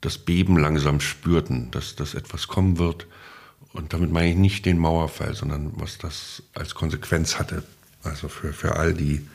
das 0.01 0.17
Beben 0.17 0.57
langsam 0.57 1.01
spürten, 1.01 1.71
dass, 1.71 1.95
dass 1.95 2.13
etwas 2.13 2.47
kommen 2.47 2.77
wird. 2.77 3.07
Und 3.73 3.93
damit 3.93 4.11
meine 4.11 4.29
ich 4.29 4.37
nicht 4.37 4.65
den 4.65 4.77
Mauerfall, 4.77 5.35
sondern 5.35 5.73
was 5.75 5.97
das 5.97 6.43
als 6.53 6.73
Konsequenz 6.73 7.37
hatte. 7.37 7.63
Also 8.03 8.29
für, 8.29 8.53
für 8.53 8.77
all 8.77 8.93
die, 8.93 9.27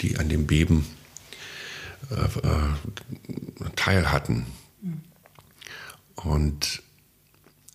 die 0.00 0.18
an 0.18 0.28
dem 0.28 0.46
Beben 0.46 0.86
äh, 2.10 2.46
äh, 2.46 3.70
teil 3.74 4.12
hatten. 4.12 4.46
Und 6.14 6.82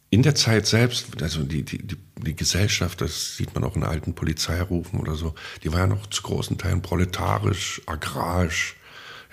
in 0.09 0.23
der 0.23 0.35
Zeit 0.35 0.65
selbst, 0.65 1.21
also 1.21 1.43
die, 1.43 1.63
die, 1.63 1.79
die, 1.79 2.35
Gesellschaft, 2.35 3.01
das 3.01 3.35
sieht 3.35 3.53
man 3.53 3.63
auch 3.63 3.75
in 3.75 3.83
alten 3.83 4.15
Polizeirufen 4.15 4.99
oder 4.99 5.15
so, 5.15 5.35
die 5.63 5.71
war 5.73 5.79
ja 5.79 5.87
noch 5.87 6.07
zu 6.07 6.21
großen 6.21 6.57
Teilen 6.57 6.81
proletarisch, 6.81 7.81
agrarisch. 7.85 8.75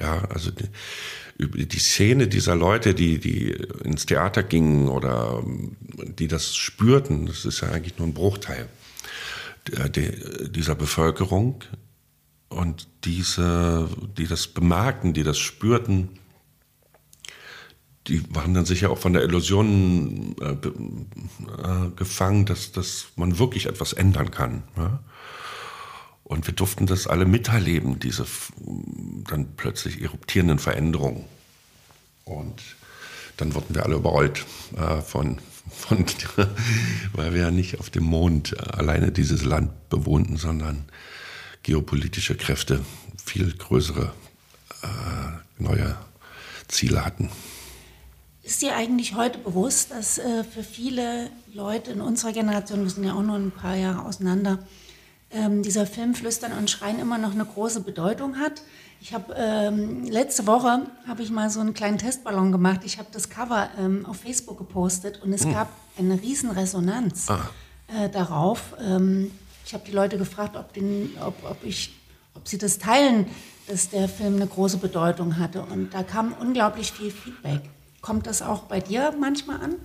Ja, 0.00 0.24
also 0.24 0.50
die, 0.50 1.66
die 1.66 1.78
Szene 1.78 2.26
dieser 2.26 2.56
Leute, 2.56 2.94
die, 2.94 3.18
die 3.18 3.50
ins 3.84 4.06
Theater 4.06 4.42
gingen 4.42 4.88
oder 4.88 5.44
die 6.18 6.26
das 6.26 6.56
spürten, 6.56 7.26
das 7.26 7.44
ist 7.44 7.60
ja 7.60 7.68
eigentlich 7.68 7.98
nur 7.98 8.08
ein 8.08 8.14
Bruchteil 8.14 8.68
dieser 10.50 10.74
Bevölkerung. 10.74 11.62
Und 12.48 12.86
diese, 13.04 13.88
die 14.16 14.26
das 14.26 14.46
bemerkten, 14.46 15.12
die 15.12 15.24
das 15.24 15.38
spürten, 15.38 16.10
die 18.06 18.22
waren 18.34 18.52
dann 18.52 18.66
sicher 18.66 18.90
auch 18.90 18.98
von 18.98 19.14
der 19.14 19.22
Illusion 19.22 20.36
äh, 20.40 20.52
äh, 20.52 21.90
gefangen, 21.96 22.44
dass, 22.44 22.72
dass 22.72 23.06
man 23.16 23.38
wirklich 23.38 23.66
etwas 23.66 23.92
ändern 23.92 24.30
kann. 24.30 24.62
Ja? 24.76 25.00
Und 26.24 26.46
wir 26.46 26.54
durften 26.54 26.86
das 26.86 27.06
alle 27.06 27.24
miterleben, 27.24 27.98
diese 27.98 28.26
dann 29.28 29.56
plötzlich 29.56 30.02
eruptierenden 30.02 30.58
Veränderungen. 30.58 31.24
Und 32.24 32.62
dann 33.36 33.54
wurden 33.54 33.74
wir 33.74 33.84
alle 33.84 33.96
überrollt 33.96 34.44
äh, 34.76 35.00
von, 35.00 35.38
von 35.70 36.04
weil 37.12 37.34
wir 37.34 37.42
ja 37.42 37.50
nicht 37.50 37.80
auf 37.80 37.90
dem 37.90 38.04
Mond 38.04 38.52
äh, 38.52 38.56
alleine 38.56 39.12
dieses 39.12 39.44
Land 39.44 39.88
bewohnten, 39.88 40.36
sondern 40.36 40.84
geopolitische 41.62 42.36
Kräfte 42.36 42.84
viel 43.22 43.52
größere 43.52 44.12
äh, 44.82 45.62
neue 45.62 45.96
Ziele 46.68 47.04
hatten. 47.04 47.30
Ist 48.44 48.60
dir 48.60 48.76
eigentlich 48.76 49.14
heute 49.14 49.38
bewusst, 49.38 49.90
dass 49.90 50.18
äh, 50.18 50.44
für 50.44 50.62
viele 50.62 51.30
Leute 51.54 51.92
in 51.92 52.02
unserer 52.02 52.30
Generation, 52.30 52.82
wir 52.82 52.90
sind 52.90 53.04
ja 53.04 53.14
auch 53.14 53.22
nur 53.22 53.36
ein 53.36 53.50
paar 53.50 53.74
Jahre 53.74 54.04
auseinander, 54.04 54.58
ähm, 55.30 55.62
dieser 55.62 55.86
Film 55.86 56.14
Flüstern 56.14 56.52
und 56.52 56.68
Schreien 56.68 56.98
immer 56.98 57.16
noch 57.16 57.32
eine 57.32 57.46
große 57.46 57.80
Bedeutung 57.80 58.36
hat? 58.36 58.60
Ich 59.00 59.14
habe 59.14 59.34
ähm, 59.34 60.04
letzte 60.04 60.46
Woche 60.46 60.86
habe 61.08 61.22
ich 61.22 61.30
mal 61.30 61.48
so 61.48 61.60
einen 61.60 61.72
kleinen 61.72 61.96
Testballon 61.96 62.52
gemacht. 62.52 62.82
Ich 62.84 62.98
habe 62.98 63.08
das 63.12 63.30
Cover 63.30 63.70
ähm, 63.78 64.04
auf 64.04 64.18
Facebook 64.18 64.58
gepostet 64.58 65.22
und 65.22 65.32
es 65.32 65.44
gab 65.48 65.68
eine 65.98 66.20
riesen 66.20 66.50
Resonanz 66.50 67.28
äh, 67.88 68.10
darauf. 68.10 68.74
Ähm, 68.78 69.30
ich 69.64 69.72
habe 69.72 69.84
die 69.86 69.92
Leute 69.92 70.18
gefragt, 70.18 70.54
ob, 70.56 70.74
den, 70.74 71.12
ob, 71.24 71.34
ob, 71.48 71.64
ich, 71.64 71.98
ob 72.34 72.46
sie 72.46 72.58
das 72.58 72.78
teilen, 72.78 73.24
dass 73.68 73.88
der 73.88 74.06
Film 74.06 74.36
eine 74.36 74.46
große 74.46 74.76
Bedeutung 74.76 75.38
hatte. 75.38 75.62
Und 75.62 75.94
da 75.94 76.02
kam 76.02 76.34
unglaublich 76.38 76.92
viel 76.92 77.10
Feedback. 77.10 77.62
Kommt 78.04 78.26
das 78.26 78.42
auch 78.42 78.64
bei 78.64 78.80
dir 78.80 79.14
manchmal 79.18 79.62
an? 79.62 79.76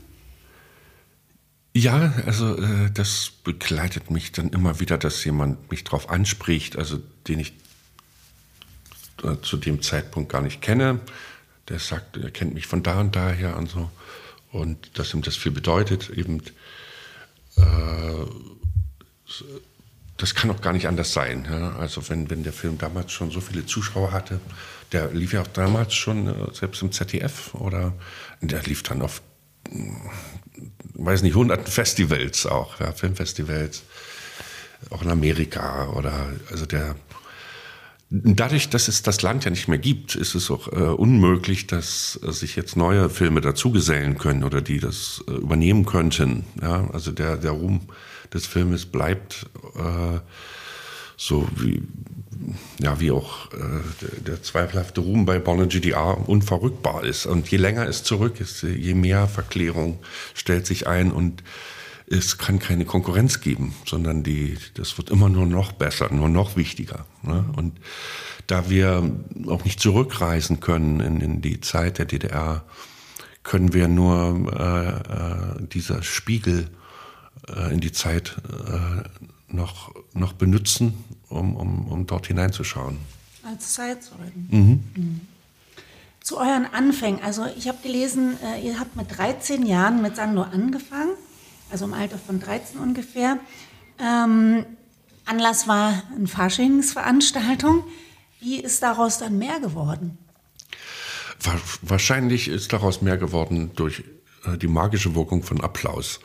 Ja, 1.74 2.14
also 2.26 2.58
äh, 2.58 2.92
das 2.94 3.32
begleitet 3.46 4.12
mich 4.12 4.34
dann 4.34 4.50
immer 4.50 4.82
wieder, 4.82 4.98
dass 4.98 5.24
jemand 5.24 5.72
mich 5.72 5.86
darauf 5.86 6.10
anspricht, 6.10 6.78
also 6.78 7.00
den 7.30 7.40
ich 7.40 7.54
äh, 9.24 9.38
zu 9.42 9.56
dem 9.56 9.82
Zeitpunkt 9.82 10.30
gar 10.30 10.42
nicht 10.42 10.62
kenne. 10.62 11.00
Der 11.70 11.80
sagt, 11.80 12.18
er 12.18 12.30
kennt 12.30 12.54
mich 12.54 12.68
von 12.68 12.84
da 12.84 13.00
und 13.00 13.16
daher 13.16 13.56
und 13.56 13.70
so. 13.70 13.90
Und 14.52 15.00
dass 15.00 15.14
ihm 15.14 15.22
das 15.22 15.38
viel 15.38 15.54
bedeutet, 15.54 16.10
eben, 16.10 16.42
äh, 17.56 17.62
das 20.18 20.36
kann 20.36 20.52
auch 20.52 20.60
gar 20.60 20.74
nicht 20.74 20.90
anders 20.90 21.14
sein. 21.14 21.48
Ja? 21.50 21.78
Also 21.78 22.10
wenn, 22.10 22.30
wenn 22.30 22.44
der 22.44 22.52
Film 22.52 22.78
damals 22.78 23.14
schon 23.14 23.32
so 23.32 23.40
viele 23.40 23.66
Zuschauer 23.66 24.12
hatte, 24.12 24.42
der 24.92 25.12
lief 25.12 25.34
ja 25.34 25.42
auch 25.42 25.48
damals 25.48 25.94
schon 25.94 26.28
äh, 26.28 26.54
selbst 26.54 26.82
im 26.82 26.92
ZDF 26.92 27.54
oder 27.56 27.94
der 28.42 28.62
lief 28.64 28.84
dann 28.84 29.02
auf, 29.02 29.22
hm, 29.70 29.96
weiß 30.94 31.22
nicht, 31.22 31.36
hunderten 31.36 31.68
Festivals 31.68 32.46
auch, 32.46 32.80
ja, 32.80 32.92
Filmfestivals, 32.92 33.84
auch 34.90 35.02
in 35.02 35.10
Amerika 35.10 35.90
oder 35.90 36.30
also 36.50 36.66
der 36.66 36.96
Dadurch, 38.12 38.70
dass 38.70 38.88
es 38.88 39.04
das 39.04 39.22
Land 39.22 39.46
ja 39.46 39.52
nicht 39.52 39.68
mehr 39.68 39.78
gibt, 39.78 40.16
ist 40.16 40.34
es 40.34 40.50
auch 40.50 40.68
äh, 40.70 40.78
unmöglich, 40.78 41.68
dass 41.68 42.20
äh, 42.24 42.32
sich 42.32 42.56
jetzt 42.56 42.76
neue 42.76 43.08
Filme 43.08 43.40
dazugesellen 43.40 44.18
können 44.18 44.44
oder 44.44 44.62
die 44.62 44.80
das 44.80 45.24
äh, 45.28 45.34
übernehmen 45.34 45.86
könnten. 45.86 46.44
Ja? 46.60 46.90
Also 46.92 47.12
der, 47.12 47.38
der 47.38 47.52
Ruhm 47.52 47.82
des 48.34 48.48
Filmes 48.48 48.88
bleibt 48.88 49.46
äh, 49.76 50.20
so 51.20 51.46
wie, 51.58 51.84
ja, 52.80 53.02
wie 53.02 53.12
auch 53.12 53.52
äh, 53.52 53.58
der, 54.02 54.20
der, 54.26 54.42
zweifelhafte 54.42 55.02
Ruhm 55.02 55.26
bei 55.26 55.38
Bonner 55.38 55.68
GDR 55.68 56.30
unverrückbar 56.30 57.04
ist. 57.04 57.26
Und 57.26 57.50
je 57.52 57.58
länger 57.58 57.86
es 57.88 58.04
zurück 58.04 58.40
ist, 58.40 58.64
je 58.64 58.94
mehr 58.94 59.28
Verklärung 59.28 60.00
stellt 60.34 60.66
sich 60.66 60.88
ein 60.88 61.12
und 61.12 61.44
es 62.08 62.38
kann 62.38 62.58
keine 62.58 62.86
Konkurrenz 62.86 63.42
geben, 63.42 63.76
sondern 63.86 64.24
die, 64.24 64.58
das 64.76 64.98
wird 64.98 65.10
immer 65.10 65.28
nur 65.28 65.46
noch 65.46 65.74
besser, 65.74 66.12
nur 66.12 66.30
noch 66.30 66.56
wichtiger. 66.56 67.06
Ne? 67.22 67.46
Und 67.58 67.78
da 68.48 68.70
wir 68.70 69.12
auch 69.48 69.66
nicht 69.66 69.82
zurückreisen 69.82 70.62
können 70.62 71.02
in, 71.02 71.20
in 71.20 71.42
die 71.42 71.60
Zeit 71.60 71.98
der 71.98 72.06
DDR, 72.06 72.64
können 73.44 73.74
wir 73.74 73.90
nur 73.90 74.54
äh, 74.58 75.64
äh, 75.64 75.68
dieser 75.68 76.02
Spiegel 76.02 76.70
äh, 77.48 77.74
in 77.74 77.82
die 77.82 77.92
Zeit 77.92 78.38
äh, 78.48 79.04
noch, 79.50 79.92
noch 80.14 80.34
benutzen, 80.34 81.04
um, 81.30 81.56
um, 81.56 81.88
um 81.88 82.08
dort 82.08 82.28
hineinzuschauen. 82.28 82.98
Als 83.44 83.74
Zeitzeugen. 83.74 84.48
Mhm. 84.50 84.84
Mhm. 84.96 85.22
Zu 86.22 86.38
euren 86.38 86.66
Anfängen. 86.66 87.22
Also 87.24 87.46
ich 87.58 87.68
habe 87.68 87.80
gelesen, 87.82 88.38
äh, 88.44 88.66
ihr 88.66 88.80
habt 88.80 88.96
mit 88.96 89.18
13 89.18 89.66
Jahren 89.66 90.02
mit 90.02 90.16
Sando 90.16 90.44
angefangen, 90.44 91.14
also 91.72 91.86
im 91.86 91.94
Alter 91.94 92.18
von 92.18 92.40
13 92.40 92.80
ungefähr. 92.80 93.40
Ähm, 94.00 94.66
Anlass 95.26 95.68
war 95.68 96.04
eine 96.16 96.28
Faschingsveranstaltung. 96.28 97.84
Wie 98.40 98.60
ist 98.60 98.84
daraus 98.84 99.20
dann 99.20 99.38
mehr 99.38 99.60
geworden? 99.60 100.18
Wahrscheinlich 101.82 102.48
ist 102.48 102.74
daraus 102.74 103.02
mehr 103.02 103.18
geworden 103.18 103.72
durch 103.76 104.04
äh, 104.46 104.58
die 104.58 104.68
magische 104.68 105.16
Wirkung 105.16 105.44
von 105.44 105.62
Applaus. 105.62 106.20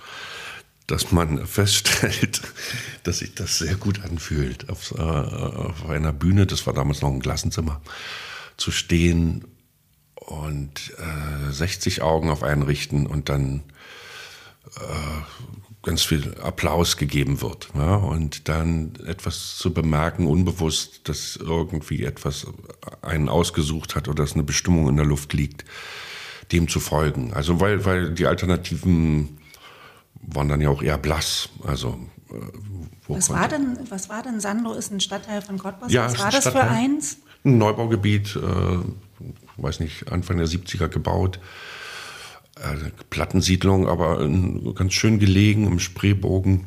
Dass 0.86 1.12
man 1.12 1.46
feststellt, 1.46 2.42
dass 3.04 3.18
sich 3.18 3.34
das 3.34 3.58
sehr 3.58 3.76
gut 3.76 4.04
anfühlt, 4.04 4.68
auf, 4.68 4.92
äh, 4.92 5.00
auf 5.00 5.88
einer 5.88 6.12
Bühne, 6.12 6.46
das 6.46 6.66
war 6.66 6.74
damals 6.74 7.00
noch 7.00 7.10
ein 7.10 7.22
Klassenzimmer, 7.22 7.80
zu 8.56 8.70
stehen 8.70 9.44
und 10.14 10.92
äh, 10.98 11.52
60 11.52 12.02
Augen 12.02 12.30
auf 12.30 12.42
einen 12.42 12.62
richten 12.62 13.06
und 13.06 13.28
dann 13.28 13.62
äh, 14.76 15.22
ganz 15.84 16.02
viel 16.02 16.34
Applaus 16.40 16.96
gegeben 16.96 17.40
wird. 17.42 17.68
Ja, 17.74 17.96
und 17.96 18.48
dann 18.48 18.94
etwas 19.06 19.56
zu 19.56 19.72
bemerken, 19.72 20.26
unbewusst, 20.26 21.08
dass 21.08 21.36
irgendwie 21.36 22.04
etwas 22.04 22.46
einen 23.02 23.28
ausgesucht 23.28 23.94
hat 23.94 24.08
oder 24.08 24.22
dass 24.24 24.32
eine 24.32 24.42
Bestimmung 24.42 24.88
in 24.88 24.96
der 24.96 25.04
Luft 25.04 25.32
liegt, 25.34 25.64
dem 26.52 26.68
zu 26.68 26.80
folgen. 26.80 27.32
Also 27.34 27.60
weil, 27.60 27.84
weil 27.84 28.12
die 28.14 28.26
Alternativen 28.26 29.38
waren 30.26 30.48
dann 30.48 30.60
ja 30.60 30.68
auch 30.68 30.82
eher 30.82 30.98
blass. 30.98 31.48
Also 31.66 31.98
äh, 32.30 32.34
was 33.08 33.30
war 33.30 33.48
denn, 33.48 33.78
was 33.90 34.08
war 34.08 34.22
denn 34.22 34.40
Sando? 34.40 34.72
Ist 34.72 34.90
ein 34.90 35.00
Stadtteil 35.00 35.42
von 35.42 35.58
Cottbus. 35.58 35.92
Ja, 35.92 36.06
was 36.06 36.18
war 36.18 36.30
das 36.30 36.42
Stadtteil, 36.42 36.68
für 36.68 36.70
eins? 36.70 37.18
Ein 37.44 37.58
Neubaugebiet, 37.58 38.36
äh, 38.36 39.60
weiß 39.62 39.80
nicht, 39.80 40.10
Anfang 40.10 40.38
der 40.38 40.46
70er 40.46 40.88
gebaut 40.88 41.38
äh, 42.56 42.90
Plattensiedlung, 43.10 43.88
aber 43.88 44.28
ganz 44.74 44.92
schön 44.92 45.18
gelegen 45.18 45.66
im 45.66 45.78
Spreebogen. 45.80 46.66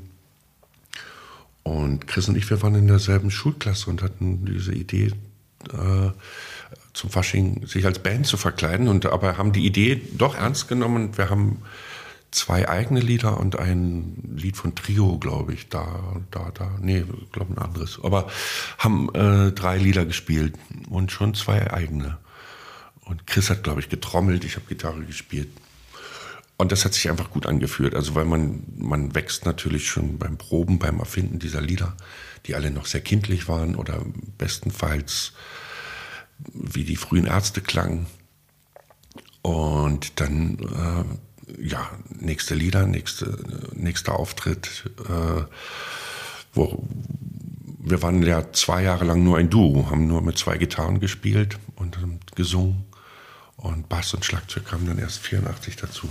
Und 1.63 2.07
Chris 2.07 2.29
und 2.29 2.37
ich, 2.37 2.49
wir 2.49 2.61
waren 2.61 2.75
in 2.75 2.87
derselben 2.87 3.31
Schulklasse 3.31 3.89
und 3.89 4.01
hatten 4.01 4.45
diese 4.45 4.73
Idee, 4.73 5.11
äh, 5.73 6.11
zum 6.93 7.09
Fasching 7.09 7.67
sich 7.67 7.85
als 7.85 7.99
Band 7.99 8.25
zu 8.25 8.37
verkleiden. 8.37 8.87
Und 8.87 9.05
aber 9.05 9.37
haben 9.37 9.51
die 9.51 9.65
Idee 9.65 10.01
doch 10.17 10.35
ernst 10.35 10.67
genommen. 10.67 11.17
Wir 11.17 11.29
haben 11.29 11.61
zwei 12.31 12.67
eigene 12.67 12.99
Lieder 12.99 13.39
und 13.39 13.57
ein 13.57 14.35
Lied 14.35 14.57
von 14.57 14.75
Trio, 14.75 15.17
glaube 15.17 15.53
ich, 15.53 15.69
da, 15.69 16.21
da, 16.31 16.51
da, 16.53 16.77
nee, 16.81 17.05
glaube 17.31 17.53
ein 17.53 17.57
anderes. 17.57 17.99
Aber 18.03 18.29
haben 18.77 19.13
äh, 19.15 19.51
drei 19.51 19.77
Lieder 19.77 20.05
gespielt 20.05 20.55
und 20.89 21.11
schon 21.11 21.33
zwei 21.33 21.71
eigene. 21.71 22.17
Und 23.05 23.25
Chris 23.25 23.49
hat, 23.49 23.63
glaube 23.63 23.79
ich, 23.79 23.89
getrommelt, 23.89 24.43
ich 24.43 24.55
habe 24.55 24.65
Gitarre 24.67 25.03
gespielt. 25.05 25.49
Und 26.57 26.71
das 26.71 26.85
hat 26.85 26.93
sich 26.93 27.09
einfach 27.09 27.29
gut 27.29 27.45
angeführt. 27.45 27.95
Also 27.95 28.15
weil 28.15 28.25
man, 28.25 28.63
man 28.77 29.15
wächst 29.15 29.45
natürlich 29.45 29.87
schon 29.87 30.17
beim 30.17 30.37
Proben, 30.37 30.79
beim 30.79 30.99
Erfinden 30.99 31.39
dieser 31.39 31.61
Lieder, 31.61 31.95
die 32.45 32.55
alle 32.55 32.71
noch 32.71 32.87
sehr 32.87 33.01
kindlich 33.01 33.47
waren 33.47 33.75
oder 33.75 34.03
bestenfalls 34.37 35.33
wie 36.53 36.83
die 36.83 36.95
frühen 36.95 37.25
Ärzte 37.25 37.61
klangen. 37.61 38.07
Und 39.41 40.19
dann, 40.19 40.57
äh, 40.59 41.17
ja, 41.59 41.89
nächste 42.09 42.55
Lieder, 42.55 42.85
nächste, 42.85 43.37
nächster 43.73 44.19
Auftritt. 44.19 44.89
Äh, 45.07 45.43
wo, 46.53 46.83
wir 47.79 48.01
waren 48.01 48.21
ja 48.23 48.51
zwei 48.51 48.83
Jahre 48.83 49.05
lang 49.05 49.23
nur 49.23 49.37
ein 49.37 49.49
Duo, 49.49 49.89
haben 49.89 50.07
nur 50.07 50.21
mit 50.21 50.37
zwei 50.37 50.57
Gitarren 50.57 50.99
gespielt 50.99 51.57
und 51.75 51.97
gesungen. 52.35 52.83
Und 53.55 53.87
Bass 53.89 54.13
und 54.13 54.23
Schlagzeug 54.23 54.65
kamen 54.65 54.85
dann 54.85 54.99
erst 54.99 55.17
84 55.19 55.77
dazu. 55.77 56.07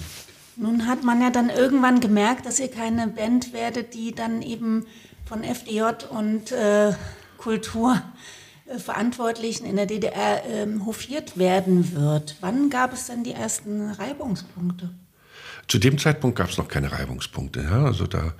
Nun 0.56 0.88
hat 0.88 1.04
man 1.04 1.20
ja 1.20 1.30
dann 1.30 1.50
irgendwann 1.50 2.00
gemerkt, 2.00 2.46
dass 2.46 2.58
ihr 2.58 2.70
keine 2.70 3.06
Band 3.08 3.52
werdet, 3.52 3.94
die 3.94 4.14
dann 4.14 4.40
eben 4.42 4.86
von 5.26 5.44
FDJ 5.44 5.82
und 6.10 6.50
äh, 6.52 6.94
Kulturverantwortlichen 7.36 9.66
in 9.66 9.76
der 9.76 9.84
DDR 9.86 10.44
äh, 10.46 10.66
hofiert 10.84 11.38
werden 11.38 11.94
wird. 11.94 12.36
Wann 12.40 12.70
gab 12.70 12.94
es 12.94 13.06
denn 13.06 13.22
die 13.22 13.32
ersten 13.32 13.90
Reibungspunkte? 13.90 14.90
Zu 15.68 15.78
dem 15.78 15.98
Zeitpunkt 15.98 16.38
gab 16.38 16.50
es 16.50 16.58
noch 16.58 16.68
keine 16.68 16.92
Reibungspunkte. 16.92 17.62
Ja? 17.62 17.84
Also 17.84 18.06
da 18.06 18.34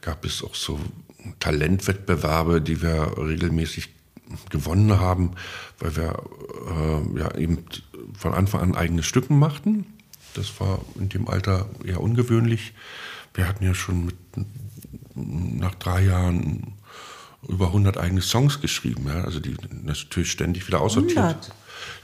gab 0.00 0.24
es 0.24 0.42
auch 0.42 0.54
so 0.54 0.78
Talentwettbewerbe, 1.40 2.60
die 2.60 2.82
wir 2.82 3.14
regelmäßig 3.18 3.90
gewonnen 4.50 4.98
haben, 4.98 5.32
weil 5.78 5.96
wir 5.96 6.22
äh, 6.68 7.18
ja 7.18 7.34
eben 7.36 7.64
von 8.18 8.34
Anfang 8.34 8.60
an 8.60 8.74
eigene 8.74 9.02
Stücken 9.02 9.38
machten 9.38 9.86
das 10.36 10.60
war 10.60 10.80
in 10.98 11.08
dem 11.08 11.28
Alter 11.28 11.66
eher 11.84 12.00
ungewöhnlich. 12.00 12.74
Wir 13.34 13.48
hatten 13.48 13.64
ja 13.64 13.74
schon 13.74 14.06
mit, 14.06 14.16
nach 15.14 15.74
drei 15.76 16.04
Jahren 16.04 16.74
über 17.48 17.68
100 17.68 17.96
eigene 17.96 18.20
Songs 18.20 18.60
geschrieben. 18.60 19.06
Ja? 19.06 19.24
Also 19.24 19.40
die 19.40 19.56
natürlich 19.70 20.30
ständig 20.30 20.66
wieder 20.66 20.80
aussortiert. 20.80 21.16
100? 21.18 21.52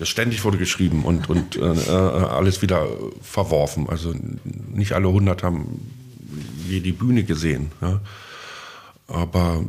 Ständig 0.01 0.45
wurde 0.45 0.59
geschrieben 0.59 1.05
und, 1.05 1.29
und 1.31 1.57
äh, 1.57 1.61
äh, 1.61 1.91
alles 1.91 2.63
wieder 2.63 2.87
verworfen. 3.21 3.89
Also 3.89 4.15
nicht 4.73 4.93
alle 4.93 5.09
100 5.09 5.43
haben 5.43 5.81
je 6.69 6.81
die 6.81 6.93
Bühne 6.93 7.25
gesehen. 7.25 7.71
Ja? 7.81 8.01
Aber 9.07 9.65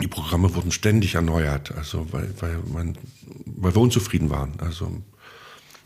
die 0.00 0.08
Programme 0.08 0.54
wurden 0.54 0.70
ständig 0.70 1.14
erneuert, 1.14 1.72
also 1.76 2.06
weil, 2.12 2.32
weil, 2.40 2.58
man, 2.72 2.96
weil 3.44 3.74
wir 3.74 3.80
unzufrieden 3.80 4.30
waren. 4.30 4.52
Also 4.58 4.90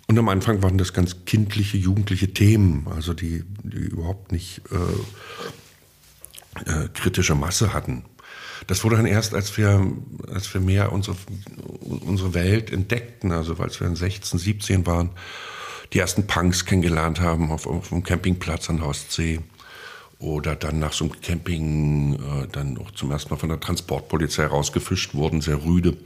und 0.07 0.19
am 0.19 0.29
Anfang 0.29 0.63
waren 0.63 0.77
das 0.77 0.93
ganz 0.93 1.25
kindliche, 1.25 1.79
jugendliche 1.79 2.33
Themen, 2.33 2.87
also 2.95 3.15
die, 3.15 3.43
die 3.63 3.79
überhaupt 3.79 4.33
nicht 4.33 4.61
äh, 4.71 4.77
äh, 6.71 6.89
kritische 6.93 7.35
Masse 7.35 7.73
hatten. 7.73 8.05
Das 8.67 8.85
wurde 8.85 8.97
dann 8.97 9.07
erst, 9.07 9.35
als 9.35 9.57
wir, 9.57 9.87
als 10.33 10.53
wir 10.55 10.61
mehr 10.61 10.93
unsere, 10.93 11.17
unsere 11.81 12.35
Welt 12.35 12.73
entdeckten, 12.73 13.33
also 13.33 13.55
als 13.57 13.81
wir 13.81 13.87
in 13.87 13.97
16, 13.97 14.39
17 14.39 14.87
waren, 14.87 15.11
die 15.93 15.99
ersten 15.99 16.27
Punks 16.27 16.65
kennengelernt 16.65 17.21
haben 17.21 17.51
auf, 17.51 17.67
auf 17.67 17.93
einem 17.93 18.03
Campingplatz 18.03 18.71
an 18.71 18.79
der 18.79 18.87
Ostsee 18.87 19.41
oder 20.19 20.57
dann 20.57 20.79
nach 20.79 20.93
so 20.93 21.05
einem 21.05 21.21
Camping 21.21 22.15
äh, 22.15 22.49
dann 22.51 22.79
auch 22.79 22.91
zum 22.93 23.11
ersten 23.11 23.31
Mal 23.31 23.39
von 23.39 23.51
der 23.51 23.61
Transportpolizei 23.61 24.47
rausgefischt 24.47 25.15
wurden, 25.15 25.41
sehr 25.41 25.63
rüde 25.65 25.97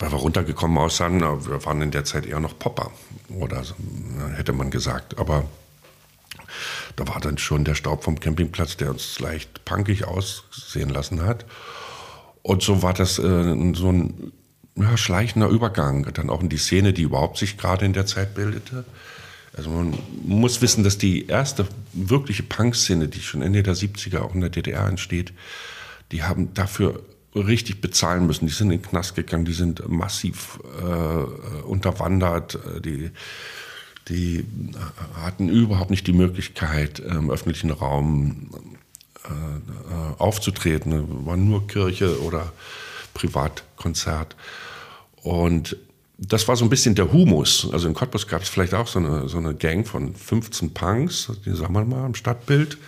weil 0.00 0.10
wir 0.10 0.18
runtergekommen 0.18 0.78
aussahen, 0.78 1.20
wir 1.20 1.64
waren 1.64 1.82
in 1.82 1.90
der 1.90 2.04
Zeit 2.04 2.26
eher 2.26 2.40
noch 2.40 2.58
Popper 2.58 2.90
oder 3.38 3.62
so, 3.62 3.74
hätte 4.34 4.52
man 4.54 4.70
gesagt. 4.70 5.18
Aber 5.18 5.44
da 6.96 7.08
war 7.08 7.20
dann 7.20 7.38
schon 7.38 7.64
der 7.64 7.74
Staub 7.74 8.04
vom 8.04 8.20
Campingplatz, 8.20 8.76
der 8.76 8.90
uns 8.90 9.18
leicht 9.20 9.64
punkig 9.64 10.04
aussehen 10.04 10.90
lassen 10.90 11.22
hat. 11.22 11.44
Und 12.42 12.62
so 12.62 12.82
war 12.82 12.94
das 12.94 13.18
äh, 13.18 13.72
so 13.74 13.92
ein 13.92 14.32
ja, 14.76 14.96
schleichender 14.96 15.48
Übergang, 15.48 16.06
dann 16.14 16.30
auch 16.30 16.42
in 16.42 16.48
die 16.48 16.56
Szene, 16.56 16.92
die 16.92 17.02
überhaupt 17.02 17.38
sich 17.38 17.58
gerade 17.58 17.84
in 17.84 17.92
der 17.92 18.06
Zeit 18.06 18.34
bildete. 18.34 18.84
Also 19.56 19.70
man 19.70 19.98
muss 20.24 20.62
wissen, 20.62 20.84
dass 20.84 20.96
die 20.96 21.26
erste 21.26 21.66
wirkliche 21.92 22.42
Punk-Szene, 22.42 23.08
die 23.08 23.20
schon 23.20 23.42
Ende 23.42 23.62
der 23.62 23.74
70er 23.74 24.20
auch 24.20 24.34
in 24.34 24.40
der 24.40 24.50
DDR 24.50 24.86
entsteht, 24.86 25.32
die 26.12 26.22
haben 26.22 26.54
dafür 26.54 27.02
richtig 27.34 27.80
bezahlen 27.80 28.26
müssen. 28.26 28.46
Die 28.46 28.52
sind 28.52 28.70
in 28.70 28.78
den 28.80 28.88
Knast 28.88 29.14
gegangen, 29.14 29.44
die 29.44 29.52
sind 29.52 29.88
massiv 29.88 30.58
äh, 30.80 31.62
unterwandert, 31.62 32.58
die, 32.84 33.10
die 34.08 34.44
hatten 35.14 35.48
überhaupt 35.48 35.90
nicht 35.90 36.06
die 36.06 36.12
Möglichkeit, 36.12 36.98
im 36.98 37.30
öffentlichen 37.30 37.70
Raum 37.70 38.50
äh, 39.24 40.18
aufzutreten. 40.18 41.26
War 41.26 41.36
nur 41.36 41.66
Kirche 41.66 42.20
oder 42.22 42.52
Privatkonzert. 43.14 44.36
Und 45.22 45.76
das 46.18 46.48
war 46.48 46.56
so 46.56 46.64
ein 46.64 46.70
bisschen 46.70 46.94
der 46.94 47.12
Humus. 47.12 47.68
Also 47.72 47.88
in 47.88 47.94
Cottbus 47.94 48.26
gab 48.26 48.42
es 48.42 48.48
vielleicht 48.48 48.74
auch 48.74 48.86
so 48.86 48.98
eine, 48.98 49.28
so 49.28 49.38
eine 49.38 49.54
Gang 49.54 49.86
von 49.86 50.14
15 50.14 50.74
Punks, 50.74 51.32
die 51.44 51.54
sagen 51.54 51.74
wir 51.74 51.84
mal 51.84 52.06
im 52.06 52.14
Stadtbild 52.14 52.78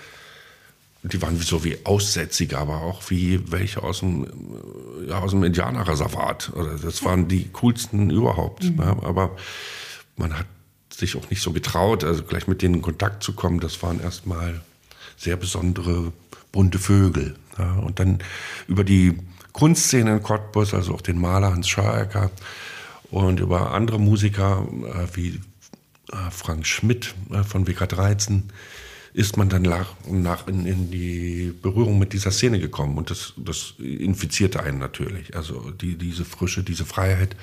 die 1.02 1.20
waren 1.20 1.36
so 1.38 1.64
wie 1.64 1.78
Aussätzige, 1.84 2.58
aber 2.58 2.82
auch 2.82 3.10
wie 3.10 3.50
welche 3.50 3.82
aus 3.82 4.00
dem 4.00 4.26
ja, 5.08 5.18
aus 5.18 5.32
dem 5.32 5.42
Indianerreservat. 5.42 6.52
Das 6.82 7.04
waren 7.04 7.26
die 7.26 7.48
coolsten 7.52 8.10
überhaupt. 8.10 8.64
Mhm. 8.64 8.78
Ja, 8.78 8.96
aber 9.02 9.36
man 10.16 10.38
hat 10.38 10.46
sich 10.94 11.16
auch 11.16 11.28
nicht 11.30 11.42
so 11.42 11.52
getraut, 11.52 12.04
also 12.04 12.22
gleich 12.22 12.46
mit 12.46 12.62
denen 12.62 12.76
in 12.76 12.82
Kontakt 12.82 13.22
zu 13.22 13.32
kommen. 13.32 13.60
Das 13.60 13.82
waren 13.82 14.00
erstmal 14.00 14.60
sehr 15.16 15.36
besondere 15.36 16.12
bunte 16.52 16.78
Vögel. 16.78 17.36
Ja, 17.58 17.74
und 17.74 17.98
dann 17.98 18.18
über 18.68 18.84
die 18.84 19.18
Kunstszene 19.52 20.12
in 20.12 20.22
Cottbus, 20.22 20.74
also 20.74 20.94
auch 20.94 21.00
den 21.00 21.20
Maler 21.20 21.52
Hans 21.52 21.68
Schaecker 21.68 22.30
und 23.10 23.40
über 23.40 23.72
andere 23.72 23.98
Musiker 23.98 24.66
äh, 24.84 25.16
wie 25.16 25.40
äh, 26.10 26.30
Frank 26.30 26.66
Schmidt 26.66 27.14
äh, 27.30 27.42
von 27.42 27.66
WK13 27.66 28.42
ist 29.14 29.36
man 29.36 29.50
dann 29.50 29.62
nach 29.62 29.94
und 30.06 30.22
nach 30.22 30.48
in, 30.48 30.64
in, 30.64 30.90
die 30.90 31.52
Berührung 31.60 31.98
mit 31.98 32.14
dieser 32.14 32.30
Szene 32.30 32.58
gekommen. 32.58 32.96
Und 32.96 33.10
das, 33.10 33.34
das 33.36 33.74
infizierte 33.78 34.62
einen 34.62 34.78
natürlich. 34.78 35.36
Also 35.36 35.70
die, 35.70 35.96
diese 35.96 36.24
Frische, 36.24 36.62
diese 36.62 36.86
Freiheit, 36.86 37.36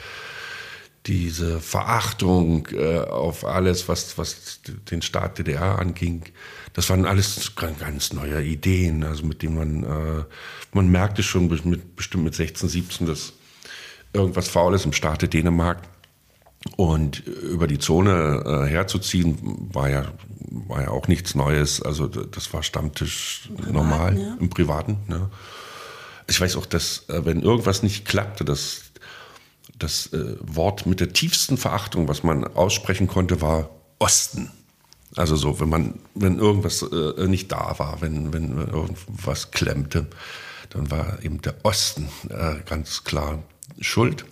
diese 1.10 1.60
Verachtung 1.60 2.68
äh, 2.72 2.99
auf 2.99 3.43
alles, 3.43 3.88
was, 3.88 4.18
was 4.20 4.62
den 4.91 5.01
Staat 5.01 5.39
DDR 5.39 5.80
anging, 5.80 6.24
das 6.74 6.88
waren 6.91 7.05
alles 7.05 7.53
ganz 7.55 8.14
neue 8.14 8.43
Ideen, 8.43 9.03
also 9.03 9.26
mit 9.26 9.41
denen 9.41 9.55
man, 9.55 9.84
äh, 9.84 10.24
man 10.72 10.88
merkte 10.88 11.24
schon 11.24 11.47
mit, 11.47 11.95
bestimmt 11.95 12.26
mit 12.26 12.36
16, 12.36 12.70
17, 12.70 13.07
dass 13.07 13.34
irgendwas 14.14 14.49
Faules 14.49 14.86
im 14.86 14.93
Staate 14.93 15.28
Dänemark 15.28 15.82
und 16.76 17.26
über 17.26 17.66
die 17.66 17.80
Zone 17.80 18.43
äh, 18.45 18.70
herzuziehen, 18.70 19.70
war 19.74 19.89
ja, 19.89 20.05
war 20.68 20.84
ja 20.84 20.89
auch 20.89 21.07
nichts 21.07 21.34
Neues. 21.34 21.82
Also 21.82 22.05
das 22.05 22.53
war 22.53 22.62
Stammtisch 22.62 23.49
Im 23.49 23.55
Privaten, 23.55 23.74
normal 23.74 24.20
ja. 24.20 24.38
im 24.39 24.49
Privaten. 24.49 24.97
Ne? 25.07 25.30
Ich 26.28 26.39
weiß 26.39 26.55
auch, 26.57 26.68
dass 26.68 27.10
äh, 27.10 27.26
wenn 27.26 27.41
irgendwas 27.41 27.82
nicht 27.82 28.05
klappte, 28.05 28.45
das, 28.45 28.88
das 29.80 30.13
äh, 30.13 30.36
Wort 30.41 30.86
mit 30.86 30.99
der 30.99 31.13
tiefsten 31.13 31.57
Verachtung, 31.57 32.07
was 32.07 32.23
man 32.23 32.43
aussprechen 32.43 33.07
konnte, 33.07 33.41
war 33.41 33.69
Osten. 33.97 34.51
Also 35.15 35.36
so, 35.36 35.59
wenn 35.59 35.69
man, 35.69 35.99
wenn 36.13 36.38
irgendwas 36.38 36.84
äh, 36.84 37.27
nicht 37.27 37.51
da 37.51 37.77
war, 37.80 38.01
wenn, 38.01 38.32
wenn 38.32 38.57
irgendwas 38.57 39.51
klemmte, 39.51 40.07
dann 40.69 40.91
war 40.91 41.23
eben 41.23 41.41
der 41.41 41.55
Osten 41.63 42.09
äh, 42.30 42.59
ganz 42.65 43.03
klar 43.03 43.41
schuld. 43.80 44.25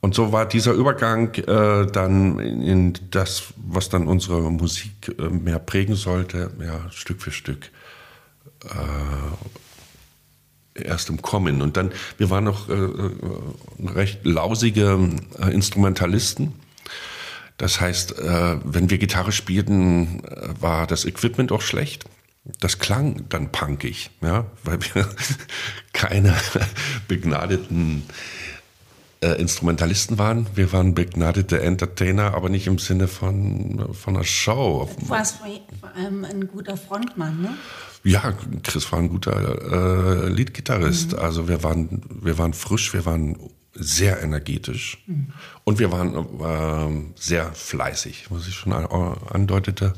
Und 0.00 0.14
so 0.14 0.32
war 0.32 0.46
dieser 0.46 0.72
Übergang 0.72 1.34
äh, 1.34 1.86
dann 1.86 2.38
in 2.38 2.94
das, 3.10 3.54
was 3.56 3.88
dann 3.88 4.06
unsere 4.06 4.50
Musik 4.50 5.14
äh, 5.18 5.28
mehr 5.28 5.58
prägen 5.58 5.96
sollte, 5.96 6.52
ja, 6.60 6.90
Stück 6.90 7.20
für 7.20 7.32
Stück 7.32 7.70
äh, 8.64 8.68
erst 10.80 11.08
im 11.08 11.22
Kommen. 11.22 11.62
Und 11.62 11.76
dann, 11.76 11.92
wir 12.16 12.30
waren 12.30 12.44
noch 12.44 12.68
äh, 12.68 12.72
äh, 12.72 13.10
recht 13.84 14.24
lausige 14.24 14.98
äh, 15.38 15.52
Instrumentalisten. 15.52 16.54
Das 17.56 17.80
heißt, 17.80 18.14
wenn 18.18 18.88
wir 18.88 18.98
Gitarre 18.98 19.32
spielten, 19.32 20.22
war 20.60 20.86
das 20.86 21.04
Equipment 21.04 21.50
auch 21.50 21.60
schlecht. 21.60 22.04
Das 22.60 22.78
klang 22.78 23.28
dann 23.30 23.50
punkig, 23.50 24.10
ja, 24.22 24.46
weil 24.62 24.78
wir 24.94 25.08
keine 25.92 26.36
begnadeten 27.08 28.04
äh, 29.20 29.32
Instrumentalisten 29.40 30.18
waren. 30.18 30.46
Wir 30.54 30.72
waren 30.72 30.94
begnadete 30.94 31.60
Entertainer, 31.60 32.34
aber 32.34 32.48
nicht 32.48 32.68
im 32.68 32.78
Sinne 32.78 33.08
von, 33.08 33.92
von 33.92 34.14
einer 34.14 34.24
Show. 34.24 34.88
Du 35.00 35.08
warst 35.08 35.38
vor 35.38 35.90
allem 35.96 36.24
ein 36.24 36.46
guter 36.46 36.76
Frontmann, 36.76 37.42
ne? 37.42 37.54
Ja, 38.08 38.32
Chris 38.62 38.90
war 38.90 39.00
ein 39.00 39.08
guter 39.08 40.24
äh, 40.24 40.28
Leadgitarrist. 40.28 41.12
Mhm. 41.12 41.18
Also 41.18 41.48
wir 41.48 41.62
waren, 41.62 42.02
wir 42.22 42.38
waren 42.38 42.54
frisch, 42.54 42.94
wir 42.94 43.04
waren 43.04 43.36
sehr 43.74 44.22
energetisch 44.22 45.04
mhm. 45.06 45.32
und 45.64 45.78
wir 45.78 45.92
waren 45.92 46.14
äh, 46.16 47.12
sehr 47.20 47.52
fleißig, 47.52 48.30
was 48.30 48.48
ich 48.48 48.54
schon 48.54 48.72
andeutete. 48.72 49.92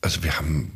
Also 0.00 0.22
wir 0.22 0.38
haben 0.38 0.72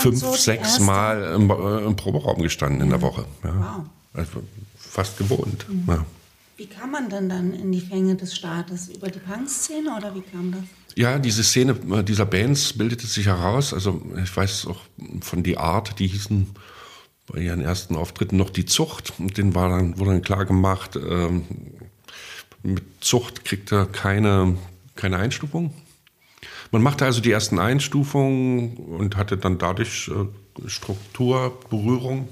fünf, 0.00 0.18
so 0.18 0.34
sechs 0.34 0.80
Mal 0.80 1.34
im, 1.34 1.50
äh, 1.50 1.86
im, 1.86 1.96
Proberaum 1.96 2.42
gestanden 2.42 2.82
in 2.82 2.90
der 2.90 2.98
mhm. 2.98 3.02
Woche. 3.02 3.24
Ja. 3.44 3.54
Wow. 3.54 3.86
Also 4.12 4.42
fast 4.76 5.18
gewohnt. 5.18 5.66
Mhm. 5.68 5.84
Ja. 5.86 6.04
Wie 6.56 6.66
kam 6.66 6.90
man 6.90 7.08
denn 7.08 7.28
dann 7.28 7.54
in 7.54 7.70
die 7.72 7.80
Fänge 7.80 8.16
des 8.16 8.34
Staates? 8.34 8.88
Über 8.88 9.08
die 9.08 9.20
Punk-Szene 9.20 9.96
oder 9.96 10.14
wie 10.14 10.20
kam 10.20 10.52
das? 10.52 10.64
Ja, 10.96 11.18
diese 11.18 11.44
Szene 11.44 11.76
äh, 11.92 12.02
dieser 12.02 12.26
Bands 12.26 12.72
bildete 12.72 13.06
sich 13.06 13.26
heraus. 13.26 13.72
Also 13.72 14.02
ich 14.22 14.34
weiß 14.36 14.66
auch 14.66 14.80
von 15.20 15.42
die 15.42 15.56
Art, 15.56 15.98
die 15.98 16.06
hießen 16.06 16.48
bei 17.26 17.40
ihren 17.40 17.60
ersten 17.60 17.96
Auftritten 17.96 18.36
noch 18.36 18.50
die 18.50 18.66
Zucht. 18.66 19.12
Und 19.18 19.38
denen 19.38 19.54
war 19.54 19.68
dann, 19.68 19.98
wurde 19.98 20.12
dann 20.12 20.22
klar 20.22 20.44
gemacht, 20.44 20.96
ähm, 20.96 21.44
mit 22.62 22.82
Zucht 23.00 23.44
kriegt 23.44 23.72
er 23.72 23.86
keine, 23.86 24.56
keine 24.96 25.16
Einstufung. 25.16 25.72
Man 26.72 26.82
machte 26.82 27.04
also 27.04 27.20
die 27.20 27.32
ersten 27.32 27.58
Einstufungen 27.58 28.76
und 28.76 29.16
hatte 29.16 29.36
dann 29.36 29.58
dadurch 29.58 30.08
äh, 30.08 30.68
Struktur, 30.68 31.58
Berührung 31.70 32.28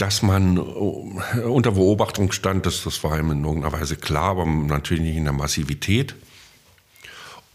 dass 0.00 0.22
man 0.22 0.56
äh, 0.56 1.40
unter 1.40 1.72
Beobachtung 1.72 2.32
stand, 2.32 2.66
das, 2.66 2.84
das 2.84 3.04
war 3.04 3.18
ihm 3.18 3.30
in 3.30 3.44
irgendeiner 3.44 3.78
Weise 3.78 3.96
klar, 3.96 4.30
aber 4.30 4.46
natürlich 4.46 5.02
nicht 5.02 5.16
in 5.16 5.24
der 5.24 5.32
Massivität. 5.32 6.14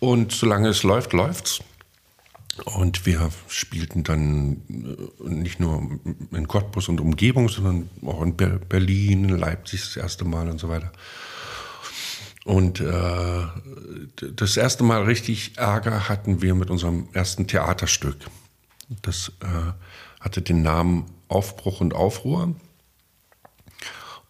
Und 0.05 0.33
solange 0.33 0.69
es 0.69 0.83
läuft, 0.83 1.13
läuft's. 1.13 1.61
Und 2.63 3.07
wir 3.07 3.31
spielten 3.47 4.03
dann 4.03 4.61
äh, 4.69 5.29
nicht 5.29 5.59
nur 5.59 5.99
in 6.31 6.47
Cottbus 6.47 6.89
und 6.89 7.01
Umgebung, 7.01 7.49
sondern 7.49 7.89
auch 8.05 8.21
in 8.21 8.37
Berlin, 8.37 9.27
in 9.27 9.37
Leipzig 9.39 9.81
das 9.81 9.97
erste 9.97 10.23
Mal 10.23 10.47
und 10.47 10.59
so 10.59 10.69
weiter. 10.69 10.91
Und 12.45 12.81
äh, 12.81 13.47
das 14.35 14.57
erste 14.57 14.83
Mal 14.83 15.05
richtig 15.05 15.57
Ärger 15.57 16.07
hatten 16.07 16.43
wir 16.43 16.53
mit 16.53 16.69
unserem 16.69 17.09
ersten 17.13 17.47
Theaterstück. 17.47 18.17
Das 19.01 19.31
äh, 19.41 20.21
hatte 20.21 20.43
den 20.43 20.61
Namen 20.61 21.07
Aufbruch 21.29 21.81
und 21.81 21.95
Aufruhr. 21.95 22.53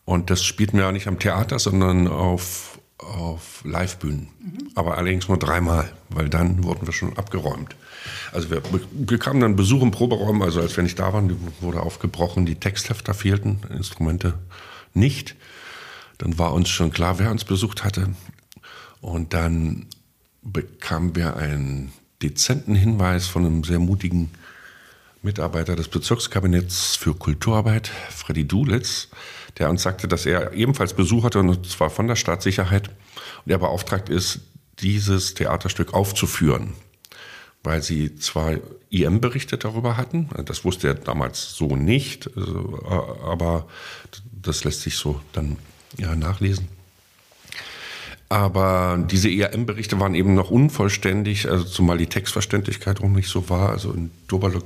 Und 0.06 0.30
das 0.30 0.46
spielten 0.46 0.78
wir 0.78 0.86
ja 0.86 0.94
nicht 0.94 1.08
am 1.08 1.20
Theater, 1.20 1.60
sondern 1.60 2.08
auf, 2.08 2.80
auf 2.98 3.64
Livebühnen. 3.64 4.30
Mhm. 4.40 4.70
Aber 4.76 4.98
allerdings 4.98 5.28
nur 5.28 5.38
dreimal, 5.38 5.92
weil 6.10 6.30
dann 6.30 6.64
wurden 6.64 6.88
wir 6.88 6.94
schon 6.94 7.18
abgeräumt. 7.18 7.76
Also 8.32 8.50
wir 8.50 8.62
bekamen 8.92 9.42
dann 9.42 9.56
Besuch 9.56 9.82
im 9.82 9.92
Proberaum, 9.92 10.42
also 10.42 10.62
als 10.62 10.76
wir 10.76 10.84
nicht 10.84 11.00
da 11.00 11.14
waren, 11.14 11.36
wurde 11.62 11.82
aufgebrochen, 11.82 12.46
die 12.46 12.56
Texthefter 12.56 13.14
fehlten, 13.14 13.60
Instrumente 13.70 14.36
nicht. 14.94 15.36
Dann 16.18 16.38
war 16.38 16.54
uns 16.54 16.70
schon 16.70 16.92
klar, 16.92 17.20
wer 17.20 17.32
uns 17.32 17.44
besucht 17.44 17.84
hatte. 17.84 18.14
Und 19.02 19.34
dann 19.34 19.88
bekamen 20.42 21.16
wir 21.16 21.36
einen 21.36 21.92
dezenten 22.22 22.76
Hinweis 22.76 23.28
von 23.28 23.46
einem 23.46 23.64
sehr 23.64 23.80
mutigen 23.80 24.32
Mitarbeiter 25.22 25.76
des 25.76 25.88
Bezirkskabinetts 25.90 26.96
für 26.96 27.16
Kulturarbeit, 27.16 27.92
Freddy 28.10 28.48
Dulitz, 28.48 29.10
der 29.58 29.70
uns 29.70 29.84
sagte, 29.84 30.08
dass 30.08 30.26
er 30.26 30.54
ebenfalls 30.54 30.94
Besuch 30.94 31.24
hatte, 31.24 31.40
und 31.40 31.66
zwar 31.68 31.90
von 31.90 32.08
der 32.08 32.16
Staatssicherheit, 32.16 32.90
und 33.46 33.52
er 33.52 33.58
beauftragt 33.58 34.10
ist, 34.10 34.42
dieses 34.80 35.34
Theaterstück 35.34 35.94
aufzuführen, 35.94 36.74
weil 37.64 37.82
sie 37.82 38.16
zwar 38.16 38.56
IM-Berichte 38.90 39.58
darüber 39.58 39.98
hatten, 39.98 40.30
das 40.46 40.66
wusste 40.66 40.90
er 40.90 40.94
damals 40.96 41.56
so 41.56 41.76
nicht, 41.76 42.30
also, 42.36 42.84
aber 43.24 43.68
das 44.42 44.64
lässt 44.64 44.82
sich 44.82 44.98
so 44.98 45.22
dann 45.32 45.58
ja, 45.98 46.16
nachlesen. 46.16 46.68
Aber 48.28 48.98
diese 49.10 49.30
ERM-Berichte 49.30 50.00
waren 50.00 50.16
eben 50.16 50.34
noch 50.34 50.50
unvollständig, 50.50 51.50
also 51.50 51.64
zumal 51.64 51.98
die 51.98 52.08
Textverständlichkeit 52.08 53.02
auch 53.02 53.08
nicht 53.08 53.30
so 53.30 53.50
war. 53.50 53.70
Also 53.70 53.92
in 53.94 54.12
Doberlock 54.28 54.66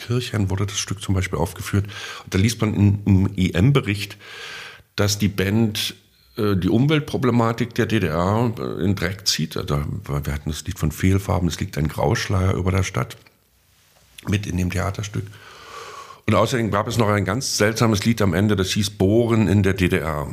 Kirchherrn 0.00 0.50
wurde 0.50 0.66
das 0.66 0.78
Stück 0.78 1.02
zum 1.02 1.14
Beispiel 1.14 1.38
aufgeführt. 1.38 1.86
Und 2.24 2.34
da 2.34 2.38
liest 2.38 2.60
man 2.60 2.74
in, 2.74 3.02
im 3.04 3.30
EM-Bericht, 3.36 4.16
dass 4.96 5.18
die 5.18 5.28
Band 5.28 5.94
äh, 6.36 6.56
die 6.56 6.68
Umweltproblematik 6.68 7.74
der 7.74 7.86
DDR 7.86 8.52
äh, 8.58 8.84
in 8.84 8.94
Dreck 8.94 9.26
zieht. 9.26 9.56
Also, 9.56 9.84
wir 10.06 10.32
hatten 10.32 10.50
das 10.50 10.64
Lied 10.64 10.78
von 10.78 10.92
Fehlfarben, 10.92 11.48
es 11.48 11.60
liegt 11.60 11.76
ein 11.78 11.88
Grauschleier 11.88 12.54
über 12.54 12.70
der 12.70 12.82
Stadt, 12.82 13.16
mit 14.28 14.46
in 14.46 14.56
dem 14.56 14.70
Theaterstück. 14.70 15.26
Und 16.26 16.34
außerdem 16.34 16.70
gab 16.70 16.86
es 16.86 16.96
noch 16.96 17.08
ein 17.08 17.24
ganz 17.24 17.56
seltsames 17.56 18.04
Lied 18.04 18.22
am 18.22 18.34
Ende, 18.34 18.56
das 18.56 18.70
hieß 18.70 18.90
Bohren 18.90 19.48
in 19.48 19.62
der 19.62 19.74
DDR. 19.74 20.28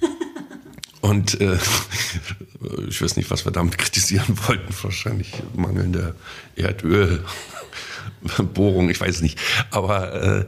Und 1.00 1.40
äh, 1.40 1.58
ich 2.88 3.00
weiß 3.00 3.16
nicht, 3.16 3.30
was 3.30 3.44
wir 3.44 3.52
damit 3.52 3.78
kritisieren 3.78 4.38
wollten. 4.46 4.74
Wahrscheinlich 4.82 5.32
mangelnde 5.54 6.14
Erdöl. 6.56 7.24
Bohrung, 8.54 8.90
ich 8.90 9.00
weiß 9.00 9.22
nicht. 9.22 9.38
Aber 9.70 10.22
äh, 10.40 10.46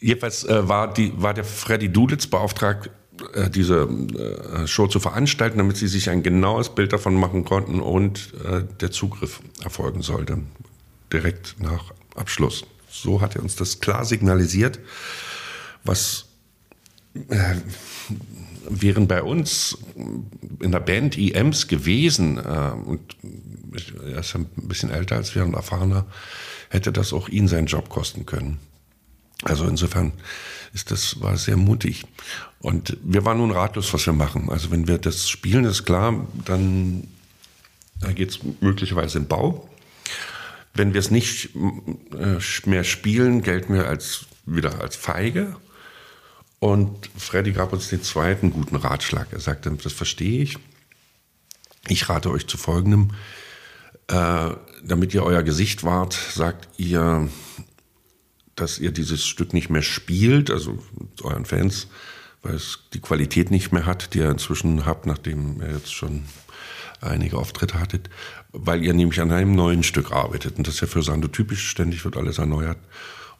jedenfalls 0.00 0.44
äh, 0.44 0.68
war, 0.68 0.92
die, 0.92 1.12
war 1.16 1.34
der 1.34 1.44
Freddy 1.44 1.88
Duditz 1.88 2.26
beauftragt, 2.26 2.90
äh, 3.34 3.50
diese 3.50 3.82
äh, 3.82 4.66
Show 4.66 4.86
zu 4.86 4.98
veranstalten, 4.98 5.58
damit 5.58 5.76
sie 5.76 5.86
sich 5.86 6.10
ein 6.10 6.22
genaues 6.22 6.74
Bild 6.74 6.92
davon 6.92 7.14
machen 7.14 7.44
konnten 7.44 7.80
und 7.80 8.32
äh, 8.44 8.62
der 8.80 8.90
Zugriff 8.90 9.40
erfolgen 9.62 10.02
sollte, 10.02 10.38
direkt 11.12 11.56
nach 11.58 11.92
Abschluss. 12.16 12.64
So 12.90 13.20
hat 13.20 13.36
er 13.36 13.42
uns 13.42 13.56
das 13.56 13.80
klar 13.80 14.04
signalisiert. 14.04 14.78
was 15.84 16.26
äh, 17.28 17.56
wären 18.68 19.08
bei 19.08 19.22
uns 19.22 19.78
in 20.60 20.70
der 20.70 20.80
Band 20.80 21.18
EMs 21.18 21.66
gewesen, 21.66 22.38
und 22.38 23.16
er 24.06 24.20
ist 24.20 24.36
ein 24.36 24.46
bisschen 24.54 24.90
älter 24.90 25.16
als 25.16 25.34
wir 25.34 25.44
und 25.44 25.54
erfahrener, 25.54 26.06
hätte 26.72 26.90
das 26.90 27.12
auch 27.12 27.28
ihn 27.28 27.48
seinen 27.48 27.66
Job 27.66 27.90
kosten 27.90 28.24
können. 28.24 28.58
Also 29.44 29.66
insofern 29.66 30.12
ist 30.72 30.90
das 30.90 31.20
war 31.20 31.36
sehr 31.36 31.58
mutig. 31.58 32.04
Und 32.60 32.96
wir 33.02 33.24
waren 33.24 33.38
nun 33.38 33.50
ratlos, 33.50 33.92
was 33.92 34.06
wir 34.06 34.14
machen. 34.14 34.48
Also 34.48 34.70
wenn 34.70 34.88
wir 34.88 34.98
das 34.98 35.28
spielen, 35.28 35.64
ist 35.64 35.84
klar, 35.84 36.26
dann 36.44 37.06
geht 38.14 38.30
es 38.30 38.40
möglicherweise 38.60 39.18
in 39.18 39.26
Bau. 39.26 39.68
Wenn 40.72 40.94
wir 40.94 41.00
es 41.00 41.10
nicht 41.10 41.50
äh, 41.54 42.38
mehr 42.68 42.84
spielen, 42.84 43.42
gelten 43.42 43.74
wir 43.74 43.86
als, 43.86 44.24
wieder 44.46 44.80
als 44.80 44.96
feige. 44.96 45.56
Und 46.58 47.10
Freddy 47.18 47.52
gab 47.52 47.74
uns 47.74 47.88
den 47.88 48.02
zweiten 48.02 48.50
guten 48.50 48.76
Ratschlag. 48.76 49.26
Er 49.32 49.40
sagte, 49.40 49.70
das 49.70 49.92
verstehe 49.92 50.42
ich. 50.42 50.58
Ich 51.88 52.08
rate 52.08 52.30
euch 52.30 52.46
zu 52.46 52.56
folgendem. 52.56 53.10
Äh, 54.08 54.52
damit 54.82 55.14
ihr 55.14 55.22
euer 55.22 55.42
Gesicht 55.42 55.84
wahrt, 55.84 56.12
sagt 56.12 56.68
ihr, 56.78 57.28
dass 58.56 58.78
ihr 58.78 58.90
dieses 58.90 59.24
Stück 59.24 59.52
nicht 59.52 59.70
mehr 59.70 59.82
spielt, 59.82 60.50
also 60.50 60.78
euren 61.22 61.44
Fans, 61.44 61.88
weil 62.42 62.54
es 62.54 62.80
die 62.92 63.00
Qualität 63.00 63.50
nicht 63.50 63.72
mehr 63.72 63.86
hat, 63.86 64.14
die 64.14 64.18
ihr 64.18 64.30
inzwischen 64.30 64.84
habt, 64.84 65.06
nachdem 65.06 65.60
ihr 65.62 65.70
jetzt 65.72 65.94
schon 65.94 66.24
einige 67.00 67.38
Auftritte 67.38 67.80
hattet, 67.80 68.10
weil 68.52 68.84
ihr 68.84 68.94
nämlich 68.94 69.20
an 69.20 69.32
einem 69.32 69.54
neuen 69.54 69.82
Stück 69.82 70.12
arbeitet. 70.12 70.58
Und 70.58 70.66
das 70.66 70.74
ist 70.74 70.80
ja 70.80 70.86
für 70.86 71.02
Sando 71.02 71.28
typisch, 71.28 71.68
ständig 71.68 72.04
wird 72.04 72.16
alles 72.16 72.38
erneuert. 72.38 72.78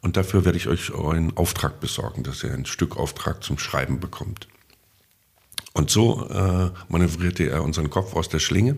Und 0.01 0.17
dafür 0.17 0.45
werde 0.45 0.59
ich 0.59 0.67
euch 0.67 0.93
einen 0.95 1.37
Auftrag 1.37 1.79
besorgen, 1.81 2.25
dass 2.25 2.43
ihr 2.43 2.53
einen 2.53 2.67
Stückauftrag 2.67 3.43
zum 3.45 3.59
Schreiben 3.59 4.01
bekommt. 4.01 4.49
Und 5.75 5.91
so 5.91 6.29
äh, 6.29 6.71
manövrierte 6.89 7.49
er 7.49 7.63
unseren 7.63 7.89
Kopf 7.89 8.15
aus 8.15 8.29
der 8.29 8.41
Schlinge. 8.41 8.77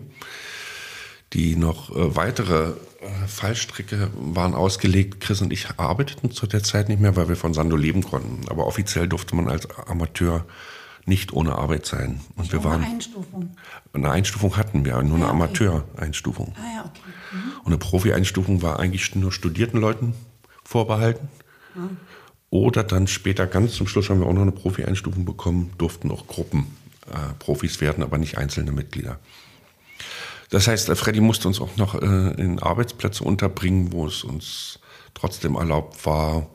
Die 1.33 1.55
noch 1.55 1.95
äh, 1.95 2.15
weitere 2.15 2.73
äh, 3.01 3.27
Fallstricke 3.27 4.09
waren 4.15 4.53
ausgelegt. 4.53 5.19
Chris 5.19 5.41
und 5.41 5.51
ich 5.51 5.67
arbeiteten 5.77 6.31
zu 6.31 6.47
der 6.47 6.63
Zeit 6.63 6.89
nicht 6.89 7.01
mehr, 7.01 7.15
weil 7.15 7.27
wir 7.27 7.35
von 7.35 7.53
Sando 7.53 7.75
leben 7.75 8.03
konnten. 8.03 8.47
Aber 8.49 8.67
offiziell 8.67 9.07
durfte 9.07 9.35
man 9.35 9.49
als 9.49 9.67
Amateur 9.87 10.45
nicht 11.05 11.33
ohne 11.33 11.55
Arbeit 11.55 11.85
sein. 11.85 12.21
Und 12.35 12.51
wir 12.51 12.63
waren. 12.63 12.83
Eine 12.83 12.93
Einstufung. 12.93 13.55
Eine 13.93 14.11
Einstufung 14.11 14.57
hatten 14.57 14.85
wir, 14.85 15.01
nur 15.03 15.17
eine 15.17 15.25
ja, 15.25 15.31
okay. 15.31 15.35
Amateur-Einstufung. 15.35 16.55
Ah, 16.57 16.75
ja, 16.75 16.81
okay. 16.81 17.01
Mhm. 17.31 17.59
Und 17.59 17.67
eine 17.67 17.77
Profi-Einstufung 17.77 18.61
war 18.61 18.79
eigentlich 18.79 19.15
nur 19.15 19.31
studierten 19.31 19.79
Leuten 19.79 20.13
vorbehalten. 20.63 21.27
Mhm. 21.75 21.97
Oder 22.49 22.83
dann 22.83 23.07
später, 23.07 23.47
ganz 23.47 23.73
zum 23.73 23.87
Schluss, 23.87 24.09
haben 24.09 24.19
wir 24.19 24.27
auch 24.27 24.33
noch 24.33 24.41
eine 24.41 24.51
Profi-Einstufung 24.51 25.25
bekommen, 25.25 25.73
durften 25.77 26.09
auch 26.09 26.25
Gruppen 26.27 26.67
äh, 27.07 27.33
Profis 27.39 27.81
werden, 27.81 28.03
aber 28.03 28.17
nicht 28.17 28.37
einzelne 28.37 28.71
Mitglieder. 28.71 29.19
Das 30.49 30.67
heißt, 30.67 30.89
Freddy 30.97 31.21
musste 31.21 31.47
uns 31.47 31.59
auch 31.59 31.75
noch 31.77 31.95
äh, 31.95 32.41
in 32.41 32.59
Arbeitsplätze 32.59 33.23
unterbringen, 33.23 33.91
wo 33.91 34.07
es 34.07 34.23
uns 34.23 34.79
trotzdem 35.13 35.55
erlaubt 35.55 36.05
war, 36.05 36.47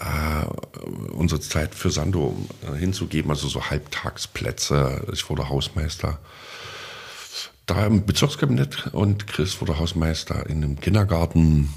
äh, 0.00 1.12
unsere 1.12 1.40
Zeit 1.40 1.74
für 1.74 1.90
Sando 1.90 2.36
äh, 2.62 2.76
hinzugeben, 2.76 3.30
also 3.30 3.48
so 3.48 3.70
Halbtagsplätze. 3.70 5.06
Ich 5.12 5.28
wurde 5.28 5.48
Hausmeister 5.48 6.18
da 7.70 7.86
im 7.86 8.04
Bezirkskabinett 8.04 8.88
und 8.92 9.28
Chris 9.28 9.60
wurde 9.60 9.78
Hausmeister 9.78 10.48
in 10.48 10.64
einem 10.64 10.80
Kindergarten. 10.80 11.72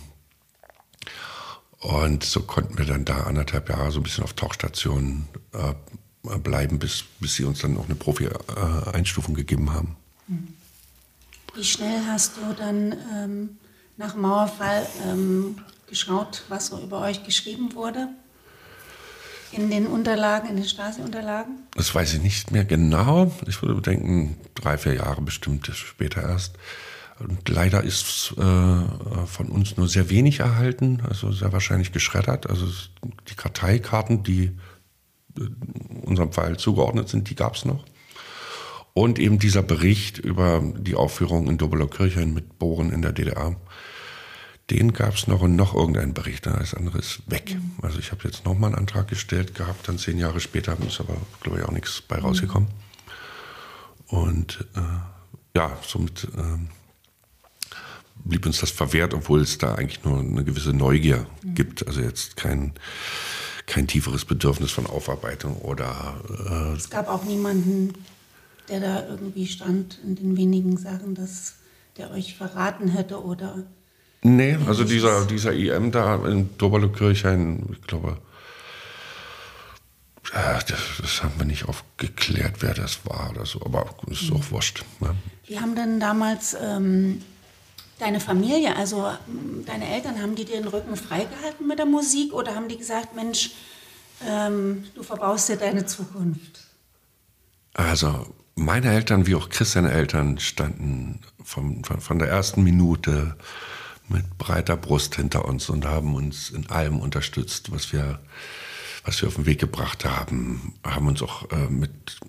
Und 1.80 2.24
so 2.24 2.41
konnten 2.41 2.78
wir 2.78 2.86
dann 2.86 3.06
da 3.06 3.24
anderthalb 3.24 3.70
Jahre 3.70 3.91
so 3.91 3.99
ein 3.99 4.04
bisschen 4.04 4.24
auf 4.24 4.34
Tauchstationen 4.34 5.28
äh, 5.51 6.38
bleiben, 6.39 6.80
bis, 6.80 7.04
bis 7.20 7.36
sie 7.36 7.43
uns 7.43 7.60
dann 7.60 7.78
auch 7.78 7.86
eine 7.86 7.95
Profi-Einstufung 7.95 9.36
gegeben 9.36 9.72
haben. 9.72 9.97
Wie 11.56 11.64
schnell 11.64 12.01
hast 12.08 12.38
du 12.38 12.41
dann 12.58 12.95
ähm, 13.14 13.58
nach 13.97 14.16
Mauerfall 14.16 14.88
ähm, 15.08 15.58
geschaut, 15.88 16.43
was 16.49 16.68
so 16.68 16.80
über 16.80 17.01
euch 17.01 17.24
geschrieben 17.24 17.76
wurde? 17.76 18.10
In 19.51 19.70
den 19.70 19.86
Unterlagen, 19.86 20.49
in 20.49 20.56
den 20.56 20.66
Stasi-Unterlagen? 20.66 21.68
Das 21.76 21.93
weiß 21.93 22.16
ich 22.16 22.24
nicht 22.24 22.49
mehr 22.49 22.66
genau. 22.66 23.32
Ich 23.47 23.62
würde 23.62 23.80
denken, 23.82 24.36
drei, 24.56 24.80
vier 24.80 24.95
Jahre 24.95 25.22
bestimmt 25.22 25.68
später 25.68 26.24
erst. 26.24 26.56
Und 27.20 27.47
leider 27.49 27.84
ist 27.84 28.34
äh, 28.38 29.26
von 29.28 29.49
uns 29.49 29.78
nur 29.78 29.88
sehr 29.88 30.10
wenig 30.10 30.39
erhalten, 30.39 31.04
also 31.08 31.32
sehr 31.32 31.54
wahrscheinlich 31.54 31.91
geschreddert. 31.91 32.49
Also 32.49 32.66
die 33.30 33.36
Karteikarten, 33.36 34.24
die 34.24 34.58
äh, 35.38 35.43
unserem 36.01 36.34
Fall 36.34 36.58
zugeordnet 36.58 37.10
sind, 37.10 37.30
die 37.30 37.36
gab 37.36 37.56
es 37.56 37.66
noch. 37.66 37.86
Und 38.94 39.18
eben 39.18 39.39
dieser 39.39 39.64
Bericht 39.64 40.20
über 40.20 40.62
die 40.62 40.96
Aufführung 40.96 41.48
in 41.48 41.58
Dobeler-Kirchen 41.58 42.34
mit 42.34 42.60
Bohren 42.60 42.91
in 42.91 43.02
der 43.02 43.12
DDR 43.12 43.56
den 44.70 44.94
gab 44.94 45.16
es 45.16 45.28
noch 45.28 45.41
und 45.41 45.56
noch 45.56 45.76
irgendeinen 45.76 46.14
Bericht. 46.14 46.46
Das 46.46 46.74
andere 46.74 47.00
ist 47.00 47.22
weg. 47.28 47.56
Mhm. 47.56 47.74
Also 47.82 48.00
ich 48.00 48.12
habe 48.12 48.24
jetzt 48.24 48.46
nochmal 48.46 48.70
einen 48.70 48.80
Antrag 48.80 49.08
gestellt 49.08 49.56
gehabt, 49.56 49.88
dann 49.88 49.98
zehn 49.98 50.18
Jahre 50.18 50.39
später 50.39 50.78
ist 50.88 51.00
aber, 51.00 51.18
glaube 51.41 51.60
ich, 51.60 51.66
auch 51.66 51.72
nichts 51.72 52.02
bei 52.02 52.18
mhm. 52.18 52.26
rausgekommen. 52.26 52.70
Und 54.08 54.66
äh, 54.76 55.58
ja, 55.58 55.78
somit 55.86 56.28
äh, 56.38 57.78
blieb 58.24 58.46
uns 58.46 58.60
das 58.60 58.72
verwehrt, 58.72 59.14
obwohl 59.14 59.41
es 59.41 59.58
da 59.58 59.76
eigentlich 59.76 60.04
nur 60.04 60.20
eine 60.20 60.44
gewisse 60.44 60.74
Neugier 60.74 61.26
mhm. 61.41 61.56
gibt. 61.56 61.86
Also 61.86 62.02
jetzt 62.02 62.38
kein, 62.38 62.74
kein 63.66 63.88
tieferes 63.88 64.24
Bedürfnis 64.24 64.72
von 64.72 64.86
Aufarbeitung 64.88 65.58
oder. 65.58 66.16
Äh, 66.30 66.78
es 66.78 66.89
gab 66.89 67.10
auch 67.10 67.26
niemanden, 67.26 67.94
der 68.70 68.80
da 68.80 69.07
irgendwie 69.07 69.47
stand 69.47 69.99
in 70.03 70.16
den 70.16 70.38
wenigen 70.38 70.78
Sachen, 70.78 71.16
dass 71.16 71.55
der 71.97 72.11
euch 72.11 72.36
verraten 72.36 72.88
hätte 72.88 73.24
oder 73.24 73.64
Nee, 74.26 74.57
also 74.68 74.86
dieser, 74.86 75.26
dieser 75.26 75.51
IM 75.51 75.91
da 75.91 76.16
in 76.26 76.57
Doberle-Kirchhain, 76.57 77.68
ich 77.74 77.82
glaube, 77.86 78.18
das, 80.32 80.80
das, 80.99 81.24
haben 81.24 81.34
wir 81.38 81.45
nicht 81.45 81.68
aufgeklärt, 81.68 82.55
wer 82.61 82.74
das 82.74 83.05
war 83.05 83.32
oder 83.32 83.45
so, 83.45 83.61
aber 83.64 83.86
ist 84.07 84.32
auch 84.32 84.51
wurscht. 84.51 84.84
Ne? 85.01 85.14
Wie 85.45 85.59
haben 85.59 85.76
denn 85.76 85.99
damals 85.99 86.55
ähm, 86.59 87.22
deine 87.99 88.22
Familie, 88.22 88.78
also 88.78 89.11
deine 89.66 89.89
Eltern, 89.89 90.22
haben 90.22 90.36
die 90.36 90.45
dir 90.45 90.55
den 90.55 90.70
Rücken 90.70 90.95
freigehalten 90.95 91.68
mit 91.68 91.78
der 91.78 91.86
Musik 91.86 92.34
oder 92.34 92.55
haben 92.55 92.70
die 92.70 92.78
gesagt, 92.78 93.16
Mensch, 93.16 93.51
ähm, 94.26 94.86
du 94.95 95.03
verbaust 95.03 95.49
dir 95.49 95.57
deine 95.57 95.86
Zukunft? 95.86 96.61
Also 97.74 98.28
meine 98.56 98.91
Eltern 98.91 99.28
wie 99.28 99.36
auch 99.36 99.49
Chris 99.49 99.74
seine 99.74 99.91
Eltern 99.91 100.39
standen 100.39 101.20
von, 101.43 101.84
von, 101.84 101.99
von 101.99 102.20
der 102.20 102.30
ersten 102.30 102.64
Minute 102.64 103.36
mit 104.10 104.38
breiter 104.38 104.78
Brust 104.78 105.16
hinter 105.16 105.45
uns 105.45 105.70
und 105.70 105.86
haben 105.86 106.16
uns 106.16 106.49
in 106.49 106.70
allem 106.70 106.99
unterstützt, 106.99 107.72
was 107.72 107.93
wir, 107.93 108.20
was 109.06 109.22
wir 109.22 109.30
auf 109.30 109.36
den 109.36 109.45
Weg 109.45 109.60
gebracht 109.60 110.04
haben. 110.06 110.74
Haben 110.84 111.08
uns 111.08 111.22
auch 111.22 111.49
äh, 111.51 111.70
mit, 111.70 112.20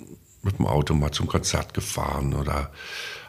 mit 0.42 0.58
dem 0.58 0.66
Auto 0.66 0.92
mal 0.94 1.12
zum 1.12 1.26
Konzert 1.26 1.72
gefahren 1.74 2.34
oder 2.34 2.70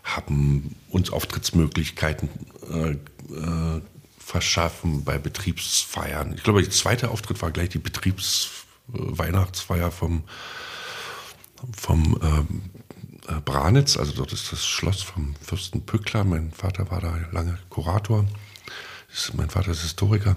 haben 0.03 0.75
uns 0.89 1.11
Auftrittsmöglichkeiten 1.11 2.29
äh, 2.71 2.97
äh, 3.33 3.81
verschaffen 4.19 5.03
bei 5.03 5.17
Betriebsfeiern. 5.17 6.35
Ich 6.35 6.43
glaube, 6.43 6.61
der 6.61 6.69
zweite 6.71 7.09
Auftritt 7.11 7.41
war 7.41 7.51
gleich 7.51 7.69
die 7.69 7.79
Betriebsweihnachtsfeier 7.79 9.91
vom, 9.91 10.23
vom 11.75 12.19
ähm, 12.21 12.61
äh, 12.73 12.74
Branitz, 13.43 13.97
also 13.97 14.13
dort 14.13 14.33
ist 14.33 14.51
das 14.51 14.65
Schloss 14.65 15.01
vom 15.01 15.35
Fürsten 15.41 15.85
Pückler. 15.85 16.23
Mein 16.23 16.51
Vater 16.51 16.89
war 16.91 17.01
da 17.01 17.17
lange 17.31 17.57
Kurator. 17.69 18.25
Mein 19.33 19.49
Vater 19.49 19.71
ist 19.71 19.81
Historiker. 19.81 20.35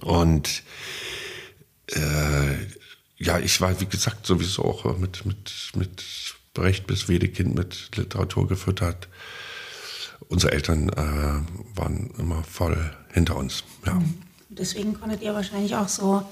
Und 0.00 0.62
äh, 1.88 2.56
ja, 3.16 3.38
ich 3.38 3.60
war, 3.60 3.80
wie 3.80 3.86
gesagt, 3.86 4.26
sowieso 4.26 4.64
auch 4.64 4.98
mit, 4.98 5.24
mit, 5.24 5.72
mit 5.74 6.04
Brecht 6.54 6.86
bis 6.86 7.08
Wedekind 7.08 7.54
mit 7.54 7.96
Literatur 7.96 8.48
gefüttert. 8.48 9.08
Unsere 10.28 10.52
Eltern 10.52 10.88
äh, 10.90 11.78
waren 11.78 12.10
immer 12.18 12.42
voll 12.44 12.94
hinter 13.12 13.36
uns. 13.36 13.64
Ja. 13.86 13.94
Mhm. 13.94 14.22
Deswegen 14.48 14.98
konntet 14.98 15.22
ihr 15.22 15.34
wahrscheinlich 15.34 15.74
auch 15.76 15.88
so 15.88 16.26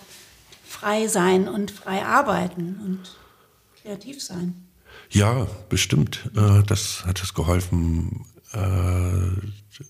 frei 0.66 1.08
sein 1.08 1.48
und 1.48 1.70
frei 1.70 2.04
arbeiten 2.04 2.78
und 2.84 3.16
kreativ 3.80 4.22
sein. 4.22 4.69
Ja, 5.10 5.46
bestimmt. 5.68 6.30
Äh, 6.36 6.62
das 6.64 7.04
hat 7.06 7.22
es 7.22 7.34
geholfen, 7.34 8.24
äh, 8.52 9.80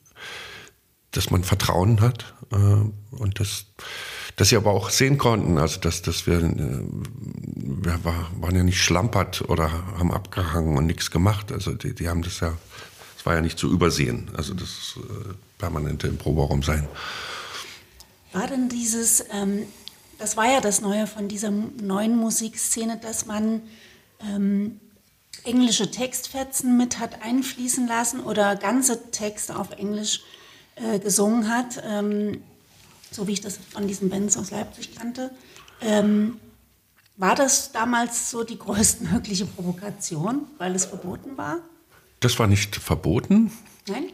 dass 1.11 1.31
man 1.31 1.45
Vertrauen 1.45 2.01
hat 2.01 2.35
äh, 2.53 2.57
und 2.57 3.41
dass, 3.41 3.67
dass 4.37 4.49
sie 4.49 4.57
aber 4.57 4.71
auch 4.71 4.91
sehen 4.91 5.19
konnten, 5.19 5.59
also 5.59 5.81
dass, 5.81 6.03
dass 6.03 6.27
wir, 6.27 6.41
wir 6.41 8.05
waren 8.05 8.57
ja 8.57 8.63
nicht 8.63 8.83
schlampert 8.83 9.43
oder 9.49 9.71
haben 9.99 10.13
abgehangen 10.13 10.79
und 10.79 10.87
nichts 10.87 11.11
gemacht. 11.11 11.53
Also 11.53 11.75
die, 11.75 11.95
die 11.95 12.09
haben 12.09 12.23
das 12.23 12.41
ja, 12.41 12.57
es 13.19 13.27
war 13.27 13.35
ja 13.35 13.41
nicht 13.43 13.59
zu 13.59 13.71
übersehen, 13.71 14.31
also 14.37 14.55
das 14.55 14.99
permanente 15.59 16.07
im 16.07 16.17
Proberaum 16.17 16.63
sein. 16.63 16.89
War 18.33 18.47
denn 18.47 18.69
dieses 18.69 19.25
ähm, 19.33 19.67
das 20.21 20.37
war 20.37 20.47
ja 20.47 20.61
das 20.61 20.83
Neue 20.83 21.07
von 21.07 21.29
dieser 21.29 21.51
neuen 21.51 22.17
Musikszene, 22.17 22.99
dass 22.99 23.27
man 23.27 23.63
ähm, 24.21 24.79
englische 25.45 25.91
Textfetzen 25.91 26.77
mit 26.77 26.99
hat 26.99 27.23
einfließen 27.23 27.87
lassen 27.87 28.21
oder 28.21 28.57
ganze 28.57 29.11
Texte 29.11 29.57
auf 29.57 29.71
Englisch 29.73 30.23
äh, 30.77 30.99
gesungen 30.99 31.49
hat, 31.49 31.83
ähm, 31.85 32.43
so 33.11 33.27
wie 33.27 33.33
ich 33.33 33.41
das 33.41 33.59
von 33.73 33.89
diesen 33.89 34.11
Bands 34.11 34.37
aus 34.37 34.51
Leipzig 34.51 34.95
kannte. 34.95 35.31
Ähm, 35.81 36.39
war 37.17 37.35
das 37.35 37.73
damals 37.73 38.31
so 38.31 38.45
die 38.45 38.59
größtmögliche 38.59 39.47
Provokation, 39.47 40.47
weil 40.59 40.75
es 40.75 40.87
verboten 40.87 41.37
war? 41.37 41.59
Das 42.21 42.39
war 42.39 42.47
nicht 42.47 42.77
verboten. 42.77 43.53
Nein? 43.89 44.05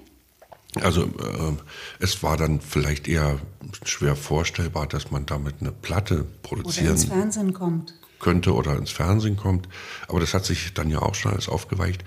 Also 0.82 1.04
äh, 1.04 1.52
es 2.00 2.22
war 2.22 2.36
dann 2.36 2.60
vielleicht 2.60 3.08
eher 3.08 3.38
schwer 3.84 4.16
vorstellbar, 4.16 4.86
dass 4.86 5.10
man 5.10 5.26
damit 5.26 5.56
eine 5.60 5.72
Platte 5.72 6.26
produzieren 6.42 6.86
oder 6.86 6.94
ins 6.94 7.04
Fernsehen 7.04 7.52
kommt. 7.52 7.94
Könnte 8.18 8.54
oder 8.54 8.76
ins 8.76 8.90
Fernsehen 8.90 9.36
kommt. 9.36 9.68
Aber 10.08 10.20
das 10.20 10.34
hat 10.34 10.44
sich 10.44 10.74
dann 10.74 10.90
ja 10.90 11.00
auch 11.00 11.14
schon 11.14 11.32
alles 11.32 11.48
aufgeweicht. 11.48 12.04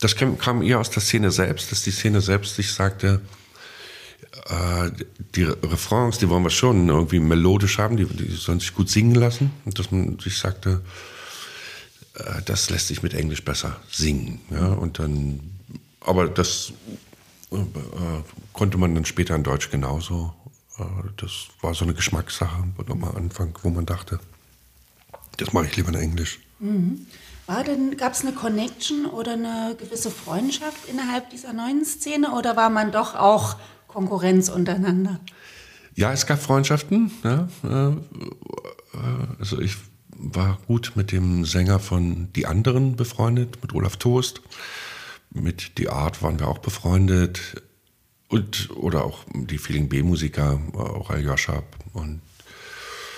Das 0.00 0.16
kam, 0.16 0.38
kam 0.38 0.62
eher 0.62 0.78
aus 0.78 0.90
der 0.90 1.02
Szene 1.02 1.30
selbst, 1.30 1.72
dass 1.72 1.82
die 1.82 1.90
Szene 1.90 2.20
selbst 2.20 2.54
sich 2.56 2.72
sagte, 2.72 3.20
äh, 4.48 4.90
die 5.34 5.44
Refrains, 5.44 6.18
die 6.18 6.28
wollen 6.28 6.44
wir 6.44 6.50
schon 6.50 6.88
irgendwie 6.88 7.20
melodisch 7.20 7.78
haben, 7.78 7.96
die, 7.96 8.06
die 8.06 8.34
sollen 8.34 8.60
sich 8.60 8.74
gut 8.74 8.88
singen 8.90 9.14
lassen. 9.14 9.50
Und 9.64 9.78
dass 9.78 9.90
man 9.90 10.18
sich 10.18 10.38
sagte, 10.38 10.82
äh, 12.14 12.42
das 12.44 12.70
lässt 12.70 12.88
sich 12.88 13.02
mit 13.02 13.14
Englisch 13.14 13.44
besser 13.44 13.80
singen. 13.90 14.40
Ja? 14.50 14.68
Und 14.68 14.98
dann, 14.98 15.40
aber 16.00 16.28
das 16.28 16.72
äh, 17.50 17.56
konnte 18.52 18.78
man 18.78 18.94
dann 18.94 19.04
später 19.04 19.34
in 19.34 19.42
Deutsch 19.42 19.70
genauso. 19.70 20.34
Äh, 20.78 20.84
das 21.16 21.48
war 21.60 21.74
so 21.74 21.84
eine 21.84 21.94
Geschmackssache 21.94 22.64
am 22.88 23.04
Anfang, 23.04 23.58
wo 23.62 23.70
man 23.70 23.86
dachte, 23.86 24.20
das 25.38 25.52
mache 25.52 25.66
ich 25.66 25.76
lieber 25.76 25.88
in 25.88 25.94
Englisch. 25.94 26.40
Mhm. 26.58 27.06
denn, 27.66 27.96
gab 27.96 28.12
es 28.12 28.20
eine 28.20 28.32
Connection 28.32 29.06
oder 29.06 29.32
eine 29.32 29.76
gewisse 29.78 30.10
Freundschaft 30.10 30.88
innerhalb 30.88 31.30
dieser 31.30 31.52
neuen 31.52 31.84
Szene 31.84 32.32
oder 32.32 32.56
war 32.56 32.68
man 32.68 32.92
doch 32.92 33.14
auch 33.14 33.56
Konkurrenz 33.86 34.48
untereinander? 34.48 35.20
Ja, 35.94 36.12
es 36.12 36.26
gab 36.26 36.40
Freundschaften. 36.40 37.10
Ja, 37.24 37.48
äh, 37.64 37.92
also 39.38 39.60
ich 39.60 39.76
war 40.10 40.58
gut 40.66 40.92
mit 40.94 41.12
dem 41.12 41.44
Sänger 41.44 41.78
von 41.78 42.32
Die 42.34 42.46
Anderen 42.46 42.96
befreundet, 42.96 43.62
mit 43.62 43.72
Olaf 43.72 43.96
Toast. 43.96 44.42
Mit 45.30 45.78
Die 45.78 45.88
Art 45.88 46.22
waren 46.22 46.38
wir 46.40 46.48
auch 46.48 46.58
befreundet. 46.58 47.62
Und, 48.28 48.70
oder 48.76 49.04
auch 49.04 49.24
die 49.32 49.58
vielen 49.58 49.88
B-Musiker, 49.88 50.60
auch 50.74 51.10
Aljoscha 51.10 51.62
und 51.94 52.20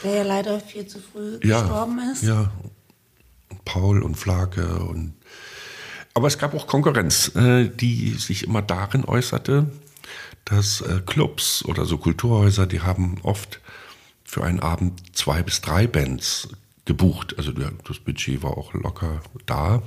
der 0.03 0.14
ja 0.14 0.22
leider 0.22 0.61
viel 0.61 0.86
zu 0.86 0.98
früh 1.01 1.38
ja, 1.42 1.61
gestorben 1.61 1.98
ist. 2.12 2.22
Ja, 2.22 2.51
Paul 3.64 4.03
und 4.03 4.16
Flake 4.16 4.80
und 4.80 5.14
aber 6.12 6.26
es 6.26 6.38
gab 6.38 6.55
auch 6.55 6.66
Konkurrenz, 6.66 7.34
äh, 7.36 7.68
die 7.68 8.11
sich 8.14 8.44
immer 8.44 8.62
darin 8.62 9.05
äußerte, 9.05 9.70
dass 10.44 10.80
äh, 10.80 11.01
Clubs 11.07 11.64
oder 11.64 11.84
so 11.84 11.98
Kulturhäuser, 11.98 12.66
die 12.66 12.80
haben 12.80 13.18
oft 13.22 13.61
für 14.24 14.44
einen 14.44 14.61
Abend 14.61 15.16
zwei 15.16 15.42
bis 15.42 15.61
drei 15.61 15.86
Bands 15.86 16.48
gebucht. 16.84 17.36
Also 17.38 17.53
das 17.53 17.98
Budget 18.01 18.42
war 18.42 18.59
auch 18.59 18.74
locker 18.74 19.22
da. 19.46 19.82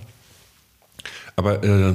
Aber 1.35 1.63
äh, 1.63 1.93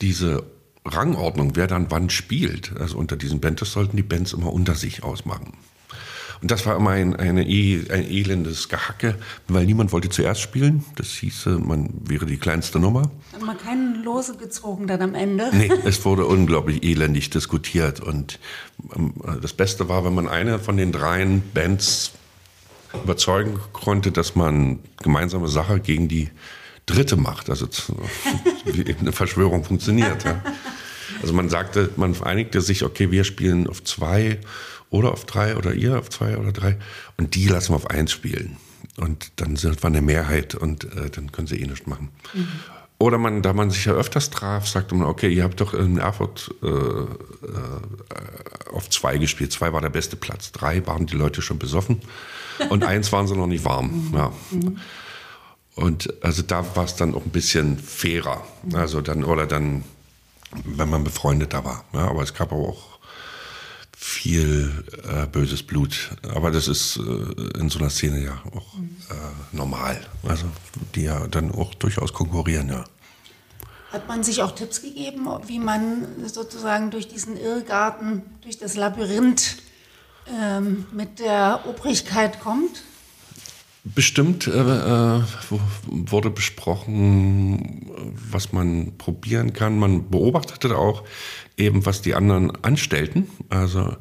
diese 0.00 0.44
Rangordnung, 0.84 1.56
wer 1.56 1.66
dann 1.66 1.90
wann 1.90 2.10
spielt, 2.10 2.76
also 2.78 2.98
unter 2.98 3.16
diesen 3.16 3.40
Bands, 3.40 3.60
das 3.60 3.72
sollten 3.72 3.96
die 3.96 4.02
Bands 4.02 4.32
immer 4.32 4.52
unter 4.52 4.74
sich 4.74 5.02
ausmachen. 5.02 5.54
Und 6.42 6.50
das 6.50 6.64
war 6.64 6.76
immer 6.76 6.90
ein, 6.90 7.14
eine, 7.16 7.42
ein 7.42 7.46
elendes 7.46 8.68
Gehacke, 8.68 9.16
weil 9.48 9.66
niemand 9.66 9.92
wollte 9.92 10.08
zuerst 10.08 10.40
spielen. 10.40 10.84
Das 10.96 11.08
hieße, 11.08 11.58
man 11.58 11.90
wäre 12.02 12.24
die 12.24 12.38
kleinste 12.38 12.78
Nummer. 12.78 13.10
Hat 13.32 13.42
man 13.42 13.58
keinen 13.58 14.02
Lose 14.02 14.36
gezogen 14.36 14.86
dann 14.86 15.02
am 15.02 15.14
Ende? 15.14 15.50
Nee, 15.52 15.70
es 15.84 16.04
wurde 16.04 16.24
unglaublich 16.24 16.82
elendig 16.82 17.28
diskutiert. 17.30 18.00
Und 18.00 18.38
ähm, 18.96 19.14
das 19.42 19.52
Beste 19.52 19.88
war, 19.88 20.04
wenn 20.04 20.14
man 20.14 20.28
eine 20.28 20.58
von 20.58 20.76
den 20.78 20.92
dreien 20.92 21.42
Bands 21.52 22.12
überzeugen 23.04 23.58
konnte, 23.72 24.10
dass 24.10 24.34
man 24.34 24.80
gemeinsame 25.02 25.48
Sache 25.48 25.78
gegen 25.80 26.08
die 26.08 26.30
dritte 26.86 27.16
macht. 27.16 27.50
Also 27.50 27.68
wie 28.64 28.80
eben 28.80 29.00
eine 29.00 29.12
Verschwörung 29.12 29.64
funktioniert. 29.64 30.24
Ja. 30.24 30.42
Also 31.22 31.34
man 31.34 31.48
sagte, 31.48 31.90
man 31.96 32.20
einigte 32.22 32.60
sich, 32.60 32.84
okay, 32.84 33.10
wir 33.10 33.24
spielen 33.24 33.66
auf 33.66 33.84
zwei 33.84 34.38
oder 34.90 35.12
auf 35.12 35.24
drei 35.24 35.56
oder 35.56 35.74
ihr 35.74 35.98
auf 35.98 36.10
zwei 36.10 36.36
oder 36.36 36.52
drei 36.52 36.78
und 37.16 37.34
die 37.34 37.46
lassen 37.46 37.72
wir 37.72 37.76
auf 37.76 37.90
eins 37.90 38.12
spielen. 38.12 38.56
Und 38.96 39.32
dann 39.36 39.56
sind 39.56 39.82
wir 39.82 39.86
eine 39.86 40.02
Mehrheit 40.02 40.54
und 40.54 40.84
äh, 40.84 41.10
dann 41.10 41.32
können 41.32 41.46
sie 41.46 41.60
eh 41.60 41.66
nichts 41.66 41.86
machen. 41.86 42.08
Mhm. 42.34 42.48
Oder 42.98 43.16
man, 43.16 43.40
da 43.40 43.54
man 43.54 43.70
sich 43.70 43.86
ja 43.86 43.94
öfters 43.94 44.28
traf, 44.28 44.68
sagte 44.68 44.94
man, 44.94 45.06
okay, 45.06 45.32
ihr 45.32 45.42
habt 45.42 45.58
doch 45.62 45.72
in 45.72 45.96
Erfurt 45.96 46.54
äh, 46.62 46.66
äh, 46.66 47.06
auf 48.70 48.90
zwei 48.90 49.16
gespielt. 49.16 49.52
Zwei 49.52 49.72
war 49.72 49.80
der 49.80 49.88
beste 49.88 50.16
Platz. 50.16 50.52
Drei 50.52 50.86
waren 50.86 51.06
die 51.06 51.16
Leute 51.16 51.40
schon 51.40 51.58
besoffen 51.58 52.02
und 52.68 52.84
eins 52.84 53.10
waren 53.10 53.26
sie 53.26 53.34
noch 53.34 53.46
nicht 53.46 53.64
warm. 53.64 54.10
Mhm. 54.10 54.14
Ja. 54.14 54.32
Mhm. 54.50 54.76
Und 55.76 56.12
also 56.22 56.42
da 56.42 56.76
war 56.76 56.84
es 56.84 56.96
dann 56.96 57.14
auch 57.14 57.24
ein 57.24 57.30
bisschen 57.30 57.78
fairer. 57.78 58.44
Also 58.74 59.00
dann, 59.00 59.24
oder 59.24 59.46
dann, 59.46 59.82
wenn 60.64 60.88
man 60.88 61.04
befreundeter 61.04 61.64
war. 61.64 61.84
Ja, 61.92 62.08
aber 62.08 62.22
es 62.22 62.34
gab 62.34 62.52
auch 62.52 62.98
viel 63.96 64.84
äh, 65.04 65.26
böses 65.26 65.62
Blut. 65.62 66.10
Aber 66.34 66.50
das 66.50 66.68
ist 66.68 66.96
äh, 66.96 67.58
in 67.58 67.68
so 67.68 67.78
einer 67.78 67.90
Szene 67.90 68.24
ja 68.24 68.40
auch 68.54 68.74
äh, 68.78 69.56
normal. 69.56 70.00
Also 70.26 70.46
die 70.94 71.02
ja 71.02 71.26
dann 71.26 71.52
auch 71.52 71.74
durchaus 71.74 72.12
konkurrieren, 72.12 72.70
ja. 72.70 72.84
Hat 73.92 74.08
man 74.08 74.22
sich 74.22 74.40
auch 74.40 74.52
Tipps 74.52 74.82
gegeben, 74.82 75.28
wie 75.46 75.58
man 75.58 76.06
sozusagen 76.26 76.90
durch 76.90 77.08
diesen 77.08 77.36
Irrgarten, 77.36 78.22
durch 78.42 78.56
das 78.56 78.76
Labyrinth 78.76 79.56
ähm, 80.28 80.86
mit 80.92 81.18
der 81.18 81.64
Obrigkeit 81.66 82.40
kommt? 82.40 82.82
Bestimmt 83.82 84.46
äh, 84.46 84.50
äh 84.50 85.22
wurde 85.88 86.30
besprochen, 86.30 87.90
was 88.30 88.52
man 88.52 88.98
probieren 88.98 89.52
kann. 89.52 89.78
Man 89.78 90.10
beobachtete 90.10 90.76
auch 90.76 91.04
eben, 91.56 91.86
was 91.86 92.02
die 92.02 92.14
anderen 92.14 92.52
anstellten. 92.62 93.28
Also 93.48 93.96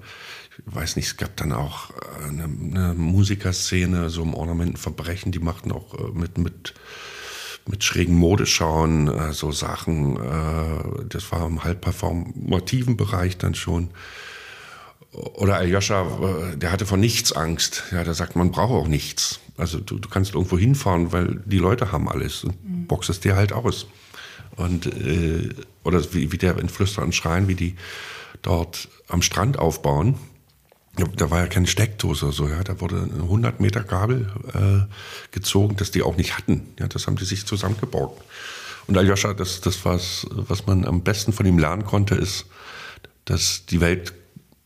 ich 0.68 0.76
weiß 0.76 0.96
nicht, 0.96 1.08
es 1.08 1.18
gab 1.18 1.36
dann 1.38 1.52
auch 1.52 1.92
äh, 1.92 2.28
eine, 2.30 2.44
eine 2.44 2.94
Musikerszene, 2.94 4.10
so 4.10 4.24
im 4.24 4.34
Ornamentenverbrechen, 4.34 5.32
die 5.32 5.40
machten 5.40 5.72
auch 5.72 5.94
äh, 5.94 6.12
mit, 6.14 6.38
mit, 6.38 6.74
mit 7.68 7.84
schrägen 7.84 8.16
Modeschauen 8.16 9.08
äh, 9.08 9.34
so 9.34 9.52
Sachen. 9.52 10.20
Das 11.10 11.32
war 11.32 11.46
im 11.46 11.64
halbperformativen 11.64 12.98
Bereich 12.98 13.38
dann 13.38 13.56
schon. 13.56 13.90
Oder 15.12 15.56
Aljoscha, 15.56 16.54
der 16.56 16.72
hatte 16.72 16.86
vor 16.86 16.98
nichts 16.98 17.32
Angst. 17.32 17.84
Ja, 17.92 18.04
der 18.04 18.14
sagt, 18.14 18.36
man 18.36 18.52
braucht 18.52 18.72
auch 18.72 18.88
nichts. 18.88 19.40
Also 19.60 19.80
du, 19.80 19.99
du 19.99 20.10
kannst 20.10 20.34
irgendwo 20.34 20.57
hinfahren, 20.57 21.12
weil 21.12 21.41
die 21.45 21.57
Leute 21.57 21.91
haben 21.91 22.10
alles 22.10 22.43
und 22.43 22.64
mhm. 22.64 22.88
boxt 22.88 23.10
es 23.10 23.20
dir 23.20 23.36
halt 23.36 23.51
aus. 23.51 23.88
Und, 24.55 24.88
äh, 24.88 25.49
oder 25.84 26.01
wie, 26.14 26.32
wie 26.32 26.38
der 26.38 26.57
in 26.57 26.70
Flüster 26.70 27.03
und 27.03 27.14
Schreien, 27.14 27.47
wie 27.47 27.55
die 27.55 27.76
dort 28.41 28.88
am 29.07 29.22
Strand 29.22 29.60
aufbauen. 29.60 30.16
Da 31.16 31.30
war 31.30 31.39
ja 31.39 31.47
keine 31.47 31.68
Steckdose 31.68 32.26
oder 32.26 32.34
so, 32.34 32.47
ja. 32.47 32.64
Da 32.64 32.82
wurde 32.82 33.07
100 33.22 33.60
Meter 33.60 33.84
Kabel 33.84 34.32
äh, 34.53 34.91
gezogen, 35.32 35.76
das 35.78 35.91
die 35.91 36.01
auch 36.01 36.18
nicht 36.18 36.38
hatten. 36.38 36.74
Ja, 36.80 36.88
das 36.88 37.07
haben 37.07 37.16
die 37.16 37.26
sich 37.26 37.45
zusammengebaut. 37.45 38.18
Und 38.88 38.97
Aljoscha, 38.97 39.34
das, 39.34 39.62
das 39.62 39.86
was, 39.86 40.26
was 40.32 40.66
man 40.68 40.86
am 40.86 41.03
besten 41.03 41.32
von 41.32 41.45
ihm 41.45 41.60
lernen 41.60 41.86
konnte, 41.86 42.16
ist, 42.16 42.47
dass 43.26 43.66
die 43.66 43.82
Welt 43.82 44.14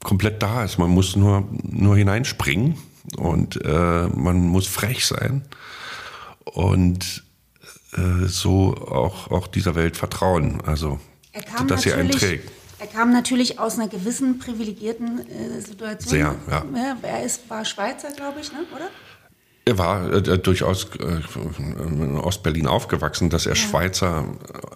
komplett 0.04 0.42
da 0.42 0.64
ist. 0.64 0.80
Man 0.80 0.90
muss 0.90 1.16
nur, 1.16 1.48
nur 1.64 1.98
hineinspringen 1.98 2.78
und 3.18 3.64
äh, 3.64 4.08
man 4.08 4.40
muss 4.40 4.68
frech 4.68 5.06
sein. 5.06 5.44
Und 6.46 7.24
äh, 7.94 8.28
so 8.28 8.76
auch, 8.76 9.32
auch 9.32 9.48
dieser 9.48 9.76
Welt 9.76 9.98
vertrauen, 9.98 10.62
also 10.66 11.00
dass 11.68 11.84
sie 11.84 11.94
einen 11.94 12.12
trägt. 12.12 12.52
Er 12.80 12.88
kam 12.88 13.14
natürlich 13.14 13.60
aus 13.60 13.76
einer 13.76 13.88
gewissen 13.88 14.40
privilegierten 14.40 15.20
äh, 15.30 15.62
Situation. 15.62 16.10
Sehr, 16.20 16.36
ja. 16.50 16.66
ja. 16.76 16.98
Er 17.02 17.24
ist, 17.24 17.50
war 17.50 17.64
Schweizer, 17.64 18.12
glaube 18.12 18.42
ich, 18.42 18.52
ne? 18.52 18.60
oder? 18.76 18.90
Er 19.66 19.78
war 19.78 20.12
äh, 20.12 20.38
durchaus 20.38 20.90
äh, 20.96 21.22
in 21.80 22.18
Ostberlin 22.18 22.68
aufgewachsen, 22.68 23.30
dass 23.30 23.46
er 23.46 23.54
ja. 23.54 23.56
Schweizer, 23.56 24.26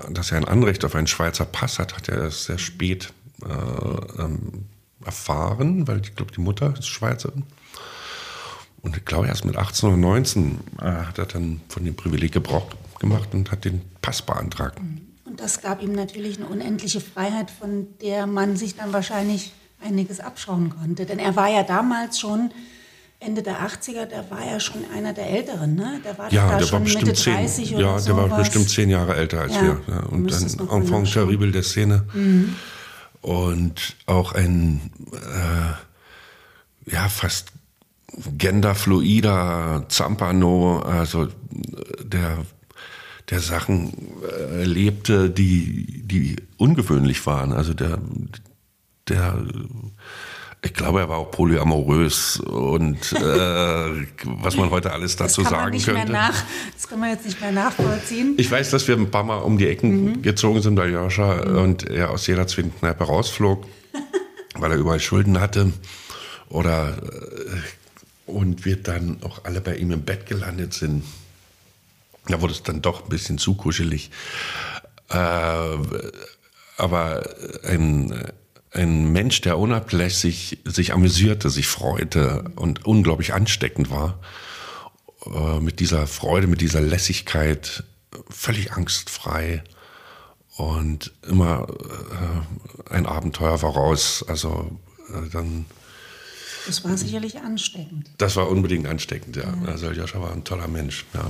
dass 0.10 0.32
er 0.32 0.38
ein 0.38 0.46
Anrecht 0.46 0.86
auf 0.86 0.96
einen 0.96 1.08
Schweizer 1.08 1.44
Pass 1.44 1.80
hat, 1.80 1.98
hat 1.98 2.08
er 2.08 2.32
sehr 2.32 2.58
spät 2.58 3.12
äh, 3.44 4.22
ähm, 4.22 4.66
erfahren, 5.06 5.88
weil 5.88 6.00
ich 6.00 6.16
glaube, 6.16 6.32
die 6.32 6.42
Mutter 6.42 6.74
ist 6.78 6.88
Schweizerin. 6.88 7.44
Und 8.82 8.96
ich 8.96 9.06
glaube, 9.06 9.28
erst 9.28 9.46
mit 9.46 9.56
18 9.56 9.90
oder 9.90 9.98
19 9.98 10.60
äh, 10.80 10.84
hat 10.84 11.18
er 11.18 11.26
dann 11.26 11.62
von 11.70 11.84
dem 11.84 11.96
Privileg 11.96 12.32
Gebrauch 12.32 12.68
gemacht 13.00 13.30
und 13.34 13.52
hat 13.52 13.66
den 13.66 13.82
Pass 14.02 14.22
beantragt. 14.22 14.80
Und 15.26 15.40
das 15.40 15.62
gab 15.62 15.82
ihm 15.82 15.94
natürlich 15.94 16.38
eine 16.38 16.48
unendliche 16.48 17.02
Freiheit, 17.02 17.52
von 17.52 17.88
der 18.02 18.28
man 18.28 18.56
sich 18.56 18.76
dann 18.76 18.94
wahrscheinlich 18.94 19.52
einiges 19.84 20.20
abschauen 20.20 20.70
konnte. 20.70 21.06
Denn 21.06 21.20
er 21.20 21.36
war 21.36 21.50
ja 21.50 21.64
damals 21.64 22.20
schon 22.20 22.52
Ende 23.20 23.42
der 23.42 23.68
80er, 23.68 24.06
der 24.06 24.30
war 24.30 24.46
ja 24.46 24.60
schon 24.60 24.84
einer 24.96 25.12
der 25.12 25.30
Älteren, 25.30 25.76
ne? 25.76 26.00
Der 26.06 26.18
war 26.20 26.32
ja, 26.32 26.52
da 26.52 26.58
der 26.60 26.66
schon 26.66 26.74
war 26.74 26.80
bestimmt 26.82 27.08
Mitte 27.08 27.24
30 27.24 27.70
zehn, 27.70 27.80
Ja, 27.80 28.00
der 28.00 28.16
war 28.16 28.38
bestimmt 28.38 28.70
zehn 28.70 28.90
Jahre 28.90 29.16
älter 29.16 29.42
als 29.42 29.56
ja, 29.56 29.62
wir. 29.64 29.82
Ja. 29.88 30.00
Und 30.04 30.32
dann 30.32 30.70
Enfant 30.70 31.12
terrible 31.12 31.52
der 31.52 31.64
Szene. 31.64 32.04
Mhm. 32.14 32.56
Und 33.22 33.96
auch 34.06 34.34
ein, 34.34 34.92
äh, 35.14 36.92
ja, 36.94 37.10
fast 37.10 37.52
genderfluider 38.38 39.86
Zampano, 39.90 40.80
also 40.80 41.28
der, 42.04 42.38
der 43.30 43.40
Sachen 43.40 43.94
äh, 44.52 44.64
lebte, 44.64 45.30
die, 45.30 46.04
die 46.06 46.38
ungewöhnlich 46.58 47.26
waren. 47.26 47.52
Also 47.52 47.74
der, 47.74 48.00
der 49.10 49.38
ich 50.64 50.74
glaube, 50.74 51.00
er 51.02 51.10
war 51.10 51.18
auch 51.18 51.32
polyamorös 51.32 52.40
und 52.40 53.14
äh, 53.14 53.20
was 54.24 54.58
man 54.58 54.72
heute 54.72 54.92
alles 54.92 55.16
dazu 55.16 55.44
sagen 55.44 55.80
könnte. 55.80 56.12
Nach, 56.12 56.34
das 56.74 56.88
kann 56.88 57.00
man 57.00 57.12
jetzt 57.12 57.26
nicht 57.26 57.40
mehr 57.40 57.52
nachvollziehen. 57.52 58.36
Ich 58.38 58.50
weiß, 58.50 58.72
dass 58.72 58.88
wir 58.88 58.96
ein 58.96 59.12
paar 59.12 59.24
Mal 59.24 59.38
um 59.38 59.58
die 59.58 59.68
Ecken 59.68 60.06
mhm. 60.06 60.22
gezogen 60.24 60.62
sind 60.62 60.76
bei 60.76 60.88
Joscha 60.88 61.46
mhm. 61.46 61.58
und 61.58 61.90
er 61.90 62.10
aus 62.10 62.26
jeder 62.28 62.48
Zwingenkneipe 62.48 63.04
rausflog, 63.04 63.66
weil 64.56 64.72
er 64.72 64.78
überall 64.78 65.00
Schulden 65.00 65.40
hatte. 65.40 65.74
Oder 66.50 66.98
äh, 66.98 67.58
und 68.28 68.66
wir 68.66 68.82
dann 68.82 69.24
auch 69.24 69.46
alle 69.46 69.62
bei 69.62 69.76
ihm 69.76 69.92
im 69.92 70.04
Bett 70.04 70.26
gelandet 70.26 70.74
sind. 70.74 71.04
Da 72.28 72.42
wurde 72.42 72.54
es 72.54 72.64
dann 72.64 72.82
doch 72.82 73.04
ein 73.04 73.10
bisschen 73.10 73.38
zu 73.38 73.56
kuschelig. 73.56 74.12
Äh, 75.10 75.78
aber 76.78 77.30
ein 77.64 78.14
ein 78.78 79.12
Mensch, 79.12 79.42
der 79.42 79.58
unablässig 79.58 80.60
sich 80.64 80.94
amüsierte, 80.94 81.50
sich 81.50 81.68
freute 81.68 82.46
und 82.56 82.86
unglaublich 82.86 83.34
ansteckend 83.34 83.90
war. 83.90 84.20
Äh, 85.26 85.60
mit 85.60 85.80
dieser 85.80 86.08
Freude, 86.08 86.48
mit 86.48 86.62
dieser 86.62 86.82
Lässigkeit, 86.82 87.84
völlig 88.30 88.74
angstfrei 88.74 89.64
und 90.58 91.12
immer 91.28 91.68
äh, 92.90 92.94
ein 92.94 93.06
Abenteuer 93.06 93.58
voraus. 93.58 94.24
Also 94.28 94.80
äh, 95.10 95.30
dann. 95.32 95.66
Das 96.68 96.84
war 96.84 96.98
sicherlich 96.98 97.40
ansteckend. 97.40 98.10
Das 98.18 98.36
war 98.36 98.50
unbedingt 98.50 98.88
ansteckend, 98.88 99.38
ja. 99.38 99.44
ja. 99.44 99.72
Also 99.72 99.90
Joscha 99.92 100.22
war 100.22 100.32
ein 100.34 100.44
toller 100.44 100.68
Mensch. 100.68 101.06
Ja. 101.14 101.30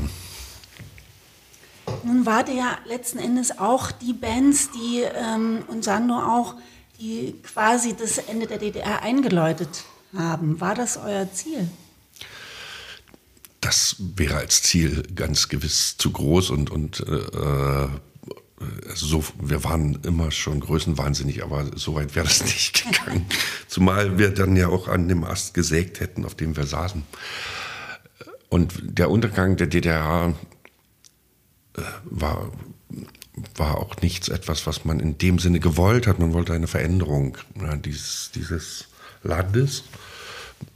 Nun 2.03 2.25
war 2.25 2.43
der 2.43 2.55
ja 2.55 2.77
letzten 2.85 3.19
Endes 3.19 3.57
auch 3.59 3.91
die 3.91 4.13
Bands, 4.13 4.71
die 4.71 5.01
ähm, 5.01 5.63
und 5.67 5.83
Sando 5.83 6.15
auch 6.15 6.55
die 6.99 7.35
quasi 7.43 7.95
das 7.95 8.17
Ende 8.17 8.47
der 8.47 8.57
DDR 8.57 9.03
eingeläutet 9.03 9.85
haben. 10.15 10.59
War 10.59 10.75
das 10.75 10.97
euer 10.97 11.31
Ziel? 11.31 11.69
Das 13.61 13.95
wäre 13.99 14.38
als 14.38 14.63
Ziel 14.63 15.03
ganz 15.15 15.49
gewiss 15.49 15.97
zu 15.97 16.11
groß 16.11 16.51
und, 16.51 16.71
und 16.71 17.01
äh, 17.01 17.88
so, 18.95 19.24
wir 19.39 19.64
waren 19.64 19.99
immer 20.03 20.32
schon 20.32 20.60
größenwahnsinnig, 20.60 21.43
aber 21.43 21.78
so 21.78 21.95
weit 21.95 22.16
wäre 22.16 22.26
das 22.26 22.43
nicht 22.43 22.84
gegangen. 22.84 23.26
Zumal 23.68 24.18
wir 24.18 24.32
dann 24.32 24.55
ja 24.55 24.68
auch 24.70 24.88
an 24.88 25.08
dem 25.08 25.24
Ast 25.24 25.53
gesägt 25.53 25.99
hätten, 25.99 26.26
auf 26.26 26.36
dem 26.36 26.58
wir 26.58 26.66
saßen. 26.66 27.03
Und 28.49 28.74
der 28.82 29.10
Untergang 29.12 29.58
der 29.58 29.68
DDR 29.68 30.34
äh, 31.76 31.82
war 32.05 32.51
war 33.55 33.78
auch 33.78 33.97
nichts 34.01 34.30
etwas, 34.30 34.66
was 34.66 34.86
man 34.86 34.99
in 34.99 35.18
dem 35.18 35.39
Sinne 35.39 35.60
gewollt 35.60 36.08
hat. 36.08 36.20
Man 36.20 36.34
wollte 36.34 36.53
eine 36.53 36.68
Veränderung 36.68 37.38
ja, 37.62 37.76
dieses, 37.76 38.32
dieses 38.34 38.88
Landes 39.24 39.84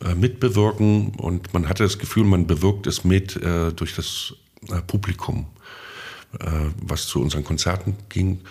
äh, 0.04 0.16
mitbewirken 0.16 1.16
und 1.16 1.54
man 1.54 1.68
hatte 1.68 1.84
das 1.84 1.98
Gefühl, 1.98 2.26
man 2.26 2.48
bewirkt 2.48 2.88
es 2.88 3.04
mit 3.04 3.36
äh, 3.38 3.72
durch 3.72 3.96
das 3.96 4.34
äh, 4.70 4.82
Publikum, 4.82 5.48
was 6.82 7.08
zu 7.08 7.22
unseren 7.22 7.44
Konzerten 7.44 7.96
ging. 8.10 8.42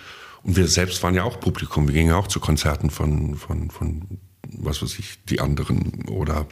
Und 0.43 0.55
wir 0.55 0.67
selbst 0.67 1.01
waren 1.03 1.15
ja 1.15 1.23
auch 1.23 1.39
Publikum. 1.39 1.87
Wir 1.87 1.93
gingen 1.93 2.09
ja 2.09 2.17
auch 2.17 2.27
zu 2.27 2.39
Konzerten 2.39 2.89
von, 2.89 3.35
von, 3.35 3.69
von 3.69 4.19
was 4.47 4.81
weiß 4.81 4.99
ich, 4.99 5.23
die 5.25 5.39
anderen 5.39 6.05
oder 6.09 6.47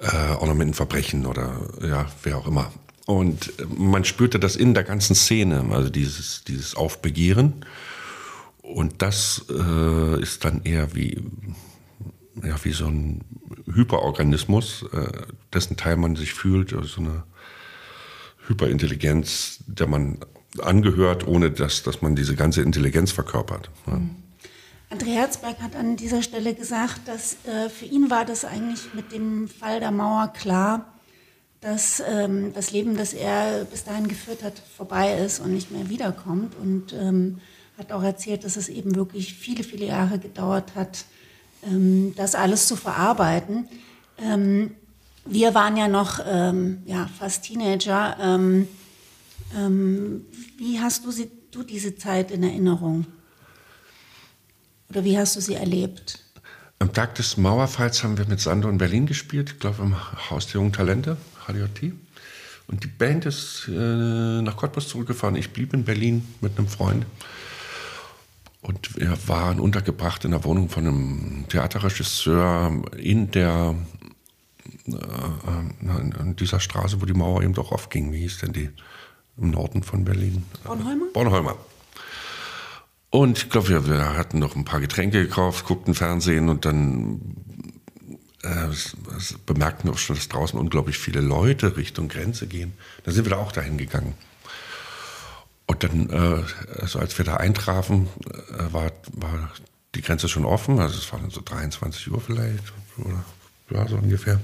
äh, 0.00 0.32
Ornamentenverbrechen 0.34 1.26
oder 1.26 1.60
ja, 1.82 2.06
wer 2.22 2.38
auch 2.38 2.46
immer. 2.46 2.72
Und 3.06 3.52
man 3.76 4.04
spürte 4.04 4.38
das 4.38 4.56
in 4.56 4.74
der 4.74 4.84
ganzen 4.84 5.14
Szene, 5.14 5.64
also 5.70 5.90
dieses, 5.90 6.44
dieses 6.44 6.74
Aufbegehren. 6.74 7.64
Und 8.62 9.02
das 9.02 9.44
äh, 9.50 10.22
ist 10.22 10.44
dann 10.44 10.62
eher 10.62 10.94
wie, 10.94 11.20
ja, 12.42 12.56
wie 12.64 12.72
so 12.72 12.86
ein 12.86 13.22
Hyperorganismus, 13.72 14.84
äh, 14.92 15.12
dessen 15.52 15.76
Teil 15.76 15.96
man 15.96 16.16
sich 16.16 16.32
fühlt, 16.32 16.72
also 16.72 16.86
so 16.86 17.00
eine 17.00 17.24
Hyperintelligenz, 18.48 19.60
der 19.66 19.86
man 19.86 20.18
angehört, 20.60 21.26
ohne 21.26 21.50
dass, 21.50 21.82
dass 21.82 22.02
man 22.02 22.14
diese 22.16 22.34
ganze 22.34 22.62
Intelligenz 22.62 23.12
verkörpert. 23.12 23.70
Ja. 23.86 23.94
Mhm. 23.94 24.16
André 24.90 25.14
Herzberg 25.14 25.58
hat 25.62 25.74
an 25.74 25.96
dieser 25.96 26.22
Stelle 26.22 26.52
gesagt, 26.52 27.08
dass 27.08 27.38
äh, 27.46 27.70
für 27.70 27.86
ihn 27.86 28.10
war 28.10 28.26
das 28.26 28.44
eigentlich 28.44 28.92
mit 28.92 29.10
dem 29.10 29.48
Fall 29.48 29.80
der 29.80 29.90
Mauer 29.90 30.34
klar, 30.34 30.84
dass 31.62 32.02
ähm, 32.06 32.52
das 32.52 32.72
Leben, 32.72 32.94
das 32.98 33.14
er 33.14 33.64
bis 33.64 33.84
dahin 33.84 34.06
geführt 34.06 34.42
hat, 34.42 34.52
vorbei 34.76 35.16
ist 35.16 35.40
und 35.40 35.54
nicht 35.54 35.70
mehr 35.70 35.88
wiederkommt. 35.88 36.54
Und 36.60 36.92
ähm, 36.92 37.40
hat 37.78 37.90
auch 37.90 38.02
erzählt, 38.02 38.44
dass 38.44 38.56
es 38.56 38.68
eben 38.68 38.94
wirklich 38.94 39.32
viele, 39.32 39.64
viele 39.64 39.86
Jahre 39.86 40.18
gedauert 40.18 40.74
hat, 40.74 41.06
ähm, 41.66 42.12
das 42.16 42.34
alles 42.34 42.66
zu 42.66 42.76
verarbeiten. 42.76 43.68
Ähm, 44.18 44.72
wir 45.24 45.54
waren 45.54 45.76
ja 45.76 45.88
noch 45.88 46.20
ähm, 46.26 46.82
ja, 46.86 47.08
fast 47.18 47.44
Teenager. 47.44 48.16
Ähm, 48.20 48.68
wie 50.56 50.80
hast 50.80 51.04
du, 51.04 51.10
sie, 51.10 51.30
du 51.50 51.62
diese 51.62 51.94
Zeit 51.96 52.30
in 52.30 52.42
Erinnerung? 52.42 53.06
Oder 54.88 55.04
wie 55.04 55.18
hast 55.18 55.36
du 55.36 55.40
sie 55.40 55.54
erlebt? 55.54 56.20
Am 56.78 56.92
Tag 56.92 57.14
des 57.14 57.36
Mauerfalls 57.36 58.02
haben 58.02 58.18
wir 58.18 58.26
mit 58.26 58.40
Sandro 58.40 58.68
in 58.68 58.78
Berlin 58.78 59.06
gespielt, 59.06 59.52
ich 59.52 59.58
glaube 59.60 59.82
im 59.82 59.96
Haus 60.30 60.46
der 60.46 60.54
Jungen 60.54 60.72
Talente. 60.72 61.16
HDJT. 61.46 61.92
Und 62.66 62.84
die 62.84 62.88
Band 62.88 63.26
ist 63.26 63.68
äh, 63.68 64.42
nach 64.42 64.56
Cottbus 64.56 64.88
zurückgefahren. 64.88 65.36
Ich 65.36 65.52
blieb 65.52 65.74
in 65.74 65.84
Berlin 65.84 66.26
mit 66.40 66.58
einem 66.58 66.68
Freund. 66.68 67.04
Und 68.62 68.96
wir 68.96 69.16
waren 69.26 69.60
untergebracht 69.60 70.24
in 70.24 70.30
der 70.30 70.44
Wohnung 70.44 70.68
von 70.68 70.86
einem 70.86 71.44
Theaterregisseur 71.48 72.82
in 72.96 73.30
der 73.32 73.74
äh, 74.86 76.20
in 76.20 76.36
dieser 76.36 76.60
Straße, 76.60 77.00
wo 77.00 77.06
die 77.06 77.12
Mauer 77.12 77.42
eben 77.42 77.54
doch 77.54 77.72
aufging. 77.72 78.12
Wie 78.12 78.20
hieß 78.20 78.38
denn 78.38 78.52
die? 78.52 78.70
Im 79.38 79.50
Norden 79.50 79.82
von 79.82 80.04
Berlin. 80.04 80.44
Bornholmer? 80.64 81.06
Bornholmer. 81.12 81.56
Und 83.10 83.38
ich 83.38 83.50
glaube, 83.50 83.68
wir, 83.68 83.86
wir, 83.86 84.16
hatten 84.16 84.38
noch 84.38 84.56
ein 84.56 84.64
paar 84.64 84.80
Getränke 84.80 85.22
gekauft, 85.22 85.66
guckten 85.66 85.94
Fernsehen 85.94 86.48
und 86.48 86.64
dann 86.64 87.20
äh, 88.42 88.68
bemerkten 89.44 89.88
wir 89.88 89.94
auch 89.94 89.98
schon, 89.98 90.16
dass 90.16 90.28
draußen 90.28 90.58
unglaublich 90.58 90.98
viele 90.98 91.20
Leute 91.20 91.76
Richtung 91.76 92.08
Grenze 92.08 92.46
gehen. 92.46 92.72
Dann 93.04 93.14
sind 93.14 93.26
wir 93.26 93.30
da 93.30 93.36
auch 93.36 93.52
dahin 93.52 93.76
gegangen. 93.76 94.14
Und 95.66 95.84
dann, 95.84 96.10
äh, 96.10 96.80
also 96.80 96.98
als 96.98 97.16
wir 97.18 97.24
da 97.24 97.36
eintrafen, 97.36 98.08
äh, 98.26 98.72
war, 98.72 98.92
war 99.12 99.52
die 99.94 100.02
Grenze 100.02 100.28
schon 100.28 100.44
offen. 100.44 100.80
Also 100.80 100.98
es 100.98 101.12
war 101.12 101.20
dann 101.20 101.30
so 101.30 101.40
23 101.44 102.10
Uhr 102.10 102.20
vielleicht 102.20 102.72
oder 102.98 103.24
ja, 103.70 103.88
so 103.88 103.96
ungefähr. 103.96 104.40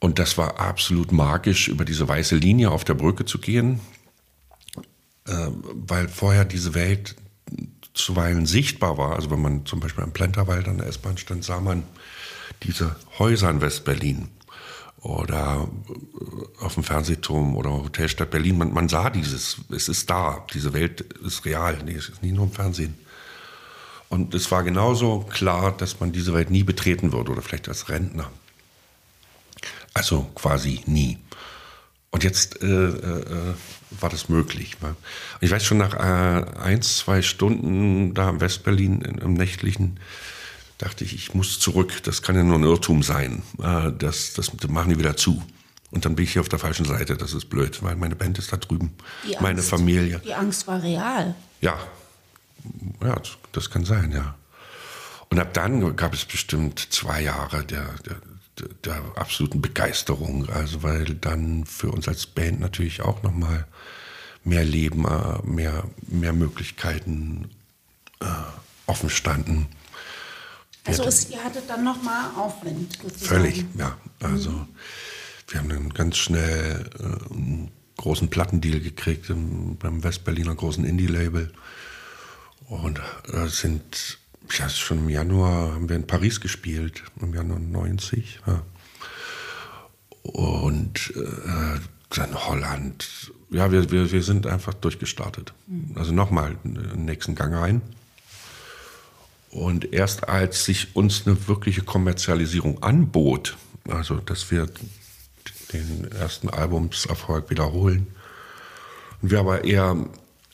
Und 0.00 0.18
das 0.18 0.38
war 0.38 0.60
absolut 0.60 1.12
magisch, 1.12 1.68
über 1.68 1.84
diese 1.84 2.06
weiße 2.06 2.36
Linie 2.36 2.70
auf 2.70 2.84
der 2.84 2.94
Brücke 2.94 3.24
zu 3.24 3.38
gehen, 3.38 3.80
äh, 5.26 5.32
weil 5.72 6.08
vorher 6.08 6.44
diese 6.44 6.74
Welt 6.74 7.16
zuweilen 7.94 8.46
sichtbar 8.46 8.96
war. 8.96 9.16
Also 9.16 9.30
wenn 9.30 9.42
man 9.42 9.66
zum 9.66 9.80
Beispiel 9.80 10.04
am 10.04 10.12
Plenterwald 10.12 10.68
an 10.68 10.78
der 10.78 10.86
S-Bahn 10.86 11.18
stand, 11.18 11.44
sah 11.44 11.60
man 11.60 11.82
diese 12.62 12.96
Häuser 13.18 13.50
in 13.50 13.60
West-Berlin 13.60 14.28
oder 15.00 15.68
äh, 15.88 16.64
auf 16.64 16.74
dem 16.74 16.84
Fernsehturm 16.84 17.56
oder 17.56 17.70
Hotelstadt 17.70 18.30
Berlin, 18.30 18.58
man, 18.58 18.72
man, 18.72 18.88
sah 18.88 19.10
dieses, 19.10 19.58
es 19.70 19.88
ist 19.88 20.08
da, 20.08 20.46
diese 20.52 20.72
Welt 20.72 21.00
ist 21.00 21.44
real, 21.44 21.78
nee, 21.84 21.94
es 21.94 22.08
ist 22.08 22.22
nicht 22.22 22.34
nur 22.34 22.44
im 22.44 22.52
Fernsehen. 22.52 22.94
Und 24.08 24.34
es 24.34 24.50
war 24.50 24.62
genauso 24.62 25.20
klar, 25.20 25.76
dass 25.76 26.00
man 26.00 26.12
diese 26.12 26.32
Welt 26.32 26.50
nie 26.50 26.62
betreten 26.62 27.12
würde 27.12 27.32
oder 27.32 27.42
vielleicht 27.42 27.68
als 27.68 27.88
Rentner. 27.88 28.30
Also 29.98 30.30
quasi 30.34 30.80
nie. 30.86 31.18
Und 32.10 32.24
jetzt 32.24 32.62
äh, 32.62 32.66
äh, 32.66 33.54
war 33.90 34.08
das 34.08 34.28
möglich. 34.28 34.76
Ich 35.40 35.50
weiß 35.50 35.64
schon 35.64 35.78
nach 35.78 35.94
äh, 35.94 36.58
ein, 36.58 36.82
zwei 36.82 37.20
Stunden 37.20 38.14
da 38.14 38.30
in 38.30 38.40
Westberlin 38.40 39.02
im 39.02 39.34
nächtlichen, 39.34 40.00
dachte 40.78 41.04
ich, 41.04 41.14
ich 41.14 41.34
muss 41.34 41.58
zurück. 41.58 42.02
Das 42.04 42.22
kann 42.22 42.36
ja 42.36 42.44
nur 42.44 42.58
ein 42.58 42.64
Irrtum 42.64 43.02
sein. 43.02 43.42
Äh, 43.62 43.92
das, 43.98 44.34
das 44.34 44.52
machen 44.68 44.90
die 44.90 44.98
wieder 44.98 45.16
zu. 45.16 45.42
Und 45.90 46.04
dann 46.04 46.14
bin 46.14 46.24
ich 46.24 46.32
hier 46.32 46.42
auf 46.42 46.48
der 46.48 46.58
falschen 46.58 46.84
Seite. 46.84 47.16
Das 47.16 47.32
ist 47.32 47.46
blöd, 47.46 47.82
weil 47.82 47.96
meine 47.96 48.14
Band 48.14 48.38
ist 48.38 48.52
da 48.52 48.56
drüben. 48.56 48.94
Die 49.26 49.36
meine 49.40 49.58
Angst, 49.58 49.70
Familie. 49.70 50.20
Die 50.24 50.34
Angst 50.34 50.66
war 50.66 50.82
real. 50.82 51.34
Ja. 51.60 51.78
Ja, 53.02 53.20
das 53.52 53.70
kann 53.70 53.84
sein, 53.84 54.12
ja. 54.12 54.34
Und 55.30 55.38
ab 55.38 55.52
dann 55.54 55.96
gab 55.96 56.14
es 56.14 56.24
bestimmt 56.24 56.78
zwei 56.90 57.22
Jahre 57.22 57.64
der, 57.64 57.86
der, 58.06 58.16
der 58.84 59.02
absoluten 59.16 59.60
Begeisterung. 59.60 60.48
Also 60.48 60.82
weil 60.82 61.14
dann 61.14 61.64
für 61.66 61.90
uns 61.90 62.08
als 62.08 62.26
Band 62.26 62.60
natürlich 62.60 63.02
auch 63.02 63.22
nochmal 63.22 63.66
mehr 64.44 64.64
Leben, 64.64 65.04
äh, 65.04 65.46
mehr, 65.46 65.84
mehr 66.08 66.32
Möglichkeiten 66.32 67.50
äh, 68.20 68.26
offen 68.86 69.10
standen. 69.10 69.66
Also 70.86 71.04
es, 71.04 71.30
ihr 71.30 71.42
hattet 71.44 71.68
dann 71.68 71.84
nochmal 71.84 72.30
Aufwind. 72.36 72.98
Sozusagen. 73.02 73.26
Völlig, 73.26 73.64
ja. 73.76 73.96
Also 74.20 74.50
mhm. 74.50 74.68
wir 75.48 75.60
haben 75.60 75.68
dann 75.68 75.88
ganz 75.90 76.16
schnell 76.16 76.90
äh, 76.98 77.34
einen 77.34 77.70
großen 77.98 78.30
Plattendeal 78.30 78.80
gekriegt 78.80 79.28
im, 79.28 79.76
beim 79.76 80.02
Westberliner 80.02 80.54
großen 80.54 80.84
Indie-Label. 80.84 81.52
Und 82.68 83.00
äh, 83.32 83.48
sind, 83.48 84.18
ja, 84.56 84.68
schon 84.68 84.98
im 84.98 85.08
Januar 85.08 85.74
haben 85.74 85.88
wir 85.88 85.96
in 85.96 86.06
Paris 86.06 86.40
gespielt, 86.40 87.02
im 87.20 87.34
Januar 87.34 87.58
90. 87.58 88.40
Ja. 88.46 88.62
Und 90.22 91.12
äh, 91.16 91.80
dann 92.10 92.34
Holland. 92.34 93.32
Ja, 93.50 93.72
wir, 93.72 93.90
wir, 93.90 94.10
wir 94.12 94.22
sind 94.22 94.46
einfach 94.46 94.74
durchgestartet. 94.74 95.52
Mhm. 95.66 95.92
Also 95.96 96.12
nochmal 96.12 96.56
den 96.64 97.04
nächsten 97.04 97.34
Gang 97.34 97.54
rein. 97.54 97.82
Und 99.50 99.92
erst 99.92 100.28
als 100.28 100.64
sich 100.64 100.94
uns 100.94 101.26
eine 101.26 101.48
wirkliche 101.48 101.82
Kommerzialisierung 101.82 102.82
anbot, 102.82 103.56
also 103.88 104.16
dass 104.16 104.50
wir 104.50 104.68
den 105.72 106.10
ersten 106.12 106.50
Albumserfolg 106.50 107.50
wiederholen, 107.50 108.08
und 109.22 109.30
wir 109.30 109.40
aber 109.40 109.64
eher 109.64 109.96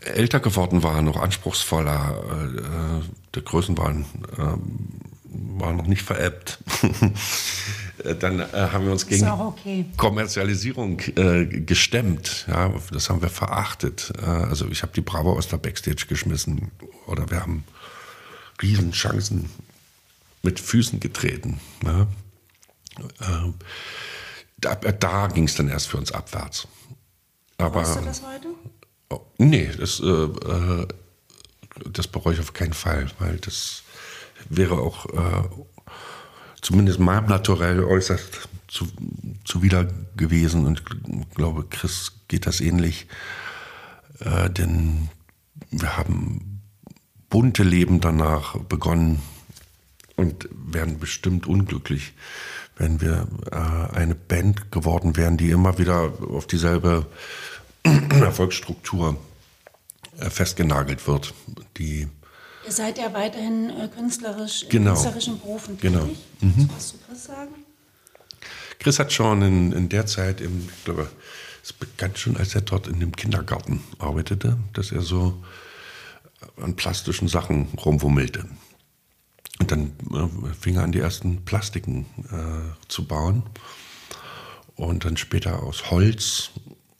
älter 0.01 0.40
geworden 0.40 0.82
waren, 0.82 1.05
noch 1.05 1.20
anspruchsvoller, 1.20 3.03
äh, 3.03 3.24
der 3.35 3.43
Größen 3.43 3.76
waren, 3.78 4.05
äh, 4.37 5.61
waren 5.61 5.76
noch 5.76 5.87
nicht 5.87 6.03
veräppt. 6.03 6.59
dann 8.20 8.41
äh, 8.41 8.47
haben 8.53 8.85
wir 8.85 8.93
uns 8.93 9.07
gegen 9.07 9.28
okay. 9.28 9.87
Kommerzialisierung 9.97 11.01
äh, 11.16 11.47
gestemmt. 11.47 12.47
Ja, 12.49 12.72
das 12.93 13.11
haben 13.11 13.22
wir 13.22 13.30
verachtet. 13.30 14.12
Äh, 14.20 14.24
also 14.24 14.66
ich 14.68 14.82
habe 14.82 14.93
die 14.93 15.01
Bravo 15.01 15.32
aus 15.32 15.49
der 15.49 15.59
Backstage 15.59 16.07
geschmissen 16.09 16.70
oder 17.07 17.30
wir 17.30 17.41
haben 17.41 17.64
Riesenchancen 18.62 19.51
mit 20.43 20.61
Füßen 20.61 21.01
getreten. 21.01 21.61
Ja. 21.85 22.07
Ähm, 23.20 23.55
da, 24.59 24.74
da 24.74 25.26
ging 25.28 25.45
es 25.45 25.55
dann 25.55 25.68
erst 25.68 25.89
für 25.89 25.97
uns 25.97 26.12
abwärts. 26.12 26.68
Aber, 27.59 27.82
Brauchst 27.82 27.97
du 27.97 28.05
das 28.05 28.22
heute? 28.22 28.49
Oh, 29.11 29.20
nee, 29.39 29.70
das, 29.78 30.01
äh, 30.01 30.05
äh, 30.05 30.89
das 31.93 32.07
bereue 32.07 32.35
ich 32.35 32.41
auf 32.41 32.53
keinen 32.53 32.72
Fall, 32.72 33.07
weil 33.18 33.39
das 33.39 33.83
wäre 34.49 34.79
auch 34.79 35.07
äh, 35.07 35.49
zumindest 36.61 36.99
meinem 36.99 37.27
Naturell 37.27 37.83
äußerst 37.85 38.49
zu, 38.68 38.87
zuwider 39.45 39.89
gewesen 40.16 40.66
und 40.66 40.83
ich 41.07 41.35
glaube, 41.35 41.64
Chris 41.68 42.12
geht 42.29 42.47
das 42.47 42.61
ähnlich. 42.61 43.07
Äh, 44.20 44.51
denn 44.51 45.09
wir 45.70 45.97
haben 45.97 46.62
bunte 47.29 47.62
Leben 47.62 48.01
danach 48.01 48.57
begonnen 48.57 49.20
und 50.16 50.49
werden 50.53 50.99
bestimmt 50.99 51.47
unglücklich, 51.47 52.14
wenn 52.77 53.01
wir 53.01 53.27
äh, 53.51 53.97
eine 53.97 54.14
Band 54.14 54.70
geworden 54.70 55.16
wären, 55.16 55.37
die 55.37 55.51
immer 55.51 55.79
wieder 55.79 56.12
auf 56.31 56.47
dieselbe 56.47 57.07
Erfolgsstruktur 58.11 59.16
festgenagelt 60.30 61.06
wird, 61.06 61.34
die 61.76 62.08
Ihr 62.66 62.72
seid 62.72 62.96
ja 62.96 63.12
weiterhin 63.12 63.68
äh, 63.68 63.88
künstlerisch, 63.88 64.66
genau. 64.70 64.92
künstlerischen 64.92 65.38
Berufen 65.38 65.78
tätig. 65.78 65.92
Genau. 65.92 66.10
Mhm. 66.40 66.70
Was 66.74 66.92
du 66.92 66.98
Chris 67.06 67.24
sagen? 67.24 67.54
Chris 68.78 68.98
hat 68.98 69.12
schon 69.12 69.42
in, 69.42 69.72
in 69.72 69.88
der 69.88 70.06
Zeit, 70.06 70.40
im, 70.40 70.68
ich 70.74 70.84
glaube, 70.84 71.10
es 71.62 71.72
begann 71.72 72.16
schon, 72.16 72.36
als 72.36 72.54
er 72.54 72.62
dort 72.62 72.86
in 72.86 73.00
dem 73.00 73.14
Kindergarten 73.16 73.82
arbeitete, 73.98 74.58
dass 74.72 74.92
er 74.92 75.02
so 75.02 75.42
an 76.60 76.76
plastischen 76.76 77.28
Sachen 77.28 77.68
rumwummelte. 77.84 78.46
Und 79.60 79.70
dann 79.70 79.92
äh, 80.12 80.54
fing 80.54 80.76
er 80.76 80.82
an, 80.82 80.92
die 80.92 81.00
ersten 81.00 81.44
Plastiken 81.44 82.06
äh, 82.30 82.88
zu 82.88 83.06
bauen. 83.06 83.44
Und 84.74 85.04
dann 85.04 85.16
später 85.16 85.62
aus 85.62 85.90
Holz. 85.90 86.50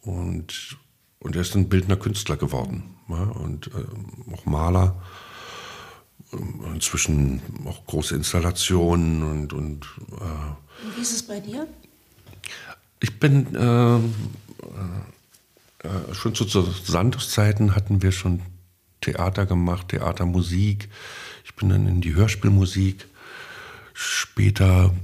Und, 0.03 0.79
und 1.25 1.35
er 1.35 1.43
ist 1.43 1.57
ein 1.57 1.69
bildender 1.69 1.97
Künstler 1.97 2.37
geworden. 2.37 2.85
Ja, 3.09 3.23
und 3.23 3.69
äh, 3.69 4.33
auch 4.33 4.47
Maler 4.47 5.03
inzwischen 6.73 7.41
auch 7.65 7.85
große 7.87 8.15
Installationen 8.15 9.23
und. 9.23 9.53
Und, 9.53 9.87
äh, 10.13 10.87
und 10.87 10.97
wie 10.97 11.03
ist 11.03 11.13
es 11.13 11.27
bei 11.27 11.41
dir? 11.41 11.67
Ich 13.01 13.19
bin 13.19 13.55
äh, 13.55 13.97
äh, 13.97 14.01
schon 16.15 16.35
zu, 16.35 16.45
zu 16.45 16.63
Santos-Zeiten 16.63 17.75
hatten 17.75 18.03
wir 18.03 18.13
schon 18.13 18.43
Theater 19.01 19.47
gemacht, 19.47 19.89
Theatermusik. 19.89 20.89
Ich 21.45 21.55
bin 21.55 21.69
dann 21.69 21.87
in 21.87 22.01
die 22.01 22.15
Hörspielmusik, 22.15 23.07
später 23.93 24.95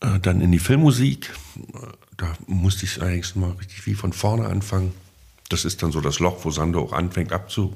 äh, 0.00 0.20
dann 0.20 0.40
in 0.40 0.52
die 0.52 0.60
Filmmusik. 0.60 1.34
Da 2.16 2.32
musste 2.46 2.86
ich 2.86 3.02
eigentlich 3.02 3.36
mal 3.36 3.50
richtig 3.52 3.86
wie 3.86 3.94
von 3.94 4.12
vorne 4.12 4.46
anfangen. 4.46 4.92
Das 5.48 5.64
ist 5.64 5.82
dann 5.82 5.92
so 5.92 6.00
das 6.00 6.18
Loch, 6.18 6.44
wo 6.44 6.50
Sando 6.50 6.82
auch 6.82 6.92
anfängt 6.92 7.32
abzu, 7.32 7.74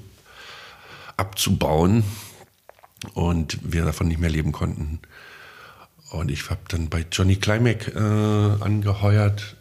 abzubauen 1.16 2.04
und 3.14 3.58
wir 3.62 3.84
davon 3.84 4.08
nicht 4.08 4.20
mehr 4.20 4.30
leben 4.30 4.52
konnten. 4.52 5.00
Und 6.10 6.30
ich 6.30 6.50
habe 6.50 6.60
dann 6.68 6.90
bei 6.90 7.06
Johnny 7.10 7.36
Klimek 7.36 7.88
äh, 7.94 7.98
angeheuert, 7.98 9.56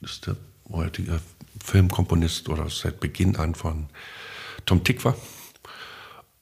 das 0.00 0.12
ist 0.12 0.26
der 0.26 0.36
heutige 0.68 1.20
Filmkomponist 1.64 2.48
oder 2.48 2.68
seit 2.68 2.98
Beginn 2.98 3.36
an 3.36 3.54
von 3.54 3.86
Tom 4.66 4.82
Tick. 4.82 5.00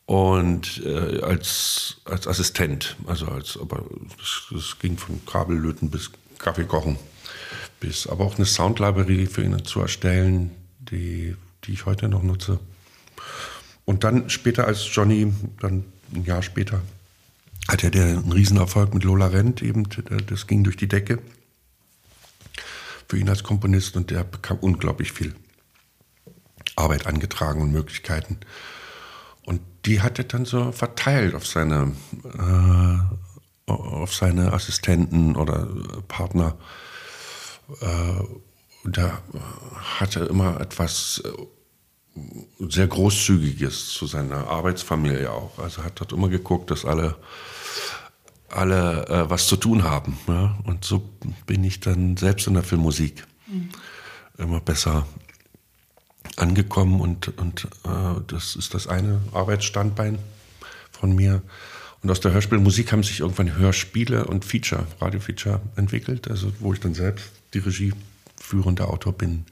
Und 0.07 0.83
äh, 0.85 1.21
als, 1.21 1.97
als 2.05 2.27
Assistent, 2.27 2.97
also 3.07 3.27
als, 3.29 3.59
aber 3.59 3.85
es 4.55 4.79
ging 4.79 4.97
von 4.99 5.25
Kabellöten 5.27 5.91
bis 5.91 6.11
Kaffeekochen, 6.39 6.99
bis 7.81 8.07
aber 8.07 8.25
auch 8.25 8.37
eine 8.37 8.45
Soundlibrary 8.47 9.27
für 9.27 9.43
ihn 9.43 9.65
zu 9.65 9.81
erstellen, 9.81 10.51
die, 10.95 11.37
die 11.65 11.73
ich 11.73 11.87
heute 11.87 12.09
noch 12.09 12.23
nutze. 12.23 12.59
Und 13.85 14.05
dann 14.05 14.31
später 14.31 14.67
als 14.67 14.89
Johnny, 14.95 15.33
dann 15.61 15.85
ein 16.15 16.25
Jahr 16.25 16.43
später, 16.43 16.81
hatte 17.69 17.91
der 17.91 18.05
einen 18.05 18.33
Riesenerfolg 18.33 18.95
mit 18.95 19.05
Lola 19.05 19.27
Rent, 19.27 19.63
eben, 19.63 19.85
das 20.27 20.47
ging 20.47 20.65
durch 20.65 20.77
die 20.77 20.89
Decke 20.89 21.19
für 23.09 23.19
ihn 23.19 23.29
als 23.29 23.43
Komponist 23.43 23.97
und 23.97 24.11
der 24.11 24.25
bekam 24.25 24.59
unglaublich 24.59 25.13
viel 25.13 25.35
Arbeit 26.77 27.07
angetragen 27.07 27.61
und 27.61 27.73
Möglichkeiten. 27.73 28.39
Und 29.45 29.61
die 29.85 30.01
hat 30.01 30.19
er 30.19 30.25
dann 30.25 30.47
so 30.47 30.73
verteilt 30.73 31.35
auf 31.35 31.47
seine, 31.47 31.93
äh, 32.25 33.71
auf 33.71 34.15
seine 34.15 34.53
Assistenten 34.53 35.37
oder 35.37 35.69
Partner. 36.09 36.57
Äh, 37.81 38.25
da 38.85 39.22
hatte 39.99 40.20
immer 40.20 40.61
etwas 40.61 41.22
äh, 41.24 42.18
sehr 42.68 42.87
Großzügiges 42.87 43.89
zu 43.89 44.07
seiner 44.07 44.49
Arbeitsfamilie 44.49 45.30
auch. 45.30 45.59
Also 45.59 45.82
hat 45.82 46.01
dort 46.01 46.12
immer 46.12 46.28
geguckt, 46.28 46.70
dass 46.70 46.85
alle, 46.85 47.16
alle 48.49 49.07
äh, 49.09 49.30
was 49.30 49.49
zu 49.49 49.57
tun 49.57 49.82
haben. 49.85 50.18
Ja? 50.28 50.59
Und 50.65 50.85
so 50.85 51.09
bin 51.47 51.65
ich 51.65 51.81
dann 51.81 52.16
selbst 52.16 52.47
in 52.47 52.55
der 52.55 52.62
Filmmusik 52.62 53.27
mhm. 53.47 53.70
immer 54.39 54.61
besser 54.61 55.06
angekommen 56.36 57.01
und, 57.01 57.36
und 57.39 57.65
äh, 57.85 58.20
das 58.27 58.56
ist 58.56 58.74
das 58.74 58.86
eine 58.86 59.20
Arbeitsstandbein 59.32 60.19
von 60.93 61.15
mir. 61.15 61.43
Und 62.02 62.11
aus 62.11 62.20
der 62.20 62.32
Hörspielmusik 62.32 62.93
haben 62.93 63.02
sich 63.02 63.20
irgendwann 63.20 63.56
Hörspiele 63.56 64.27
und 64.27 64.44
Feature, 64.44 64.86
Radiofeature 65.01 65.61
entwickelt, 65.77 66.28
also 66.28 66.52
wo 66.61 66.74
ich 66.74 66.81
dann 66.81 66.93
selbst 66.93 67.31
die 67.55 67.61
Regie 67.61 67.94
führende 68.45 68.89
Autor 68.89 69.12
bin. 69.12 69.47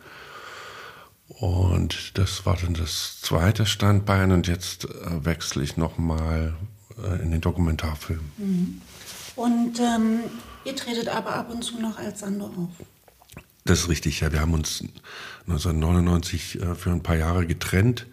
Und 1.28 2.18
das 2.18 2.44
war 2.44 2.56
dann 2.56 2.74
das 2.74 3.20
zweite 3.20 3.66
Standbein 3.66 4.32
und 4.32 4.46
jetzt 4.46 4.84
äh, 4.84 5.24
wechsle 5.24 5.62
ich 5.62 5.76
nochmal 5.76 6.54
äh, 7.02 7.22
in 7.22 7.30
den 7.30 7.40
Dokumentarfilm. 7.40 8.20
Mhm. 8.36 8.82
Und 9.34 9.80
ähm, 9.80 10.20
ihr 10.64 10.76
tretet 10.76 11.08
aber 11.08 11.34
ab 11.34 11.50
und 11.50 11.62
zu 11.62 11.80
noch 11.80 11.98
als 11.98 12.20
Sando 12.20 12.46
auf? 12.46 12.86
Das 13.64 13.80
ist 13.80 13.88
richtig, 13.88 14.20
ja. 14.20 14.30
Wir 14.30 14.40
haben 14.40 14.52
uns 14.52 14.84
1999 15.46 16.60
äh, 16.60 16.74
für 16.74 16.90
ein 16.90 17.02
paar 17.02 17.16
Jahre 17.16 17.46
getrennt, 17.46 18.06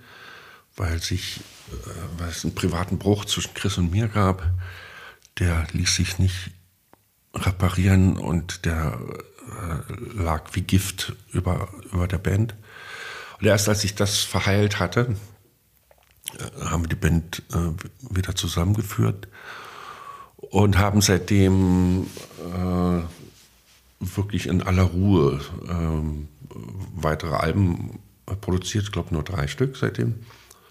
weil, 0.77 1.01
sich, 1.01 1.41
äh, 1.71 2.19
weil 2.19 2.29
es 2.29 2.45
einen 2.45 2.55
privaten 2.55 2.99
Bruch 2.99 3.25
zwischen 3.25 3.53
Chris 3.53 3.77
und 3.77 3.91
mir 3.91 4.07
gab. 4.07 4.49
Der 5.39 5.67
ließ 5.73 5.95
sich 5.95 6.19
nicht 6.19 6.51
reparieren 7.33 8.17
und 8.17 8.65
der 8.65 8.97
lag 10.13 10.49
wie 10.53 10.61
Gift 10.61 11.13
über, 11.31 11.69
über 11.91 12.07
der 12.07 12.17
Band. 12.17 12.55
Und 13.39 13.47
erst 13.47 13.69
als 13.69 13.83
ich 13.83 13.95
das 13.95 14.19
verheilt 14.19 14.79
hatte, 14.79 15.15
haben 16.61 16.83
wir 16.83 16.89
die 16.89 16.95
Band 16.95 17.43
wieder 18.09 18.35
zusammengeführt. 18.35 19.27
und 20.37 20.77
haben 20.77 21.01
seitdem 21.01 22.07
äh, 22.53 23.01
wirklich 23.99 24.47
in 24.47 24.63
aller 24.63 24.83
Ruhe 24.83 25.41
äh, 25.67 26.55
weitere 26.95 27.35
Alben 27.35 27.99
produziert. 28.41 28.85
Ich 28.85 28.91
glaube 28.91 29.13
nur 29.13 29.23
drei 29.23 29.47
Stück 29.47 29.77
seitdem, 29.77 30.15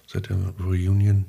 seit 0.07 0.29
der 0.31 0.39
Reunion. 0.61 1.27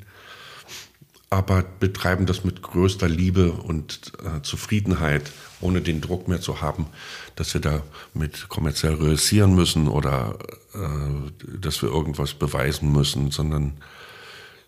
Aber 1.32 1.64
betreiben 1.80 2.26
das 2.26 2.44
mit 2.44 2.64
größter 2.64 3.08
Liebe 3.08 3.52
und 3.52 4.14
äh, 4.24 4.42
Zufriedenheit, 4.42 5.32
ohne 5.62 5.82
den 5.82 6.02
Druck 6.02 6.28
mehr 6.28 6.42
zu 6.42 6.62
haben, 6.62 6.88
dass 7.36 7.54
wir 7.54 7.62
da 7.62 7.84
mit 8.16 8.50
kommerziell 8.50 8.96
realisieren 8.96 9.54
müssen 9.54 9.88
oder 9.88 10.40
äh, 10.74 11.58
dass 11.60 11.82
wir 11.84 11.90
irgendwas 11.90 12.34
beweisen 12.34 12.92
müssen, 12.92 13.30
sondern 13.32 13.74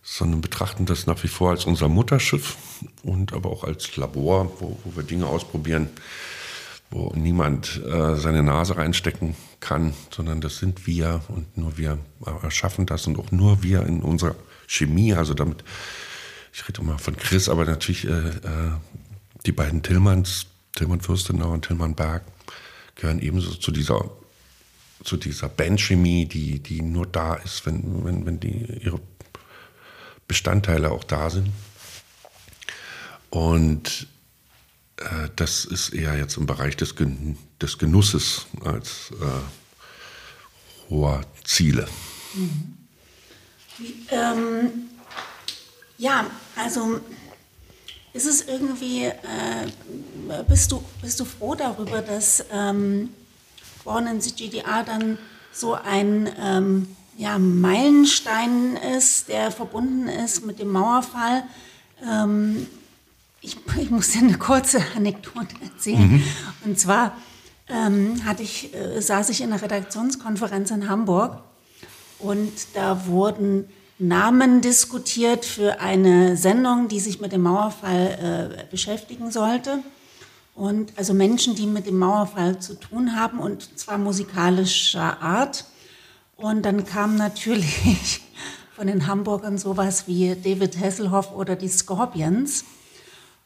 sondern 0.04 0.42
betrachten 0.42 0.86
das 0.86 1.06
nach 1.06 1.24
wie 1.24 1.28
vor 1.28 1.52
als 1.52 1.66
unser 1.66 1.88
Mutterschiff 1.88 2.58
und 3.04 3.34
aber 3.34 3.52
auch 3.52 3.64
als 3.64 3.96
Labor, 3.98 4.52
wo, 4.60 4.80
wo 4.84 4.96
wir 4.96 5.04
Dinge 5.04 5.28
ausprobieren, 5.28 5.90
wo 6.90 7.14
niemand 7.16 7.82
äh, 7.86 8.16
seine 8.16 8.44
Nase 8.44 8.78
reinstecken 8.78 9.36
kann, 9.60 9.94
sondern 10.10 10.42
das 10.42 10.58
sind 10.58 10.88
wir 10.88 11.22
und 11.28 11.58
nur 11.58 11.78
wir 11.78 12.00
erschaffen 12.44 12.86
das 12.86 13.08
und 13.08 13.20
auch 13.20 13.32
nur 13.32 13.64
wir 13.64 13.86
in 13.86 14.02
unserer 14.02 14.36
Chemie, 14.68 15.14
also 15.14 15.34
damit, 15.34 15.64
ich 16.54 16.68
rede 16.68 16.82
mal 16.84 16.98
von 16.98 17.16
Chris, 17.16 17.50
aber 17.50 17.66
natürlich 17.66 18.06
äh, 18.06 18.30
äh, 18.30 18.72
die 19.46 19.52
beiden 19.52 19.84
Tillmanns, 19.84 20.48
Tillmann 20.76 21.02
Fürstenau 21.02 21.52
und 21.52 21.66
Tillmann 21.66 21.96
Berg, 21.96 22.24
gehören 22.96 23.20
ebenso 23.20 23.52
zu 23.56 23.72
dieser 23.72 24.10
zu 25.04 25.18
dieser 25.18 25.50
Bandchemie, 25.50 26.28
die, 26.28 26.60
die 26.60 26.82
nur 26.82 27.08
da 27.08 27.34
ist, 27.36 27.66
wenn, 27.66 28.06
wenn, 28.06 28.26
wenn 28.26 28.40
die 28.40 28.66
ihre 28.84 29.00
Bestandteile 30.28 30.92
auch 30.92 31.04
da 31.04 31.30
sind. 31.30 31.50
Und 33.30 34.08
äh, 34.98 35.30
das 35.36 35.66
ist 35.66 35.90
eher 35.90 36.18
jetzt 36.18 36.38
im 36.38 36.46
Bereich 36.46 36.78
des, 36.78 36.96
Gen 36.96 37.38
des 37.62 37.78
Genusses 37.78 38.46
als 38.64 39.12
äh, 39.22 40.90
hoher 40.90 41.22
Ziele. 41.44 41.88
Mhm. 42.34 42.78
Ähm, 44.12 44.70
ja, 45.98 46.30
also 46.56 47.00
ist 48.14 48.28
es 48.28 48.48
irgendwie, 48.48 49.06
äh, 49.06 50.44
bist, 50.48 50.72
du, 50.72 50.84
bist 51.02 51.20
du 51.20 51.26
froh 51.26 51.56
darüber, 51.56 52.02
dass 52.02 52.44
ähm, 52.52 53.10
Born 53.84 54.08
in 54.08 54.22
the 54.22 54.32
GDR 54.32 54.84
dann 54.84 55.18
so 55.54 55.74
ein 55.74 56.30
ähm, 56.40 56.96
ja, 57.18 57.38
Meilenstein 57.38 58.78
ist, 58.98 59.30
der 59.30 59.52
verbunden 59.52 60.08
ist 60.08 60.46
mit 60.46 60.60
dem 60.60 60.70
Mauerfall. 60.70 61.44
Ähm, 62.04 62.68
ich, 63.42 63.58
ich, 63.80 63.90
muss 63.90 64.10
dir 64.10 64.20
eine 64.20 64.38
kurze 64.38 64.84
Anekdote 64.96 65.56
erzählen. 65.62 66.12
Mhm. 66.12 66.24
Und 66.66 66.80
zwar 66.80 67.16
ähm, 67.70 68.24
hatte 68.26 68.44
ich, 68.44 68.74
äh, 68.74 69.02
saß 69.02 69.30
ich 69.30 69.42
in 69.42 69.52
einer 69.52 69.62
Redaktionskonferenz 69.62 70.72
in 70.72 70.90
Hamburg 70.90 71.42
und 72.20 72.52
da 72.74 73.06
wurden 73.08 73.70
Namen 74.02 74.62
diskutiert 74.62 75.46
für 75.46 75.80
eine 75.80 76.36
Sendung, 76.36 76.88
die 76.88 77.00
sich 77.00 77.22
mit 77.22 77.34
dem 77.34 77.44
Mauerfall 77.44 78.58
äh, 78.60 78.72
beschäftigen 78.72 79.30
sollte. 79.30 79.84
Und 80.56 80.94
also 80.98 81.14
Menschen, 81.14 81.54
die 81.54 81.68
mit 81.68 81.86
dem 81.86 82.00
Mauerfall 82.00 82.60
zu 82.60 82.74
tun 82.80 83.16
haben 83.16 83.38
und 83.38 83.78
zwar 83.78 84.00
musikalischer 84.00 85.22
Art. 85.22 85.66
Und 86.36 86.64
dann 86.64 86.84
kam 86.84 87.16
natürlich 87.16 88.22
von 88.76 88.88
den 88.88 89.06
Hamburgern 89.06 89.60
sowas 89.60 90.08
wie 90.08 90.36
David 90.36 90.80
Hasselhoff 90.80 91.32
oder 91.36 91.56
die 91.56 91.70
Scorpions. 91.70 92.66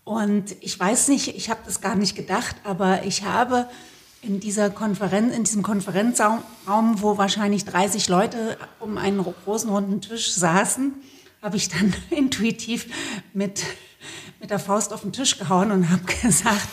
Und 0.06 0.56
ich 0.62 0.80
weiß 0.80 1.10
nicht, 1.10 1.36
ich 1.36 1.50
habe 1.50 1.60
das 1.66 1.82
gar 1.82 1.96
nicht 1.96 2.16
gedacht, 2.16 2.56
aber 2.64 3.04
ich 3.04 3.24
habe 3.24 3.68
in 4.26 4.40
dieser 4.40 4.70
Konferenz, 4.70 5.36
in 5.36 5.44
diesem 5.44 5.62
Konferenzraum, 5.62 6.42
wo 6.96 7.18
wahrscheinlich 7.18 7.66
30 7.66 8.10
Leute 8.10 8.58
um 8.80 8.98
einen 8.98 9.24
großen 9.46 9.70
runden 9.70 10.02
Tisch 10.02 10.32
saßen, 10.34 10.94
habe 11.42 11.58
ich 11.58 11.70
dann 11.70 11.94
intuitiv 12.10 12.88
mit, 13.34 13.64
mit 14.40 14.50
der 14.50 14.60
Faust 14.60 14.94
auf 14.94 15.02
den 15.02 15.14
Tisch 15.14 15.38
gehauen 15.38 15.72
und 15.72 15.90
habe 15.90 16.04
gesagt, 16.22 16.68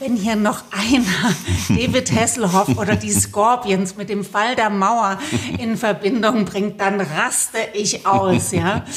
wenn 0.00 0.16
hier 0.16 0.36
noch 0.36 0.62
einer 0.70 1.34
David 1.68 2.12
Hasselhoff 2.12 2.76
oder 2.76 2.96
die 2.96 3.12
Scorpions 3.12 3.96
mit 3.96 4.08
dem 4.08 4.24
Fall 4.24 4.56
der 4.56 4.70
Mauer 4.70 5.18
in 5.58 5.76
Verbindung 5.76 6.44
bringt, 6.44 6.80
dann 6.80 7.00
raste 7.00 7.58
ich 7.74 8.06
aus, 8.06 8.52
ja. 8.52 8.84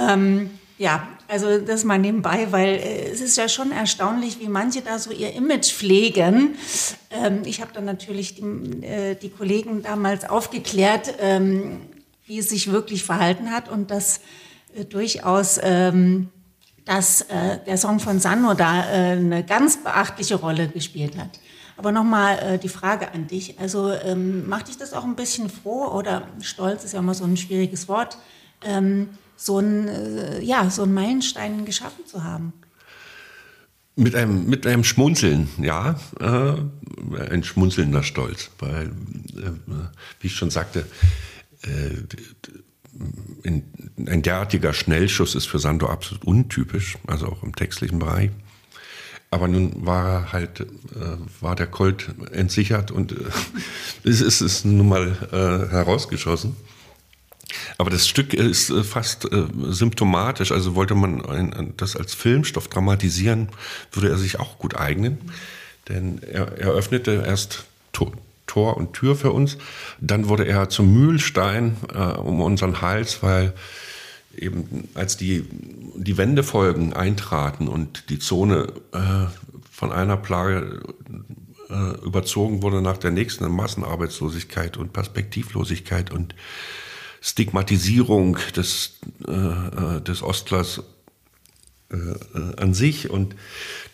Ähm, 0.00 0.50
ja, 0.76 1.08
also 1.28 1.58
das 1.58 1.84
mal 1.84 1.98
nebenbei, 1.98 2.48
weil 2.50 2.76
äh, 2.76 3.10
es 3.10 3.20
ist 3.20 3.36
ja 3.36 3.48
schon 3.48 3.70
erstaunlich, 3.70 4.40
wie 4.40 4.48
manche 4.48 4.80
da 4.80 4.98
so 4.98 5.10
ihr 5.10 5.34
Image 5.34 5.70
pflegen. 5.70 6.56
Ähm, 7.10 7.42
ich 7.44 7.60
habe 7.60 7.72
dann 7.74 7.84
natürlich 7.84 8.34
die, 8.34 8.42
äh, 8.82 9.14
die, 9.14 9.28
Kollegen 9.28 9.82
damals 9.82 10.28
aufgeklärt, 10.28 11.14
ähm, 11.20 11.82
wie 12.26 12.38
es 12.38 12.48
sich 12.48 12.72
wirklich 12.72 13.04
verhalten 13.04 13.50
hat 13.50 13.68
und 13.68 13.90
dass 13.90 14.20
äh, 14.74 14.84
durchaus 14.84 15.60
ähm, 15.62 16.28
dass 16.84 17.26
der 17.66 17.76
Song 17.76 18.00
von 18.00 18.18
Sanno 18.18 18.54
da 18.54 18.80
eine 18.80 19.44
ganz 19.44 19.84
beachtliche 19.84 20.36
Rolle 20.36 20.68
gespielt 20.68 21.18
hat. 21.18 21.38
Aber 21.78 21.92
nochmal 21.92 22.38
äh, 22.38 22.58
die 22.58 22.68
Frage 22.68 23.12
an 23.12 23.28
dich. 23.28 23.58
Also 23.60 23.92
ähm, 23.92 24.48
macht 24.48 24.68
dich 24.68 24.78
das 24.78 24.92
auch 24.92 25.04
ein 25.04 25.14
bisschen 25.14 25.48
froh 25.50 25.86
oder 25.86 26.26
stolz 26.40 26.84
ist 26.84 26.92
ja 26.92 26.98
immer 26.98 27.12
so 27.12 27.24
ein 27.24 27.36
schwieriges 27.36 27.88
Wort, 27.88 28.16
ähm, 28.64 29.10
so, 29.38 29.60
ein, 29.60 29.88
äh, 29.88 30.42
ja, 30.42 30.68
so 30.68 30.82
einen 30.82 30.92
Meilenstein 30.92 31.64
geschaffen 31.64 32.04
zu 32.06 32.24
haben? 32.24 32.52
Mit 33.94 34.14
einem, 34.14 34.46
mit 34.46 34.66
einem 34.66 34.84
Schmunzeln, 34.84 35.48
ja, 35.58 35.98
äh, 36.20 36.54
ein 37.30 37.42
schmunzelnder 37.42 38.02
Stolz, 38.02 38.50
weil, 38.58 38.86
äh, 39.36 39.50
wie 40.20 40.26
ich 40.26 40.34
schon 40.34 40.50
sagte, 40.50 40.86
äh, 41.62 41.96
in, 43.44 43.64
ein 44.06 44.22
derartiger 44.22 44.72
Schnellschuss 44.72 45.34
ist 45.36 45.46
für 45.46 45.60
Sando 45.60 45.86
absolut 45.86 46.24
untypisch, 46.24 46.98
also 47.06 47.26
auch 47.26 47.42
im 47.42 47.54
textlichen 47.54 48.00
Bereich. 48.00 48.30
Aber 49.30 49.46
nun 49.46 49.86
war 49.86 50.32
halt, 50.32 50.60
äh, 50.60 50.64
war 51.40 51.54
der 51.54 51.66
Colt 51.66 52.08
entsichert 52.32 52.90
und 52.90 53.12
äh, 53.12 53.16
es 54.04 54.20
ist, 54.20 54.40
ist 54.40 54.64
nun 54.64 54.88
mal 54.88 55.16
herausgeschossen. 55.30 56.56
Aber 57.78 57.90
das 57.90 58.06
Stück 58.06 58.34
ist 58.34 58.70
äh, 58.70 58.84
fast 58.84 59.30
äh, 59.32 59.44
symptomatisch. 59.68 60.52
Also 60.52 60.74
wollte 60.74 60.94
man 60.94 61.72
das 61.76 61.96
als 61.96 62.14
Filmstoff 62.14 62.68
dramatisieren, 62.68 63.48
würde 63.92 64.10
er 64.10 64.18
sich 64.18 64.38
auch 64.38 64.58
gut 64.58 64.76
eignen. 64.76 65.18
Denn 65.88 66.20
er, 66.22 66.58
er 66.58 66.70
öffnete 66.70 67.24
erst 67.26 67.64
Tor 68.48 68.76
und 68.76 68.92
Tür 68.94 69.14
für 69.14 69.32
uns. 69.32 69.58
Dann 70.00 70.28
wurde 70.28 70.44
er 70.46 70.68
zum 70.68 70.92
Mühlstein 70.92 71.76
äh, 71.94 71.98
um 71.98 72.40
unseren 72.40 72.80
Hals, 72.80 73.22
weil 73.22 73.52
eben 74.36 74.88
als 74.94 75.16
die, 75.16 75.44
die 75.94 76.16
Wendefolgen 76.16 76.92
eintraten 76.92 77.68
und 77.68 78.10
die 78.10 78.18
Zone 78.18 78.72
äh, 78.92 79.26
von 79.70 79.92
einer 79.92 80.16
Plage 80.16 80.80
äh, 81.70 82.04
überzogen 82.04 82.62
wurde 82.62 82.82
nach 82.82 82.98
der 82.98 83.10
nächsten 83.10 83.48
Massenarbeitslosigkeit 83.50 84.76
und 84.76 84.92
Perspektivlosigkeit 84.92 86.10
und 86.10 86.34
Stigmatisierung 87.20 88.38
des, 88.56 88.98
äh, 89.26 89.32
äh 89.32 90.00
des 90.00 90.22
Ostlers 90.22 90.82
äh, 91.90 91.96
äh, 91.96 92.56
an 92.58 92.74
sich. 92.74 93.08
Und 93.08 93.34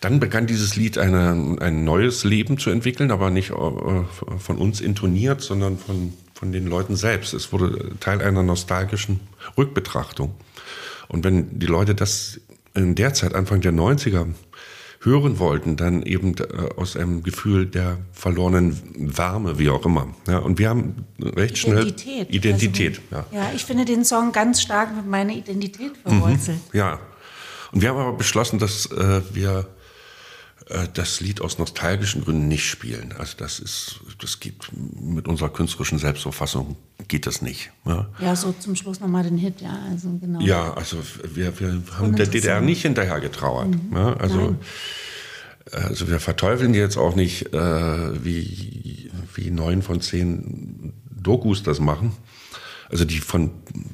dann 0.01 0.19
begann 0.19 0.49
dieses 0.49 0.75
Lied 0.75 0.99
eine, 0.99 1.57
ein 1.61 1.85
neues 1.85 2.25
Leben 2.25 2.59
zu 2.59 2.71
entwickeln, 2.71 3.13
aber 3.13 3.31
nicht 3.31 3.51
äh, 3.51 3.55
von 3.55 4.59
uns 4.59 4.81
intoniert, 4.81 5.43
sondern 5.43 5.79
von, 5.79 6.13
von 6.35 6.51
den 6.51 6.67
Leuten 6.67 6.97
selbst. 6.97 7.35
Es 7.35 7.53
wurde 7.53 7.93
Teil 8.01 8.21
einer 8.21 8.43
nostalgischen 8.43 9.21
Rückbetrachtung. 9.57 10.35
Und 11.07 11.23
wenn 11.23 11.61
die 11.61 11.67
Leute 11.67 11.95
das 11.95 12.41
in 12.75 12.97
der 12.97 13.15
Zeit, 13.15 13.33
Anfang 13.35 13.61
der 13.61 13.73
90er, 13.73 14.27
hören 15.05 15.39
wollten, 15.39 15.77
dann 15.77 16.03
eben 16.03 16.35
aus 16.77 16.97
einem 16.97 17.23
Gefühl 17.23 17.67
der 17.67 17.99
verlorenen 18.13 19.17
Wärme, 19.17 19.59
wie 19.59 19.71
auch 19.71 19.85
immer. 19.85 20.15
Ja, 20.27 20.39
und 20.39 20.59
wir 20.59 20.69
haben 20.69 21.05
recht 21.21 21.59
schnell 21.59 21.89
Identität. 21.89 22.31
Identität 22.31 23.01
also, 23.11 23.27
ja. 23.33 23.43
ja, 23.43 23.53
ich 23.55 23.65
finde 23.65 23.85
den 23.85 24.05
Song 24.05 24.33
ganz 24.33 24.63
stark 24.63 24.95
mit 24.97 25.07
meiner 25.07 25.33
Identität 25.33 25.93
verwurzelt. 26.03 26.59
Mhm, 26.73 26.79
ja, 26.79 27.01
und 27.73 27.83
wir 27.83 27.89
haben 27.89 27.99
aber 27.99 28.13
beschlossen, 28.13 28.59
dass 28.59 28.87
äh, 28.93 29.21
wir 29.33 29.67
äh, 30.69 30.87
das 30.95 31.21
Lied 31.21 31.41
aus 31.41 31.59
nostalgischen 31.59 32.25
Gründen 32.25 32.49
nicht 32.49 32.69
spielen. 32.69 33.13
Also 33.19 33.35
das 33.37 33.59
ist, 33.59 34.01
das 34.21 34.39
geht 34.41 34.55
mit 34.73 35.27
unserer 35.27 35.51
künstlerischen 35.51 35.99
Selbstauffassung 35.99 36.77
geht 37.09 37.27
das 37.27 37.43
nicht. 37.43 37.71
Ja, 37.85 38.07
ja 38.21 38.37
so 38.37 38.53
zum 38.53 38.77
Schluss 38.77 39.01
nochmal 39.01 39.25
den 39.25 39.39
Hit, 39.39 39.61
ja, 39.61 39.79
also 39.91 40.09
genau. 40.21 40.41
Ja, 40.41 40.75
also 40.75 40.99
wir, 41.33 41.59
wir 41.61 41.83
haben 41.99 42.17
der 42.17 42.27
DDR 42.27 42.61
nicht 42.61 42.83
hinterher 42.83 43.21
getrauert. 43.21 43.69
Mhm. 43.69 43.97
Ja, 43.97 44.15
also, 44.15 44.57
also 45.73 46.09
wir 46.09 46.21
verteufeln 46.21 46.75
jetzt 46.75 46.97
auch 46.97 47.15
nicht, 47.15 47.53
äh, 47.53 48.25
wie, 48.25 49.11
wie 49.35 49.51
neun 49.51 49.83
von 49.83 50.01
zehn 50.01 50.93
Dokus 51.11 51.63
das 51.63 51.81
machen. 51.81 52.13
also 52.91 53.05
die 53.05 53.19
von 53.19 53.51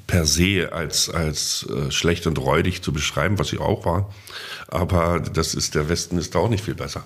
per 0.06 0.26
se 0.26 0.70
als, 0.72 1.08
als 1.08 1.66
äh, 1.70 1.90
schlecht 1.90 2.26
und 2.26 2.38
räudig 2.38 2.82
zu 2.82 2.92
beschreiben, 2.92 3.38
was 3.38 3.48
sie 3.48 3.58
auch 3.58 3.84
war. 3.84 4.12
Aber 4.68 5.20
das 5.20 5.54
ist, 5.54 5.74
der 5.74 5.88
Westen 5.88 6.18
ist 6.18 6.34
da 6.34 6.40
auch 6.40 6.48
nicht 6.48 6.64
viel 6.64 6.74
besser. 6.74 7.04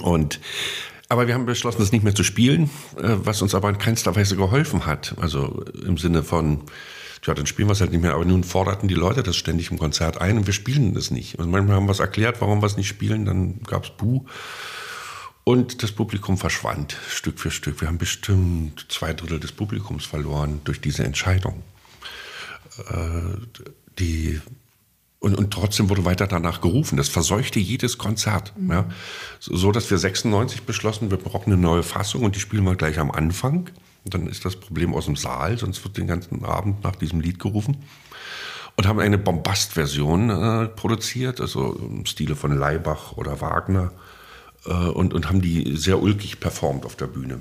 Und 0.00 0.40
aber 1.12 1.26
wir 1.26 1.34
haben 1.34 1.44
beschlossen, 1.44 1.80
das 1.80 1.92
nicht 1.92 2.04
mehr 2.04 2.14
zu 2.14 2.24
spielen, 2.24 2.70
äh, 2.96 3.02
was 3.02 3.42
uns 3.42 3.54
aber 3.54 3.68
in 3.68 3.76
keinster 3.76 4.16
Weise 4.16 4.34
geholfen 4.34 4.86
hat. 4.86 5.14
Also 5.20 5.62
im 5.84 5.98
Sinne 5.98 6.22
von, 6.22 6.62
ja, 7.24 7.34
dann 7.34 7.44
spielen 7.44 7.68
wir 7.68 7.74
es 7.74 7.82
halt 7.82 7.92
nicht 7.92 8.00
mehr. 8.00 8.14
Aber 8.14 8.24
nun 8.24 8.44
forderten 8.44 8.88
die 8.88 8.94
Leute 8.94 9.22
das 9.22 9.36
ständig 9.36 9.70
im 9.70 9.78
Konzert 9.78 10.18
ein 10.22 10.38
und 10.38 10.46
wir 10.46 10.54
spielen 10.54 10.94
das 10.94 11.10
nicht. 11.10 11.38
Und 11.38 11.50
manchmal 11.50 11.76
haben 11.76 11.84
wir 11.84 11.92
es 11.92 12.00
erklärt, 12.00 12.40
warum 12.40 12.62
wir 12.62 12.66
es 12.66 12.78
nicht 12.78 12.88
spielen, 12.88 13.26
dann 13.26 13.60
gab 13.64 13.84
es 13.84 13.90
Buh. 13.90 14.24
Und 15.44 15.82
das 15.82 15.92
Publikum 15.92 16.38
verschwand 16.38 16.96
Stück 17.10 17.38
für 17.38 17.50
Stück. 17.50 17.82
Wir 17.82 17.88
haben 17.88 17.98
bestimmt 17.98 18.86
zwei 18.88 19.12
Drittel 19.12 19.38
des 19.38 19.52
Publikums 19.52 20.06
verloren 20.06 20.62
durch 20.64 20.80
diese 20.80 21.04
Entscheidung. 21.04 21.62
Äh, 22.88 23.66
die 23.98 24.40
und, 25.22 25.36
und 25.36 25.52
trotzdem 25.52 25.88
wurde 25.88 26.04
weiter 26.04 26.26
danach 26.26 26.60
gerufen. 26.60 26.96
Das 26.96 27.08
verseuchte 27.08 27.60
jedes 27.60 27.96
Konzert. 27.96 28.52
Mhm. 28.56 28.70
Ja. 28.72 28.84
So, 29.38 29.70
dass 29.70 29.88
wir 29.88 29.96
96 29.96 30.64
beschlossen, 30.64 31.12
wir 31.12 31.16
brauchen 31.16 31.52
eine 31.52 31.62
neue 31.62 31.84
Fassung 31.84 32.24
und 32.24 32.34
die 32.34 32.40
spielen 32.40 32.64
wir 32.64 32.74
gleich 32.74 32.98
am 32.98 33.12
Anfang. 33.12 33.70
Und 34.04 34.14
dann 34.14 34.26
ist 34.26 34.44
das 34.44 34.56
Problem 34.56 34.92
aus 34.94 35.04
dem 35.04 35.14
Saal, 35.14 35.56
sonst 35.58 35.84
wird 35.84 35.96
den 35.96 36.08
ganzen 36.08 36.44
Abend 36.44 36.82
nach 36.82 36.96
diesem 36.96 37.20
Lied 37.20 37.38
gerufen. 37.38 37.84
Und 38.76 38.88
haben 38.88 38.98
eine 38.98 39.16
Bombast-Version 39.16 40.30
äh, 40.30 40.66
produziert, 40.66 41.40
also 41.40 41.74
im 41.74 42.04
Stile 42.04 42.34
von 42.34 42.58
Leibach 42.58 43.12
oder 43.12 43.40
Wagner. 43.40 43.92
Äh, 44.66 44.72
und, 44.72 45.14
und 45.14 45.28
haben 45.28 45.40
die 45.40 45.76
sehr 45.76 46.02
ulkig 46.02 46.40
performt 46.40 46.84
auf 46.84 46.96
der 46.96 47.06
Bühne. 47.06 47.38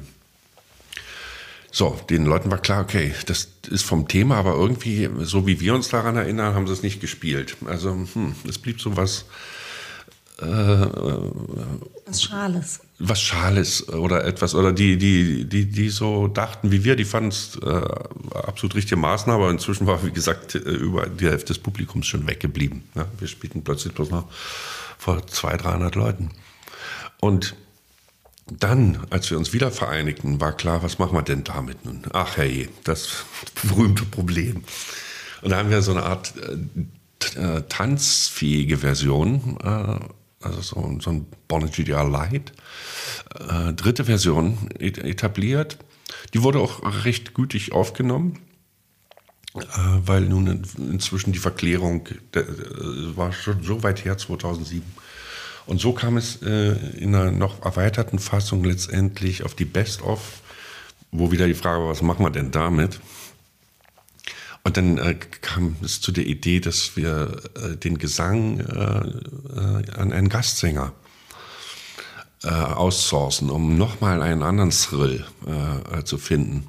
So, 1.73 1.97
den 2.09 2.25
Leuten 2.25 2.51
war 2.51 2.57
klar, 2.57 2.81
okay, 2.81 3.13
das 3.27 3.47
ist 3.69 3.85
vom 3.85 4.07
Thema, 4.09 4.35
aber 4.35 4.55
irgendwie, 4.55 5.09
so 5.21 5.47
wie 5.47 5.61
wir 5.61 5.73
uns 5.73 5.87
daran 5.87 6.17
erinnern, 6.17 6.53
haben 6.53 6.67
sie 6.67 6.73
es 6.73 6.83
nicht 6.83 6.99
gespielt. 6.99 7.55
Also, 7.65 7.91
hm, 7.91 8.35
es 8.47 8.59
blieb 8.59 8.81
so 8.81 8.97
was. 8.97 9.23
Äh, 10.41 10.45
was 12.05 12.23
Schales. 12.23 12.81
Was 12.99 13.21
Schales 13.21 13.87
oder 13.87 14.25
etwas, 14.25 14.53
oder 14.53 14.73
die, 14.73 14.97
die, 14.97 15.45
die, 15.45 15.65
die 15.65 15.89
so 15.89 16.27
dachten 16.27 16.71
wie 16.71 16.83
wir, 16.83 16.97
die 16.97 17.05
fanden 17.05 17.29
es 17.29 17.57
äh, 17.63 17.81
absolut 18.35 18.75
richtige 18.75 18.97
Maßnahme, 18.97 19.43
aber 19.43 19.51
inzwischen 19.51 19.87
war, 19.87 20.05
wie 20.05 20.11
gesagt, 20.11 20.55
über 20.55 21.07
die 21.07 21.27
Hälfte 21.27 21.53
des 21.53 21.59
Publikums 21.59 22.05
schon 22.05 22.27
weggeblieben. 22.27 22.83
Ja, 22.95 23.05
wir 23.17 23.29
spielten 23.29 23.63
plötzlich 23.63 23.93
bloß 23.93 24.09
noch 24.09 24.27
vor 24.97 25.25
200, 25.25 25.63
300 25.63 25.95
Leuten. 25.95 26.31
Und 27.21 27.55
dann, 28.59 29.05
als 29.09 29.29
wir 29.31 29.37
uns 29.37 29.53
wieder 29.53 29.71
vereinigten, 29.71 30.41
war 30.41 30.53
klar, 30.53 30.83
was 30.83 30.99
machen 30.99 31.15
wir 31.15 31.21
denn 31.21 31.43
damit 31.43 31.85
nun? 31.85 32.03
Ach 32.11 32.37
hey, 32.37 32.69
das 32.83 33.25
berühmte 33.63 34.05
Problem. 34.05 34.63
Und 35.41 35.51
da 35.51 35.57
haben 35.57 35.69
wir 35.69 35.81
so 35.81 35.91
eine 35.91 36.03
Art 36.03 36.33
äh, 37.35 37.39
äh 37.39 37.63
tanzfähige 37.67 38.79
Version, 38.79 39.57
äh, 39.63 40.45
also 40.45 40.61
so, 40.61 40.97
so 40.99 41.09
ein 41.11 41.27
Bonnet 41.47 41.73
GDR 41.73 42.07
Lite, 42.07 42.51
äh, 43.39 43.73
dritte 43.73 44.05
Version 44.05 44.69
etabliert. 44.79 45.77
Die 46.33 46.43
wurde 46.43 46.59
auch 46.59 47.05
recht 47.05 47.33
gütig 47.33 47.71
aufgenommen, 47.71 48.39
äh, 49.55 49.59
weil 50.05 50.21
nun 50.21 50.63
inzwischen 50.77 51.31
die 51.31 51.39
Verklärung 51.39 52.07
äh, 52.33 52.43
war 53.15 53.31
schon 53.31 53.63
so 53.63 53.81
weit 53.83 54.03
her, 54.03 54.17
2007 54.17 54.83
und 55.71 55.79
so 55.79 55.93
kam 55.93 56.17
es 56.17 56.41
äh, 56.41 56.73
in 56.97 57.15
einer 57.15 57.31
noch 57.31 57.63
erweiterten 57.63 58.19
Fassung 58.19 58.61
letztendlich 58.65 59.45
auf 59.45 59.55
die 59.55 59.63
Best-of, 59.63 60.41
wo 61.13 61.31
wieder 61.31 61.47
die 61.47 61.53
Frage 61.53 61.79
war, 61.79 61.87
was 61.87 62.01
machen 62.01 62.25
wir 62.25 62.29
denn 62.29 62.51
damit? 62.51 62.99
Und 64.65 64.75
dann 64.75 64.97
äh, 64.97 65.15
kam 65.15 65.77
es 65.81 66.01
zu 66.01 66.11
der 66.11 66.25
Idee, 66.25 66.59
dass 66.59 66.97
wir 66.97 67.37
äh, 67.55 67.77
den 67.77 67.99
Gesang 67.99 68.59
äh, 68.59 68.65
äh, 68.65 69.91
an 69.97 70.11
einen 70.11 70.27
Gastsänger 70.27 70.91
äh, 72.43 72.49
aussourcen, 72.49 73.49
um 73.49 73.77
nochmal 73.77 74.21
einen 74.23 74.43
anderen 74.43 74.71
Thrill 74.71 75.25
zu 76.03 76.17
finden. 76.17 76.67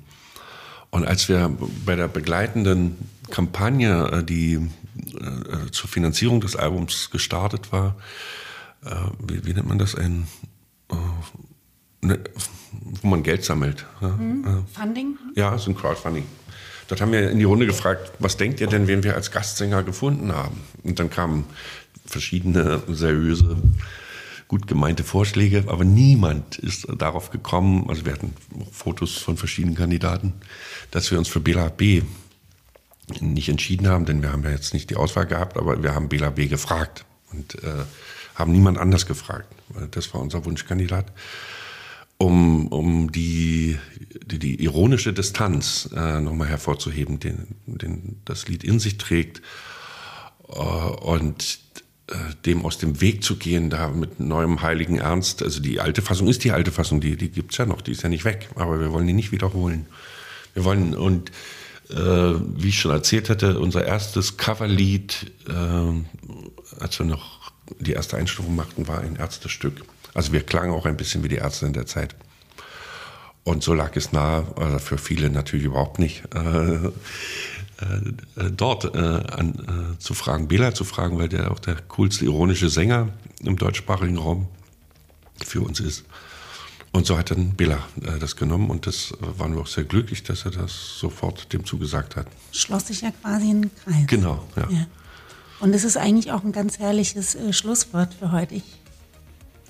Und 0.90 1.04
als 1.08 1.28
wir 1.28 1.50
bei 1.84 1.96
der 1.96 2.06
begleitenden 2.06 2.98
Kampagne, 3.30 4.22
die 4.22 4.60
zur 5.72 5.88
Finanzierung 5.88 6.40
des 6.40 6.54
Albums 6.54 7.10
gestartet 7.10 7.72
war, 7.72 7.96
äh, 8.84 8.90
wie, 9.26 9.44
wie, 9.44 9.54
nennt 9.54 9.68
man 9.68 9.78
das, 9.78 9.94
ein, 9.94 10.26
äh, 10.90 12.06
ne, 12.06 12.20
wo 13.00 13.08
man 13.08 13.22
Geld 13.22 13.44
sammelt. 13.44 13.86
Mhm. 14.00 14.64
Funding? 14.72 15.16
Ja, 15.34 15.56
so 15.58 15.70
ein 15.70 15.76
Crowdfunding. 15.76 16.24
Dort 16.88 17.00
haben 17.00 17.12
wir 17.12 17.30
in 17.30 17.38
die 17.38 17.44
Runde 17.44 17.66
gefragt, 17.66 18.12
was 18.18 18.36
denkt 18.36 18.60
ihr 18.60 18.66
denn, 18.66 18.86
wen 18.86 19.02
wir 19.02 19.14
als 19.14 19.30
Gastsänger 19.30 19.82
gefunden 19.82 20.32
haben? 20.32 20.60
Und 20.82 20.98
dann 20.98 21.10
kamen 21.10 21.44
verschiedene 22.04 22.82
seriöse, 22.88 23.56
gut 24.48 24.66
gemeinte 24.66 25.04
Vorschläge, 25.04 25.64
aber 25.68 25.84
niemand 25.84 26.58
ist 26.58 26.86
darauf 26.98 27.30
gekommen, 27.30 27.86
also 27.88 28.04
wir 28.04 28.12
hatten 28.12 28.34
Fotos 28.70 29.16
von 29.16 29.36
verschiedenen 29.36 29.76
Kandidaten, 29.76 30.34
dass 30.90 31.10
wir 31.10 31.18
uns 31.18 31.28
für 31.28 31.40
Bela 31.40 31.68
B 31.68 32.02
nicht 33.20 33.48
entschieden 33.48 33.88
haben, 33.88 34.04
denn 34.04 34.22
wir 34.22 34.32
haben 34.32 34.42
ja 34.42 34.50
jetzt 34.50 34.74
nicht 34.74 34.90
die 34.90 34.96
Auswahl 34.96 35.26
gehabt, 35.26 35.56
aber 35.56 35.82
wir 35.82 35.94
haben 35.94 36.08
Bela 36.08 36.30
B 36.30 36.46
gefragt. 36.48 37.04
Und 37.32 37.54
äh, 37.62 37.84
haben 38.34 38.52
niemand 38.52 38.78
anders 38.78 39.06
gefragt. 39.06 39.52
Das 39.90 40.12
war 40.14 40.20
unser 40.20 40.44
Wunschkandidat. 40.44 41.06
Um, 42.18 42.68
um 42.68 43.10
die, 43.10 43.78
die, 44.24 44.38
die 44.38 44.62
ironische 44.62 45.12
Distanz 45.12 45.88
äh, 45.92 46.20
nochmal 46.20 46.46
hervorzuheben, 46.46 47.18
den, 47.18 47.48
den 47.66 48.20
das 48.24 48.46
Lied 48.46 48.62
in 48.62 48.78
sich 48.78 48.96
trägt 48.96 49.42
äh, 50.48 50.52
und 50.52 51.58
äh, 52.06 52.14
dem 52.46 52.64
aus 52.64 52.78
dem 52.78 53.00
Weg 53.00 53.24
zu 53.24 53.36
gehen, 53.36 53.70
da 53.70 53.88
mit 53.88 54.20
neuem 54.20 54.62
heiligen 54.62 54.98
Ernst. 54.98 55.42
Also 55.42 55.60
die 55.60 55.80
alte 55.80 56.00
Fassung 56.00 56.28
ist 56.28 56.44
die 56.44 56.52
alte 56.52 56.70
Fassung, 56.70 57.00
die, 57.00 57.16
die 57.16 57.30
gibt 57.30 57.52
es 57.52 57.58
ja 57.58 57.66
noch, 57.66 57.80
die 57.80 57.90
ist 57.90 58.02
ja 58.02 58.08
nicht 58.08 58.24
weg, 58.24 58.50
aber 58.54 58.78
wir 58.78 58.92
wollen 58.92 59.06
die 59.06 59.14
nicht 59.14 59.32
wiederholen. 59.32 59.86
Wir 60.54 60.64
wollen, 60.64 60.94
und 60.94 61.30
äh, 61.90 61.94
wie 61.96 62.68
ich 62.68 62.78
schon 62.78 62.90
erzählt 62.90 63.30
hatte, 63.30 63.58
unser 63.58 63.84
erstes 63.84 64.36
Coverlied, 64.36 65.32
äh, 65.48 66.80
als 66.80 66.98
wir 66.98 67.06
noch 67.06 67.31
die 67.78 67.92
erste 67.92 68.16
Einstufung 68.16 68.54
machten, 68.56 68.88
war 68.88 69.00
ein 69.00 69.16
Ärztestück. 69.16 69.84
Also 70.14 70.32
wir 70.32 70.42
klangen 70.42 70.72
auch 70.72 70.86
ein 70.86 70.96
bisschen 70.96 71.22
wie 71.22 71.28
die 71.28 71.36
Ärzte 71.36 71.66
in 71.66 71.72
der 71.72 71.86
Zeit. 71.86 72.14
Und 73.44 73.62
so 73.62 73.74
lag 73.74 73.96
es 73.96 74.12
nahe, 74.12 74.46
also 74.56 74.78
für 74.78 74.98
viele 74.98 75.28
natürlich 75.30 75.66
überhaupt 75.66 75.98
nicht, 75.98 76.22
äh, 76.34 76.76
äh, 76.76 76.90
dort 78.56 78.84
äh, 78.94 78.98
an, 78.98 79.94
äh, 79.96 79.98
zu 79.98 80.14
fragen, 80.14 80.46
Bela 80.46 80.74
zu 80.74 80.84
fragen, 80.84 81.18
weil 81.18 81.28
der 81.28 81.50
auch 81.50 81.58
der 81.58 81.76
coolste 81.88 82.24
ironische 82.24 82.68
Sänger 82.68 83.08
im 83.40 83.56
deutschsprachigen 83.56 84.18
Raum 84.18 84.46
für 85.44 85.62
uns 85.62 85.80
ist. 85.80 86.04
Und 86.92 87.06
so 87.06 87.16
hat 87.16 87.30
dann 87.30 87.52
Bela 87.52 87.78
äh, 88.02 88.18
das 88.18 88.36
genommen 88.36 88.70
und 88.70 88.86
das 88.86 89.12
äh, 89.12 89.38
waren 89.38 89.54
wir 89.54 89.62
auch 89.62 89.66
sehr 89.66 89.84
glücklich, 89.84 90.22
dass 90.22 90.44
er 90.44 90.50
das 90.50 90.98
sofort 90.98 91.52
dem 91.52 91.64
zugesagt 91.64 92.16
hat. 92.16 92.26
Schloss 92.52 92.88
sich 92.88 93.00
ja 93.00 93.10
quasi 93.10 93.50
in 93.50 93.62
den 93.62 93.70
Kreis. 93.74 94.06
Genau, 94.06 94.46
ja. 94.56 94.68
ja. 94.70 94.86
Und 95.62 95.72
es 95.76 95.84
ist 95.84 95.96
eigentlich 95.96 96.32
auch 96.32 96.42
ein 96.42 96.50
ganz 96.50 96.80
herrliches 96.80 97.36
äh, 97.36 97.52
Schlusswort 97.52 98.12
für 98.14 98.32
heute. 98.32 98.56
Ich, 98.56 98.64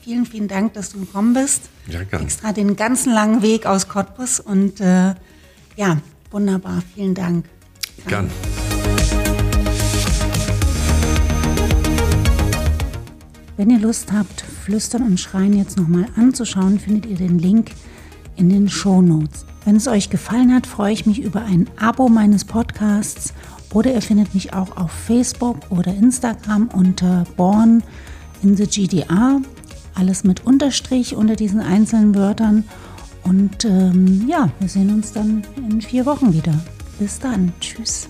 vielen, 0.00 0.24
vielen 0.24 0.48
Dank, 0.48 0.72
dass 0.72 0.88
du 0.88 1.00
gekommen 1.00 1.34
bist. 1.34 1.68
Ja, 1.86 2.02
gerne. 2.02 2.24
Extra 2.24 2.54
den 2.54 2.76
ganzen 2.76 3.12
langen 3.12 3.42
Weg 3.42 3.66
aus 3.66 3.88
Cottbus 3.88 4.40
und 4.40 4.80
äh, 4.80 5.14
ja, 5.76 5.98
wunderbar. 6.30 6.82
Vielen 6.94 7.14
Dank. 7.14 7.44
Gern. 8.08 8.30
Wenn 13.58 13.68
ihr 13.68 13.78
Lust 13.78 14.12
habt, 14.12 14.40
Flüstern 14.64 15.02
und 15.02 15.20
Schreien 15.20 15.52
jetzt 15.52 15.76
nochmal 15.76 16.06
anzuschauen, 16.16 16.80
findet 16.80 17.04
ihr 17.04 17.16
den 17.16 17.38
Link 17.38 17.72
in 18.36 18.48
den 18.48 18.70
Show 18.70 19.02
Notes. 19.02 19.44
Wenn 19.66 19.76
es 19.76 19.86
euch 19.86 20.08
gefallen 20.08 20.54
hat, 20.54 20.66
freue 20.66 20.94
ich 20.94 21.04
mich 21.04 21.20
über 21.20 21.42
ein 21.44 21.68
Abo 21.78 22.08
meines 22.08 22.46
Podcasts 22.46 23.34
oder 23.72 23.92
ihr 23.92 24.02
findet 24.02 24.34
mich 24.34 24.52
auch 24.52 24.76
auf 24.76 24.90
Facebook 24.90 25.56
oder 25.70 25.94
Instagram 25.94 26.68
unter 26.72 27.24
Born 27.36 27.82
in 28.42 28.56
the 28.56 28.66
GDR. 28.66 29.40
Alles 29.94 30.24
mit 30.24 30.44
Unterstrich 30.46 31.16
unter 31.16 31.36
diesen 31.36 31.60
einzelnen 31.60 32.14
Wörtern. 32.14 32.64
Und 33.24 33.64
ähm, 33.64 34.26
ja, 34.28 34.50
wir 34.58 34.68
sehen 34.68 34.92
uns 34.92 35.12
dann 35.12 35.42
in 35.56 35.80
vier 35.80 36.06
Wochen 36.06 36.32
wieder. 36.32 36.54
Bis 36.98 37.18
dann. 37.18 37.52
Tschüss. 37.60 38.08